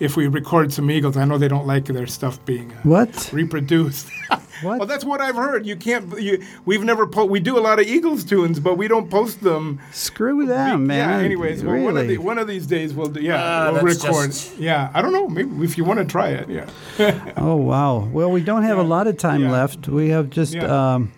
if 0.00 0.16
we 0.16 0.26
record 0.26 0.72
some 0.72 0.90
Eagles. 0.90 1.16
I 1.16 1.24
know 1.24 1.38
they 1.38 1.48
don't 1.48 1.66
like 1.66 1.86
their 1.86 2.06
stuff 2.06 2.44
being 2.44 2.70
uh, 2.72 2.76
What? 2.82 3.30
reproduced. 3.32 4.08
What? 4.62 4.78
well, 4.78 4.88
that's 4.88 5.04
what 5.04 5.20
I've 5.20 5.34
heard. 5.36 5.66
You 5.66 5.76
can't. 5.76 6.18
You, 6.18 6.42
we've 6.64 6.82
never. 6.82 7.06
Po- 7.06 7.26
we 7.26 7.40
do 7.40 7.58
a 7.58 7.60
lot 7.60 7.78
of 7.78 7.86
Eagles 7.86 8.24
tunes, 8.24 8.58
but 8.58 8.78
we 8.78 8.88
don't 8.88 9.10
post 9.10 9.42
them. 9.42 9.78
Screw 9.92 10.46
them, 10.46 10.86
man. 10.86 11.10
Yeah. 11.20 11.24
Anyways, 11.26 11.62
well, 11.62 11.78
one 11.82 11.98
of 11.98 12.08
the, 12.08 12.16
one 12.16 12.38
of 12.38 12.46
these 12.48 12.66
days 12.66 12.94
we'll 12.94 13.08
do. 13.08 13.20
Yeah, 13.20 13.36
Ah, 13.38 13.72
we'll 13.74 13.82
record. 13.82 14.30
just- 14.30 14.56
Yeah, 14.58 14.90
I 14.94 15.02
don't 15.02 15.12
know. 15.12 15.28
Maybe 15.28 15.62
if 15.62 15.76
you 15.76 15.84
want 15.84 15.98
to 15.98 16.06
try 16.06 16.28
it. 16.30 16.48
Yeah. 16.48 16.70
Oh 17.36 17.56
wow. 17.56 17.98
Well, 18.06 18.30
we 18.30 18.40
don't 18.40 18.62
have 18.62 18.78
a 18.78 18.82
lot 18.82 19.06
of 19.06 19.18
time 19.18 19.42
Yeah. 19.42 19.50
left. 19.50 19.88
We 19.88 20.08
have 20.08 20.30
just 20.30 20.54
Yeah. 20.54 20.94
um, 20.94 21.12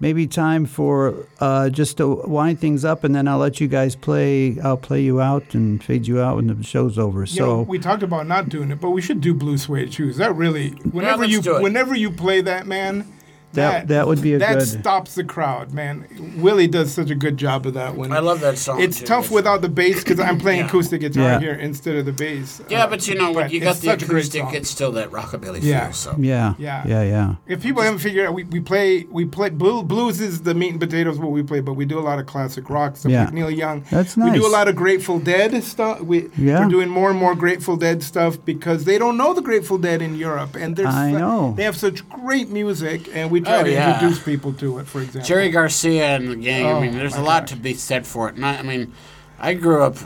maybe 0.00 0.26
time 0.26 0.66
for 0.66 1.26
uh, 1.40 1.68
just 1.70 1.96
to 1.98 2.16
wind 2.26 2.60
things 2.60 2.84
up, 2.84 3.04
and 3.04 3.14
then 3.14 3.28
I'll 3.28 3.38
let 3.38 3.60
you 3.60 3.68
guys 3.68 3.96
play. 3.96 4.58
I'll 4.60 4.76
play 4.76 5.00
you 5.02 5.20
out 5.20 5.54
and 5.54 5.82
fade 5.82 6.06
you 6.06 6.20
out 6.20 6.36
when 6.36 6.46
the 6.46 6.62
show's 6.62 6.98
over. 6.98 7.24
You 7.24 7.40
know, 7.40 7.46
So 7.46 7.62
we 7.62 7.78
talked 7.78 8.02
about 8.02 8.26
not 8.26 8.48
doing 8.48 8.70
it, 8.70 8.80
but 8.80 8.90
we 8.90 9.02
should 9.02 9.20
do 9.20 9.34
blue 9.34 9.58
suede 9.58 9.92
shoes. 9.92 10.16
That 10.16 10.34
really, 10.34 10.70
whenever 10.70 11.26
let's 11.26 11.46
you 11.46 11.60
whenever 11.60 11.94
you 11.94 12.10
play 12.10 12.40
that, 12.42 12.66
man, 12.66 13.06
That- 13.54 13.88
that 13.88 14.06
would 14.06 14.20
be 14.20 14.34
a 14.34 14.38
good 14.38 14.44
idea. 14.44 14.58
that 14.58 14.64
good- 14.72 14.80
stops 14.80 15.14
the 15.14 15.24
crowd, 15.24 15.72
man. 15.72 16.04
Willie 16.38 16.66
does 16.68 16.92
such 16.92 17.10
a 17.10 17.14
good 17.14 17.36
job 17.36 17.66
of 17.66 17.74
that 17.74 17.96
one. 17.96 18.12
I 18.12 18.18
love 18.20 18.40
that 18.40 18.58
song. 18.58 18.80
It's 18.80 19.00
too. 19.00 19.06
tough 19.06 19.24
It's- 19.26 19.34
without 19.34 19.62
the 19.62 19.68
bass 19.68 20.04
because 20.04 20.20
I'm 20.20 20.38
playing 20.38 20.60
Yeah. 20.60 20.66
acoustic 20.66 21.00
guitar 21.00 21.22
Yeah. 21.22 21.40
here 21.40 21.52
instead 21.54 21.96
of 21.96 22.04
the 22.06 22.12
bass. 22.12 22.60
Yeah, 22.68 22.84
Uh, 22.84 22.86
but 22.88 23.08
you 23.08 23.14
know 23.14 23.32
when 23.32 23.46
but 23.46 23.52
you 23.52 23.60
got 23.60 23.76
the 23.76 23.86
such 23.86 24.02
a 24.02 24.06
great 24.06 24.24
acoustic, 24.24 24.42
song. 24.42 24.54
it's 24.54 24.70
still 24.70 24.92
that 24.92 25.10
rockabilly 25.10 25.60
Yeah. 25.62 25.86
feel. 25.86 25.92
So 25.94 26.14
yeah, 26.18 26.54
Yeah. 26.58 26.82
yeah, 26.86 27.02
yeah. 27.02 27.34
If 27.46 27.62
people 27.62 27.82
haven't 27.82 27.98
figured 28.00 28.26
out, 28.28 28.34
we, 28.34 28.44
we 28.44 28.60
play 28.60 29.06
we 29.10 29.24
play 29.24 29.48
blues 29.50 30.20
is 30.20 30.40
the 30.42 30.54
meat 30.54 30.70
and 30.72 30.80
potatoes 30.80 31.18
what 31.18 31.30
we 31.30 31.42
play, 31.42 31.60
but 31.60 31.72
we 31.74 31.84
do 31.84 31.98
a 31.98 32.00
lot 32.00 32.18
of 32.18 32.26
classic 32.26 32.68
rock 32.70 32.96
stuff 32.96 33.10
Yeah. 33.12 33.24
like 33.24 33.32
Neil 33.34 33.50
Young. 33.50 33.82
That's 33.90 34.16
nice. 34.16 34.32
We 34.32 34.38
do 34.38 34.46
a 34.46 34.48
lot 34.52 34.68
of 34.68 34.76
Grateful 34.76 35.18
Dead 35.18 35.62
stuff. 35.64 36.00
We 36.02 36.26
Yeah. 36.36 36.60
we're 36.60 36.68
doing 36.70 36.88
more 36.88 37.10
and 37.10 37.18
more 37.18 37.34
Grateful 37.34 37.76
Dead 37.76 38.02
stuff 38.02 38.38
because 38.44 38.84
they 38.84 38.98
don't 38.98 39.16
know 39.16 39.32
the 39.34 39.42
Grateful 39.42 39.78
Dead 39.78 40.02
in 40.02 40.14
Europe, 40.16 40.56
and 40.60 40.76
there's 40.76 40.94
I 40.94 41.12
know. 41.12 41.54
they 41.56 41.64
have 41.64 41.76
such 41.76 42.08
great 42.08 42.50
music, 42.50 43.08
and 43.14 43.30
we 43.30 43.37
try 43.40 43.60
Oh, 43.60 43.64
to 43.64 43.70
yeah. 43.72 43.94
introduce 43.94 44.22
people 44.22 44.52
to 44.54 44.78
it. 44.78 44.86
For 44.86 45.00
example, 45.02 45.26
Jerry 45.26 45.50
Garcia 45.50 46.16
and 46.16 46.28
the 46.28 46.36
gang. 46.36 46.66
Oh, 46.66 46.76
I 46.76 46.80
mean, 46.80 46.96
there's 46.96 47.16
a 47.16 47.20
lot 47.22 47.42
gosh. 47.42 47.50
to 47.50 47.56
be 47.56 47.74
said 47.74 48.06
for 48.06 48.28
it. 48.28 48.34
And 48.36 48.44
I, 48.46 48.58
I 48.58 48.62
mean, 48.62 48.92
I 49.38 49.54
grew 49.54 49.82
up 49.82 49.96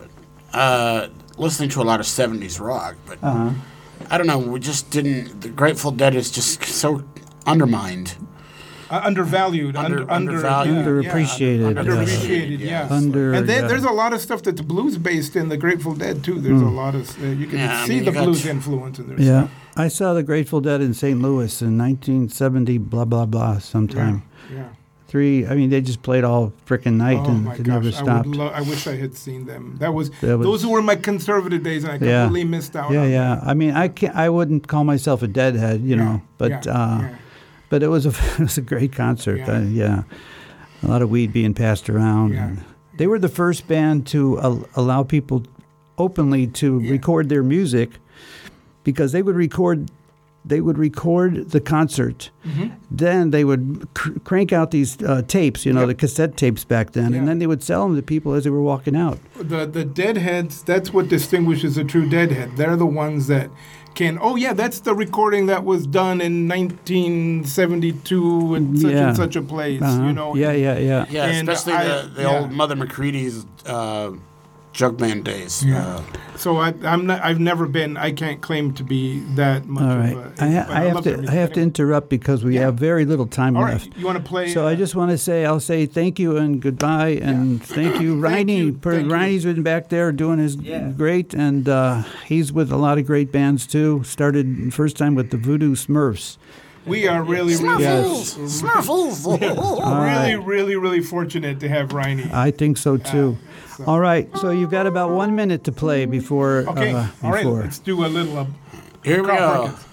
uh, 0.53 1.09
listening 1.39 1.68
to 1.70 1.83
a 1.83 1.85
lot 1.85 2.01
of 2.01 2.07
'70s 2.07 2.61
rock, 2.61 2.97
but 3.07 3.18
Uh-huh. 3.22 3.51
I 4.11 4.18
don't 4.18 4.26
know. 4.26 4.39
We 4.39 4.59
just 4.61 4.91
didn't. 4.91 5.41
The 5.43 5.49
Grateful 5.49 5.91
Dead 5.93 6.14
is 6.14 6.30
just 6.30 6.64
so 6.64 7.05
undermined. 7.47 8.16
uh, 8.91 9.01
undervalued, 9.05 9.74
Under- 9.74 10.01
under, 10.01 10.11
under, 10.12 10.33
undervalued. 10.47 11.05
yeah, 11.05 11.11
Underappreciated. 11.12 11.78
Under- 11.78 11.95
yes. 11.95 12.11
underappreciated. 12.11 12.59
Yes. 12.61 12.91
Under, 12.91 13.33
and 13.33 13.49
then 13.49 13.62
yeah. 13.62 13.68
there's 13.68 13.85
a 13.85 13.91
lot 13.91 14.12
of 14.12 14.20
stuff 14.20 14.43
that's 14.43 14.61
blues 14.61 14.99
based 14.99 15.35
in 15.37 15.49
the 15.49 15.57
Grateful 15.57 15.95
Dead 15.95 16.22
too. 16.22 16.41
There's 16.41 16.61
a 16.61 16.66
lot 16.66 16.95
of 16.95 17.09
uh, 17.22 17.26
you 17.28 17.47
can 17.47 17.59
Yeah, 17.59 17.80
I 17.83 17.87
see 17.87 17.95
mean, 18.01 18.05
the 18.05 18.12
blues 18.12 18.45
influence 18.45 18.99
in 18.99 19.07
there. 19.09 19.18
Yeah, 19.20 19.49
I 19.77 19.89
saw 19.89 20.12
the 20.14 20.23
Grateful 20.23 20.61
Dead 20.61 20.81
in 20.81 20.93
St. 20.95 21.20
Louis 21.20 21.62
in 21.62 21.79
1970. 21.79 22.79
Blah 22.79 23.05
blah 23.07 23.27
blah. 23.27 23.59
Sometime. 23.59 24.23
yeah. 24.53 24.68
Three. 25.09 25.47
I 25.47 25.55
mean, 25.55 25.68
they 25.68 25.83
just 25.83 26.03
played 26.03 26.25
all 26.25 26.55
frickin' 26.66 26.95
night 26.95 27.18
Oh 27.20 27.27
and 27.31 27.45
my 27.45 27.53
it 27.55 27.59
gosh! 27.59 27.66
never 27.66 27.89
I, 27.89 27.91
stopped. 27.91 28.29
would 28.29 28.37
lo- 28.37 28.47
I 28.49 28.62
wish 28.62 28.87
I 28.87 28.97
had 28.97 29.14
seen 29.14 29.45
them. 29.45 29.77
That 29.79 29.93
was, 29.93 30.09
That 30.23 30.39
was- 30.39 30.47
those 30.47 30.66
were 30.66 30.81
my 30.81 30.97
conservative 30.97 31.62
days, 31.62 31.85
and 31.85 31.93
I 31.93 31.97
Yeah. 32.07 32.25
completely 32.25 32.49
missed 32.49 32.75
out. 32.77 32.91
yeah, 32.93 33.05
yeah. 33.05 33.35
that. 33.35 33.47
I 33.47 33.53
mean, 33.53 33.73
I 33.73 33.89
can't. 33.89 34.16
I 34.16 34.31
wouldn't 34.31 34.68
call 34.68 34.85
myself 34.85 35.23
a 35.23 35.27
deadhead, 35.29 35.83
you 35.83 35.97
know, 35.97 36.23
but 36.39 36.64
yeah, 36.64 36.73
uh, 36.73 36.99
yeah. 37.03 37.14
but 37.68 37.83
it 37.83 37.89
was 37.89 38.07
a 38.07 38.09
it 38.35 38.39
was 38.39 38.57
a 38.57 38.62
great 38.62 38.93
concert. 38.95 39.39
Yeah. 39.39 39.57
Uh, 39.57 39.61
yeah, 39.61 40.03
a 40.83 40.87
lot 40.87 41.03
of 41.03 41.11
weed 41.11 41.31
being 41.33 41.53
passed 41.53 41.91
around. 41.91 42.33
Yeah. 42.33 42.57
They 42.97 43.07
were 43.07 43.18
the 43.18 43.29
first 43.29 43.68
band 43.68 44.07
to 44.09 44.39
al- 44.41 44.66
allow 44.77 45.03
people 45.03 45.43
openly 45.99 46.47
to 46.47 46.79
Yeah. 46.81 46.91
record 46.91 47.29
their 47.29 47.43
music 47.43 47.91
because 48.85 49.12
they 49.12 49.22
would 49.22 49.37
record 49.37 49.91
they 50.45 50.61
would 50.61 50.76
record 50.76 51.51
the 51.51 51.61
concert. 51.61 52.30
Mm-hmm. 52.45 52.70
Then 52.91 53.30
they 53.30 53.45
would 53.45 53.87
cr- 53.95 54.18
crank 54.24 54.53
out 54.53 54.72
these 54.72 55.01
uh, 55.01 55.22
tapes, 55.28 55.64
you 55.64 55.72
know, 55.72 55.83
Yep. 55.83 55.89
the 55.89 55.95
cassette 55.95 56.37
tapes 56.37 56.64
back 56.64 56.91
then, 56.95 57.12
Yeah. 57.12 57.18
and 57.20 57.28
then 57.28 57.39
they 57.39 57.47
would 57.47 57.62
sell 57.62 57.87
them 57.87 57.95
to 57.95 58.03
people 58.03 58.35
as 58.35 58.43
they 58.43 58.51
were 58.51 58.61
walking 58.61 58.97
out. 58.97 59.20
the 59.39 59.66
the 59.66 59.85
deadheads. 59.85 60.64
That's 60.64 60.93
what 60.93 61.09
distinguishes 61.09 61.78
a 61.78 61.85
true 61.85 62.09
deadhead. 62.09 62.57
They're 62.57 62.74
the 62.76 62.85
ones 62.87 63.28
that 63.28 63.51
can. 63.95 64.18
Oh 64.20 64.35
yeah, 64.35 64.53
that's 64.53 64.80
the 64.80 64.97
recording 64.97 65.47
that 65.47 65.62
was 65.64 65.87
done 65.87 66.20
in 66.20 66.49
1972 66.49 68.55
in 68.57 68.76
such 68.78 68.91
Yeah. 68.93 69.09
and 69.09 69.16
such 69.16 69.37
a 69.37 69.43
place. 69.43 69.83
Uh-huh. 69.83 70.07
You 70.07 70.12
know. 70.12 70.35
yeah, 70.35 70.53
yeah, 70.53 70.78
yeah. 70.78 71.07
Yeah, 71.11 71.26
And 71.26 71.49
especially 71.49 71.74
I- 71.74 72.03
the, 72.03 72.09
the 72.09 72.22
yeah. 72.22 72.39
old 72.41 72.53
Mother 72.53 72.76
McCree's 72.76 73.47
uh, 73.66 74.12
jug 74.73 74.97
band 74.99 75.25
days. 75.25 75.64
Yeah. 75.64 75.87
Uh, 75.97 76.03
So 76.43 76.57
I, 76.57 76.75
I'm 76.83 77.07
not. 77.07 77.23
I've 77.23 77.39
never 77.39 77.66
been. 77.68 77.97
I 77.97 78.11
can't 78.11 78.41
claim 78.41 78.73
to 78.75 78.83
be 78.83 79.20
that 79.37 79.66
much. 79.66 79.85
All 79.85 79.97
right, 79.97 80.16
Of 80.16 80.41
a, 80.41 80.45
I, 80.45 80.51
ha- 80.51 80.64
but 80.66 80.77
I 80.77 80.81
have 80.85 81.03
to 81.05 81.16
their 81.18 81.31
I 81.31 81.35
have 81.35 81.53
to 81.53 81.61
interrupt 81.61 82.09
because 82.09 82.43
we 82.43 82.55
Yeah. 82.57 82.62
have 82.62 82.75
very 82.75 83.05
little 83.05 83.27
time 83.29 83.57
All 83.57 83.62
left. 83.62 83.87
right, 83.87 83.97
you 83.99 84.07
want 84.07 84.18
to 84.18 84.25
play? 84.25 84.49
So 84.49 84.66
I 84.66 84.73
uh, 84.73 84.77
just 84.77 84.97
want 84.97 85.12
to 85.12 85.18
say, 85.18 85.45
I'll 85.47 85.61
say 85.61 85.87
thank 85.87 86.18
you 86.18 86.37
and 86.39 86.61
goodbye, 86.61 87.20
and 87.23 87.62
thank 87.77 88.01
you, 88.01 88.20
Thank 88.20 88.49
Reini. 88.49 88.81
Per- 88.81 89.03
Reini's 89.05 89.45
been 89.45 89.62
back 89.62 89.89
there 89.89 90.11
doing 90.11 90.39
his 90.41 90.57
Yeah. 90.57 90.91
great, 90.91 91.33
and 91.33 91.68
uh, 91.68 92.03
he's 92.27 92.53
with 92.53 92.73
a 92.73 92.77
lot 92.79 92.99
of 92.99 93.07
great 93.07 93.31
bands 93.31 93.64
too. 93.66 94.03
Started 94.03 94.75
first 94.75 94.97
time 94.97 95.14
with 95.14 95.31
the 95.31 95.37
Voodoo 95.37 95.77
Smurfs. 95.77 96.39
we 96.87 97.07
are 97.07 97.23
really, 97.23 97.55
really, 97.57 97.85
Yes. 97.85 98.35
Smurfles! 98.61 99.23
really, 100.11 100.35
really, 100.37 100.75
really 100.77 101.01
fortunate 101.03 101.61
to 101.61 101.68
have 101.68 101.91
Reini. 101.91 102.33
I 102.33 102.51
think 102.51 102.79
so 102.79 102.97
too. 102.97 103.39
So- 103.85 103.91
All 103.91 104.01
right, 104.01 104.28
so 104.39 104.51
you've 104.51 104.70
got 104.70 104.87
about 104.87 105.11
one 105.11 105.35
minute 105.37 105.64
to 105.64 105.72
play 105.72 106.05
before. 106.07 106.64
Okay, 106.68 106.93
uh, 106.93 107.07
all 107.22 107.30
right. 107.33 107.47
Let's 107.47 107.78
do 107.78 108.05
a 108.05 108.07
little. 108.09 108.39
Uh, 108.39 108.47
Here 109.05 109.22
we 109.22 109.28
go. 109.28 109.66
Perkins. 109.68 109.85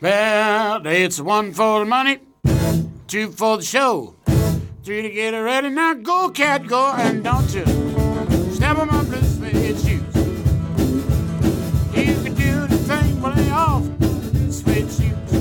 Well, 0.00 0.86
it's 0.86 1.20
one 1.20 1.52
for 1.52 1.80
the 1.80 1.84
money, 1.86 2.18
two 3.06 3.30
for 3.32 3.56
the 3.58 3.62
show, 3.64 4.14
three 4.82 5.02
to 5.02 5.10
get 5.10 5.32
it 5.34 5.38
ready. 5.38 5.70
Now 5.70 5.94
go, 5.94 6.28
cat, 6.30 6.66
go, 6.66 6.92
and 6.92 7.24
don't 7.24 7.52
you 7.54 7.64
step 8.52 8.76
on 8.78 8.88
my 8.88 9.02
blue 9.04 9.22
suede 9.22 9.78
shoes. 9.78 10.16
You 11.96 12.14
can 12.22 12.34
do 12.34 12.66
the 12.66 12.76
thing, 12.88 13.20
but 13.20 13.36
lay 13.36 13.50
off 13.50 13.84
suede 14.52 14.90
shoes. 14.90 15.32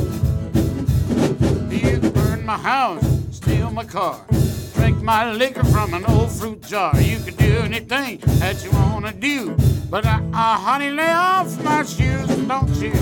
You 1.74 2.00
can 2.00 2.12
burn 2.12 2.46
my 2.46 2.58
house, 2.58 3.04
steal 3.32 3.70
my 3.72 3.84
car, 3.84 4.22
drink 4.30 4.33
my 5.04 5.30
liquor 5.30 5.66
from 5.66 5.94
an 5.94 6.06
old 6.06 6.32
fruit 6.32 6.62
jar. 6.62 7.00
You 7.02 7.20
can 7.20 7.36
do 7.36 7.58
anything 7.60 8.20
that 8.40 8.64
you 8.64 8.72
wanna 8.72 9.12
do, 9.12 9.56
but 9.90 10.06
uh, 10.06 10.22
uh, 10.34 10.58
honey, 10.58 10.92
lay 10.92 11.12
off 11.12 11.62
my 11.62 11.84
shoes, 11.84 12.30
and 12.30 12.48
don't 12.48 12.70
you? 12.76 12.94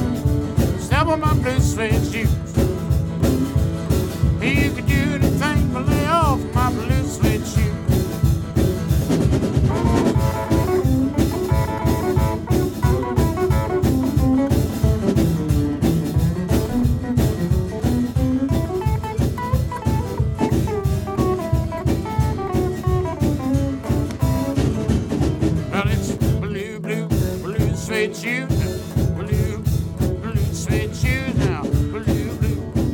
Step 0.80 1.06
on 1.08 1.22
my 1.22 1.34
blue 1.36 1.60
suede 1.60 2.04
shoes. 2.12 2.58
You 4.42 4.72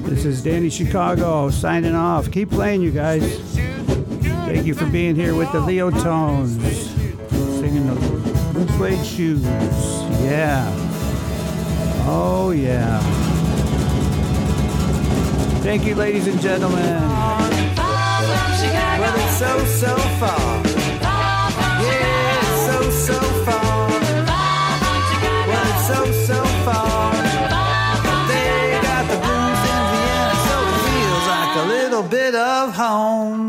This 0.08 0.24
is 0.24 0.42
Danny 0.42 0.70
Chicago 0.70 1.50
signing 1.50 1.96
off. 1.96 2.32
Keep 2.32 2.52
playing, 2.52 2.82
you 2.82 2.92
guys. 2.92 3.42
Thank 4.46 4.66
you 4.66 4.74
for 4.74 4.86
being 4.86 5.16
here 5.16 5.36
with 5.36 5.52
the 5.52 5.60
Leo 5.60 5.92
Tones, 5.92 6.54
singing 7.60 7.88
the 7.88 7.96
Blue 8.54 8.68
Suede 8.78 9.06
Shoes. 9.06 9.44
Yeah. 10.24 10.66
Oh, 12.08 12.52
yeah. 12.56 13.02
Thank 15.62 15.84
you, 15.84 15.96
ladies 15.96 16.28
and 16.28 16.40
gentlemen. 16.40 17.02
Well, 18.98 19.28
so, 19.38 19.66
so 19.66 19.98
far. 20.20 20.77
Home. 32.78 33.47